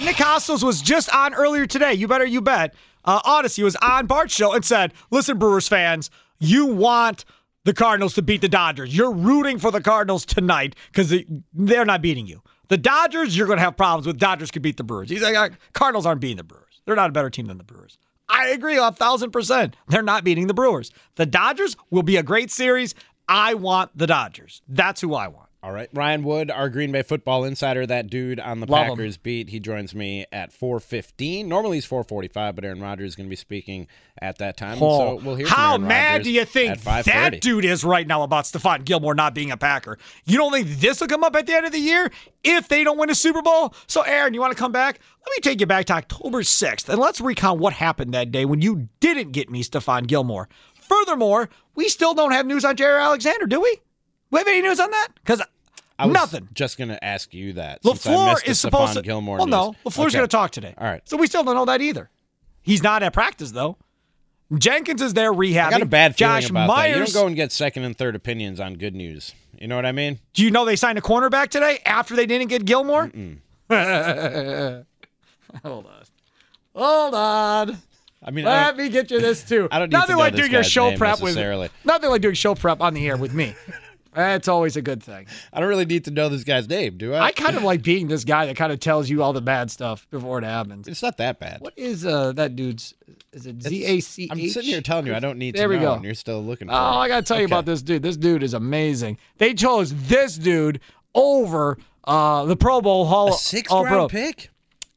Nick 0.00 0.14
Costos 0.14 0.62
was 0.62 0.80
just 0.80 1.12
on 1.12 1.34
earlier 1.34 1.66
today. 1.66 1.92
You 1.94 2.06
better, 2.06 2.24
you 2.24 2.40
bet. 2.40 2.72
Uh, 3.04 3.20
Odyssey 3.24 3.62
was 3.62 3.76
on 3.76 4.06
Bart's 4.06 4.34
show 4.34 4.52
and 4.52 4.64
said, 4.64 4.92
listen, 5.10 5.38
Brewers 5.38 5.68
fans, 5.68 6.10
you 6.38 6.66
want 6.66 7.24
the 7.64 7.74
Cardinals 7.74 8.14
to 8.14 8.22
beat 8.22 8.40
the 8.40 8.48
Dodgers. 8.48 8.96
You're 8.96 9.12
rooting 9.12 9.58
for 9.58 9.70
the 9.70 9.80
Cardinals 9.80 10.24
tonight 10.24 10.74
because 10.92 11.14
they're 11.52 11.84
not 11.84 12.02
beating 12.02 12.26
you. 12.26 12.42
The 12.68 12.76
Dodgers, 12.76 13.36
you're 13.36 13.46
going 13.46 13.58
to 13.58 13.64
have 13.64 13.76
problems 13.76 14.06
with. 14.06 14.18
Dodgers 14.18 14.50
could 14.50 14.62
beat 14.62 14.76
the 14.76 14.84
Brewers. 14.84 15.10
He's 15.10 15.22
like, 15.22 15.36
uh, 15.36 15.48
Cardinals 15.72 16.06
aren't 16.06 16.20
beating 16.20 16.36
the 16.36 16.44
Brewers. 16.44 16.82
They're 16.84 16.96
not 16.96 17.10
a 17.10 17.12
better 17.12 17.30
team 17.30 17.46
than 17.46 17.58
the 17.58 17.64
Brewers. 17.64 17.98
I 18.28 18.48
agree 18.48 18.76
a 18.76 18.92
thousand 18.92 19.30
percent. 19.30 19.74
They're 19.88 20.02
not 20.02 20.22
beating 20.22 20.46
the 20.46 20.54
Brewers. 20.54 20.92
The 21.16 21.26
Dodgers 21.26 21.76
will 21.90 22.02
be 22.02 22.16
a 22.16 22.22
great 22.22 22.50
series. 22.50 22.94
I 23.26 23.54
want 23.54 23.96
the 23.96 24.06
Dodgers. 24.06 24.62
That's 24.68 25.00
who 25.00 25.14
I 25.14 25.28
want. 25.28 25.47
All 25.60 25.72
right. 25.72 25.88
Ryan 25.92 26.22
Wood, 26.22 26.52
our 26.52 26.68
Green 26.68 26.92
Bay 26.92 27.02
football 27.02 27.42
insider, 27.44 27.84
that 27.84 28.08
dude 28.08 28.38
on 28.38 28.60
the 28.60 28.66
Love 28.66 28.86
him. 28.86 28.90
Packers 28.90 29.16
beat. 29.16 29.48
He 29.48 29.58
joins 29.58 29.92
me 29.92 30.24
at 30.30 30.52
4:15. 30.52 31.46
Normally 31.46 31.78
he's 31.78 31.86
4:45, 31.86 32.54
but 32.54 32.64
Aaron 32.64 32.80
Rodgers 32.80 33.08
is 33.08 33.16
going 33.16 33.26
to 33.26 33.30
be 33.30 33.34
speaking 33.34 33.88
at 34.22 34.38
that 34.38 34.56
time. 34.56 34.78
Oh, 34.80 34.98
so 34.98 35.24
we'll 35.24 35.34
hear 35.34 35.46
from 35.46 35.56
how 35.56 35.76
mad 35.76 36.22
do 36.22 36.30
you 36.30 36.44
think 36.44 36.80
that 36.82 37.40
dude 37.40 37.64
is 37.64 37.82
right 37.82 38.06
now 38.06 38.22
about 38.22 38.44
Stephon 38.44 38.84
Gilmore 38.84 39.16
not 39.16 39.34
being 39.34 39.50
a 39.50 39.56
Packer? 39.56 39.98
You 40.24 40.36
don't 40.36 40.52
think 40.52 40.68
this 40.78 41.00
will 41.00 41.08
come 41.08 41.24
up 41.24 41.34
at 41.34 41.46
the 41.46 41.54
end 41.54 41.66
of 41.66 41.72
the 41.72 41.80
year 41.80 42.12
if 42.44 42.68
they 42.68 42.84
don't 42.84 42.96
win 42.96 43.10
a 43.10 43.14
Super 43.16 43.42
Bowl? 43.42 43.74
So, 43.88 44.02
Aaron, 44.02 44.34
you 44.34 44.40
want 44.40 44.52
to 44.52 44.58
come 44.58 44.70
back? 44.72 45.00
Let 45.26 45.36
me 45.36 45.40
take 45.40 45.58
you 45.60 45.66
back 45.66 45.86
to 45.86 45.94
October 45.94 46.42
6th 46.42 46.88
and 46.88 47.00
let's 47.00 47.20
recount 47.20 47.58
what 47.58 47.72
happened 47.72 48.14
that 48.14 48.30
day 48.30 48.44
when 48.44 48.62
you 48.62 48.88
didn't 49.00 49.32
get 49.32 49.50
me 49.50 49.64
Stephon 49.64 50.06
Gilmore. 50.06 50.48
Furthermore, 50.74 51.48
we 51.74 51.88
still 51.88 52.14
don't 52.14 52.30
have 52.30 52.46
news 52.46 52.64
on 52.64 52.76
Jerry 52.76 53.02
Alexander, 53.02 53.46
do 53.46 53.60
we? 53.60 53.80
We 54.30 54.38
have 54.38 54.48
any 54.48 54.62
news 54.62 54.78
on 54.80 54.90
that? 54.90 55.08
Because 55.16 55.42
I 55.98 56.06
was 56.06 56.14
nothing. 56.14 56.48
Just 56.52 56.78
going 56.78 56.88
to 56.88 57.02
ask 57.04 57.32
you 57.34 57.54
that. 57.54 57.82
LaFleur 57.82 58.46
is 58.46 58.60
supposed 58.60 58.94
to. 58.94 59.02
Gilmore 59.02 59.38
well, 59.38 59.46
no. 59.46 59.74
LaFleur's 59.84 59.98
Okay. 60.06 60.18
going 60.18 60.28
to 60.28 60.28
talk 60.28 60.50
today. 60.50 60.74
All 60.78 60.86
right. 60.86 61.00
So 61.08 61.16
we 61.16 61.26
still 61.26 61.42
don't 61.44 61.54
know 61.54 61.64
that 61.64 61.80
either. 61.80 62.10
He's 62.62 62.82
not 62.82 63.02
at 63.02 63.12
practice 63.12 63.50
though. 63.52 63.76
Jenkins 64.56 65.02
is 65.02 65.12
there 65.14 65.32
rehabbing. 65.32 65.66
I 65.66 65.70
got 65.70 65.82
a 65.82 65.86
bad 65.86 66.16
feeling 66.16 66.40
Josh 66.40 66.50
about 66.50 66.68
Myers. 66.68 66.92
that. 66.94 66.98
You 66.98 67.04
don't 67.12 67.22
go 67.22 67.26
and 67.26 67.36
get 67.36 67.52
second 67.52 67.82
and 67.84 67.96
third 67.96 68.14
opinions 68.16 68.60
on 68.60 68.74
good 68.74 68.94
news. 68.94 69.34
You 69.58 69.68
know 69.68 69.76
what 69.76 69.84
I 69.86 69.92
mean? 69.92 70.20
Do 70.34 70.42
you 70.42 70.50
know 70.50 70.64
they 70.64 70.76
signed 70.76 70.96
a 70.98 71.02
cornerback 71.02 71.48
today 71.48 71.80
after 71.84 72.14
they 72.16 72.24
didn't 72.26 72.48
get 72.48 72.64
Gilmore? 72.64 73.10
Hold 75.64 75.86
on. 75.86 76.04
Hold 76.74 77.14
on. 77.14 77.78
I 78.22 78.30
mean, 78.30 78.44
Let 78.44 78.74
I 78.74 78.76
me 78.76 78.88
get 78.88 79.10
you 79.10 79.20
this 79.20 79.42
too. 79.44 79.68
I 79.72 79.78
don't 79.78 79.88
need 79.88 79.92
to 79.92 79.98
nothing 79.98 80.16
know 80.16 80.20
like 80.20 80.32
this 80.32 80.40
doing 80.42 80.52
your 80.52 80.64
show 80.64 80.96
prep 80.96 81.20
with 81.20 81.34
necessarily. 81.34 81.68
nothing 81.84 82.10
like 82.10 82.20
doing 82.22 82.34
show 82.34 82.54
prep 82.54 82.80
on 82.80 82.94
the 82.94 83.06
air 83.06 83.16
with 83.16 83.32
me. 83.32 83.54
That's 84.18 84.48
always 84.48 84.76
a 84.76 84.82
good 84.82 85.02
thing. 85.02 85.26
I 85.52 85.60
don't 85.60 85.68
really 85.68 85.84
need 85.84 86.04
to 86.06 86.10
know 86.10 86.28
this 86.28 86.42
guy's 86.44 86.68
name, 86.68 86.98
do 86.98 87.14
I? 87.14 87.26
I 87.26 87.32
kind 87.32 87.56
of 87.56 87.62
like 87.62 87.82
being 87.82 88.08
this 88.08 88.24
guy 88.24 88.46
that 88.46 88.56
kind 88.56 88.72
of 88.72 88.80
tells 88.80 89.08
you 89.08 89.22
all 89.22 89.32
the 89.32 89.40
bad 89.40 89.70
stuff 89.70 90.06
before 90.10 90.38
it 90.38 90.44
happens. 90.44 90.88
It's 90.88 91.02
not 91.02 91.18
that 91.18 91.38
bad. 91.38 91.60
What 91.60 91.74
is 91.76 92.04
uh 92.04 92.32
that 92.32 92.56
dude's? 92.56 92.94
Is 93.32 93.46
it 93.46 93.62
Z 93.62 93.84
A 93.84 94.00
C 94.00 94.24
H? 94.24 94.30
I'm 94.32 94.48
sitting 94.48 94.70
here 94.70 94.80
telling 94.80 95.06
you 95.06 95.14
I 95.14 95.20
don't 95.20 95.38
need 95.38 95.54
There 95.54 95.68
to 95.68 95.74
we 95.74 95.76
know, 95.76 95.82
go. 95.82 95.94
and 95.94 96.04
you're 96.04 96.14
still 96.14 96.42
looking 96.44 96.66
for 96.68 96.74
Oh, 96.74 96.76
it. 96.76 96.80
I 96.80 97.08
gotta 97.08 97.22
tell 97.26 97.38
you 97.38 97.46
about 97.46 97.64
this 97.64 97.80
dude. 97.82 98.02
This 98.02 98.16
dude 98.16 98.42
is 98.42 98.54
amazing. 98.54 99.18
They 99.38 99.54
chose 99.54 99.94
this 100.08 100.36
dude 100.36 100.80
over 101.14 101.78
uh, 102.04 102.44
the 102.46 102.56
Pro 102.56 102.80
Bowl 102.80 103.04
Hall 103.06 103.28
A 103.28 103.32
sixth 103.34 103.70
All 103.72 103.84
round 103.84 103.94
Pro 103.94 104.08
pick? 104.08 104.50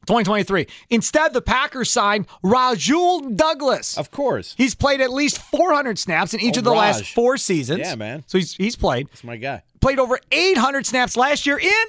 2023. 0.06 0.66
Instead, 0.90 1.32
the 1.32 1.40
Packers 1.42 1.90
signed 1.90 2.26
Rasul 2.42 3.20
Douglas. 3.30 3.96
Of 3.96 4.10
course. 4.10 4.54
He's 4.58 4.74
played 4.74 5.00
at 5.00 5.12
least 5.12 5.38
400 5.38 5.98
snaps 5.98 6.34
in 6.34 6.40
each 6.40 6.56
Oh, 6.56 6.58
of 6.58 6.64
the 6.64 6.72
last 6.72 7.04
four 7.14 7.36
seasons. 7.36 7.80
Yeah, 7.80 7.94
man. 7.94 8.24
So 8.26 8.38
he's 8.38 8.54
he's 8.54 8.74
played 8.76 9.08
That's 9.08 9.22
my 9.24 9.36
guy. 9.36 9.62
played 9.80 9.98
over 9.98 10.18
800 10.32 10.86
snaps 10.86 11.16
last 11.16 11.46
year 11.46 11.58
in 11.58 11.84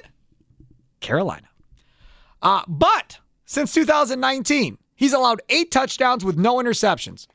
Carolina. 1.00 1.48
Uh, 2.42 2.62
but 2.68 3.18
since 3.46 3.72
2019, 3.74 4.78
he's 4.94 5.12
allowed 5.12 5.40
eight 5.48 5.70
touchdowns 5.70 6.24
with 6.24 6.36
no 6.36 6.56
interceptions. 6.56 7.26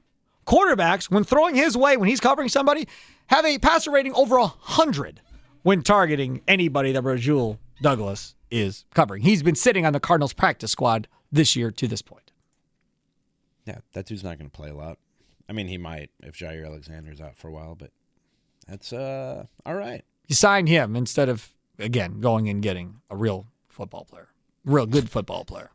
Quarterbacks, 0.45 1.11
when 1.11 1.23
throwing 1.23 1.55
his 1.55 1.75
way, 1.77 1.97
when 1.97 2.09
he's 2.09 2.19
covering 2.19 2.49
somebody, 2.49 2.87
have 3.27 3.45
a 3.45 3.57
passer 3.59 3.91
rating 3.91 4.13
over 4.13 4.39
100 4.39 5.21
when 5.63 5.81
targeting 5.83 6.41
anybody 6.47 6.91
that 6.93 7.03
Rasul 7.03 7.59
Douglas 7.81 8.33
is 8.51 8.85
covering. 8.93 9.21
He's 9.21 9.43
been 9.43 9.55
sitting 9.55 9.85
on 9.85 9.93
the 9.93 9.99
Cardinals 9.99 10.33
practice 10.33 10.71
squad 10.71 11.07
this 11.31 11.55
year 11.55 11.71
to 11.71 11.87
this 11.87 12.01
point. 12.01 12.31
Yeah, 13.65 13.79
that 13.93 14.05
dude's 14.05 14.23
not 14.23 14.37
going 14.37 14.49
to 14.49 14.55
play 14.55 14.69
a 14.69 14.75
lot. 14.75 14.97
I 15.47 15.53
mean, 15.53 15.67
he 15.67 15.77
might 15.77 16.11
if 16.21 16.35
Jaire 16.35 16.65
Alexander's 16.65 17.21
out 17.21 17.35
for 17.35 17.47
a 17.47 17.51
while, 17.51 17.75
but 17.75 17.91
that's 18.67 18.93
uh 18.93 19.45
all 19.65 19.75
right. 19.75 20.03
You 20.27 20.35
signed 20.35 20.69
him 20.69 20.95
instead 20.95 21.27
of, 21.27 21.49
again, 21.79 22.19
going 22.19 22.49
and 22.49 22.61
getting 22.61 23.01
a 23.09 23.15
real 23.15 23.47
football 23.67 24.05
player, 24.05 24.29
real 24.63 24.85
good 24.85 25.09
football 25.09 25.43
player. 25.43 25.71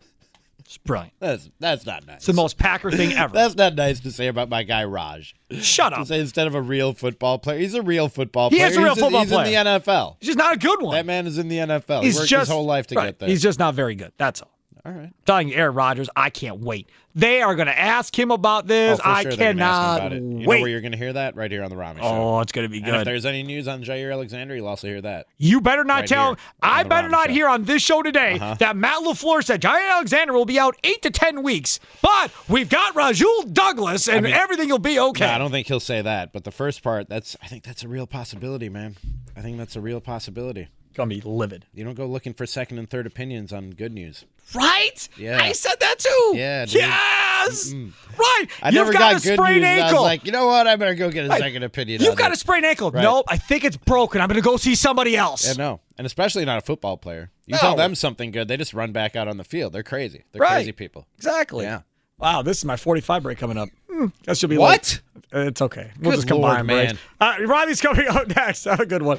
It's 0.65 0.79
brilliant. 0.79 1.13
That's 1.21 1.51
that's 1.61 1.85
not 1.87 2.07
nice. 2.07 2.17
It's 2.17 2.27
the 2.27 2.33
most 2.33 2.59
Packer 2.59 2.91
thing 2.91 3.13
ever. 3.17 3.35
That's 3.35 3.55
not 3.55 3.75
nice 3.75 4.01
to 4.01 4.11
say 4.11 4.29
about 4.29 4.49
my 4.49 4.63
guy 4.63 4.85
Raj. 4.85 5.35
Shut 5.51 5.93
up. 5.93 6.07
say 6.07 6.21
instead 6.21 6.47
of 6.47 6.55
a 6.55 6.63
real 6.63 6.95
football 6.95 7.39
player, 7.39 7.59
he's 7.59 7.75
a 7.75 7.83
real 7.83 8.09
football 8.09 8.51
He 8.51 8.57
player. 8.57 8.69
is 8.69 8.77
a 8.77 8.81
real 8.81 8.89
He's 8.95 8.99
in- 8.99 9.05
football 9.05 9.21
he's 9.23 9.31
player. 9.33 9.59
in 9.61 9.65
the 9.67 9.71
NFL. 9.81 10.17
He's 10.21 10.27
just 10.29 10.39
not 10.39 10.55
a 10.55 10.59
good 10.59 10.81
one. 10.81 10.95
That 10.95 11.07
man 11.07 11.27
is 11.27 11.39
in 11.39 11.49
the 11.49 11.59
NFL. 11.59 12.03
He's 12.03 12.15
he 12.15 12.21
worked 12.21 12.31
just 12.31 12.41
his 12.41 12.49
whole 12.49 12.65
life 12.65 12.87
to 12.89 12.95
right. 12.95 13.07
get 13.07 13.19
there. 13.19 13.29
He's 13.29 13.43
just 13.43 13.59
not 13.59 13.75
very 13.75 13.95
good. 13.95 14.13
That's 14.17 14.41
all. 14.43 14.51
All 14.87 14.93
right. 14.93 15.11
telling 15.25 15.49
you, 15.49 15.55
Aaron 15.55 15.75
Rodgers, 15.75 16.11
I 16.15 16.29
can't 16.29 16.61
wait. 16.61 16.91
They 17.15 17.41
are 17.41 17.55
going 17.55 17.69
to 17.69 17.79
ask 17.79 18.19
him 18.19 18.31
about 18.31 18.67
this. 18.67 19.01
Oh, 19.03 19.09
I 19.09 19.23
sure 19.23 19.33
they're 19.33 19.49
ask 19.49 19.53
him 19.53 19.57
cannot 19.59 19.97
about 19.99 20.13
it. 20.13 20.17
You 20.17 20.29
know 20.41 20.47
where 20.49 20.69
you're 20.69 20.81
going 20.83 20.93
to 20.93 20.99
hear 20.99 21.13
that? 21.15 21.37
Right 21.37 21.51
here 21.51 21.63
on 21.63 21.71
the 21.71 21.77
Rami 21.77 22.01
Show. 22.03 22.07
oh, 22.07 22.41
it's 22.41 22.53
going 22.53 22.67
to 22.67 22.69
be 22.69 22.83
And 22.87 22.97
if 22.97 23.05
there's 23.05 23.25
any 23.25 23.43
news 23.45 23.67
on 23.67 23.83
Jaire 23.83 24.13
Alexander, 24.13 24.55
you'll 24.55 24.67
also 24.67 24.87
hear 24.89 25.01
that. 25.01 25.27
You 25.39 25.63
better 25.63 25.85
not 25.85 26.01
Right 26.01 26.09
tell. 26.09 26.37
I 26.63 26.83
better 26.83 27.07
Rami 27.09 27.13
not 27.13 27.27
Show. 27.29 27.33
hear 27.33 27.49
on 27.49 27.65
this 27.65 27.81
show 27.83 28.03
today 28.03 28.35
Uh-huh. 28.35 28.57
that 28.59 28.77
Matt 28.77 29.03
Lafleur 29.05 29.43
said 29.43 29.63
Jaire 29.63 29.91
Alexander 29.93 30.35
will 30.35 30.45
be 30.45 30.59
out 30.59 30.77
eight 30.85 31.01
to 31.03 31.11
ten 31.11 31.43
weeks, 31.43 31.81
but 32.03 32.31
we've 32.49 32.69
got 32.69 32.95
Rasul 32.95 33.45
Douglas 33.45 34.07
and 34.09 34.19
I 34.19 34.21
mean- 34.21 34.33
everything 34.35 34.69
will 34.69 34.79
be 34.79 34.99
okay. 34.99 35.25
No, 35.27 35.33
I 35.33 35.39
don't 35.39 35.51
think 35.51 35.67
he'll 35.67 35.81
say 35.81 36.03
that. 36.03 36.33
But 36.35 36.45
the 36.45 36.51
first 36.51 36.83
part, 36.83 37.09
that's 37.09 37.37
I 37.43 37.47
think 37.47 37.63
that's 37.65 37.85
a 37.85 37.89
real 37.89 38.07
possibility, 38.07 38.69
man. 38.69 38.97
I 39.37 39.41
think 39.41 39.57
that's 39.57 39.77
a 39.77 39.81
real 39.81 40.01
possibility. 40.01 40.69
Gonna 40.95 41.09
be 41.09 41.21
livid, 41.21 41.67
You 41.75 41.85
don't 41.85 41.95
go 41.95 42.07
looking 42.07 42.35
for 42.35 42.47
second 42.47 42.79
and 42.79 42.89
third 42.89 43.07
opinions 43.07 43.53
on 43.53 43.71
good 43.71 43.93
news. 43.93 44.25
right? 44.55 45.09
Yeah. 45.17 45.41
I 45.43 45.53
said 45.53 45.75
that 45.81 45.99
too. 45.99 46.33
Yeah, 46.37 46.65
dude. 46.67 46.75
Yes. 46.77 47.73
Right. 48.17 48.47
I 48.63 48.69
You've 48.69 48.75
never 48.75 48.93
got, 48.93 48.99
got 48.99 49.11
a 49.21 49.25
good 49.25 49.35
sprained 49.35 49.63
news. 49.63 49.67
ankle. 49.69 49.89
I 49.89 49.93
was 49.93 50.03
like, 50.03 50.25
you 50.25 50.33
know 50.33 50.47
what? 50.47 50.67
I 50.69 50.77
better 50.77 50.95
go 50.95 51.11
get 51.11 51.27
a 51.27 51.29
Right. 51.29 51.41
second 51.41 51.63
opinion. 51.65 52.01
You've 52.03 52.17
got 52.17 52.33
a 52.33 52.37
sprained 52.37 52.65
ankle. 52.65 52.91
Right. 52.91 53.03
Nope. 53.03 53.27
I 53.29 53.37
think 53.39 53.65
it's 53.65 53.77
broken. 53.77 54.21
I'm 54.21 54.29
to 54.29 54.41
go 54.41 54.57
see 54.57 54.75
somebody 54.77 55.17
else. 55.17 55.47
Yeah, 55.47 55.55
no, 55.55 55.81
and 55.99 56.07
especially 56.07 56.45
not 56.45 56.59
a 56.59 56.63
football 56.63 56.97
player. 56.97 57.31
You 57.47 57.55
No. 57.55 57.59
tell 57.59 57.77
them 57.77 57.95
something 57.95 58.31
good, 58.31 58.47
they 58.49 58.57
just 58.57 58.73
run 58.73 58.93
back 58.93 59.17
out 59.17 59.27
on 59.29 59.37
the 59.37 59.45
field. 59.45 59.73
They're 59.73 59.83
crazy. 59.83 60.25
They're 60.33 60.41
Right. 60.41 60.53
crazy 60.53 60.73
people. 60.73 61.07
Exactly. 61.17 61.65
Yeah. 61.65 61.81
Wow, 62.19 62.43
this 62.43 62.59
is 62.59 62.65
my 62.65 62.77
45 62.77 63.25
break 63.25 63.39
coming 63.39 63.59
up. 63.59 63.69
Hmm, 63.91 64.07
that 64.25 64.39
should 64.39 64.49
be 64.51 64.57
What? 64.59 65.01
late. 65.33 65.47
It's 65.49 65.61
okay. 65.61 65.91
We'll 66.01 66.13
Good 66.13 66.17
just 66.19 66.29
combine 66.29 66.55
Lord, 66.55 66.67
breaks. 66.69 66.93
man. 67.21 67.41
Uh, 67.43 67.45
Robbie's 67.47 67.81
coming 67.81 68.07
up 68.09 68.29
next. 68.29 68.65
Have 68.71 68.79
a 68.81 68.87
good 68.87 69.03
one. 69.03 69.19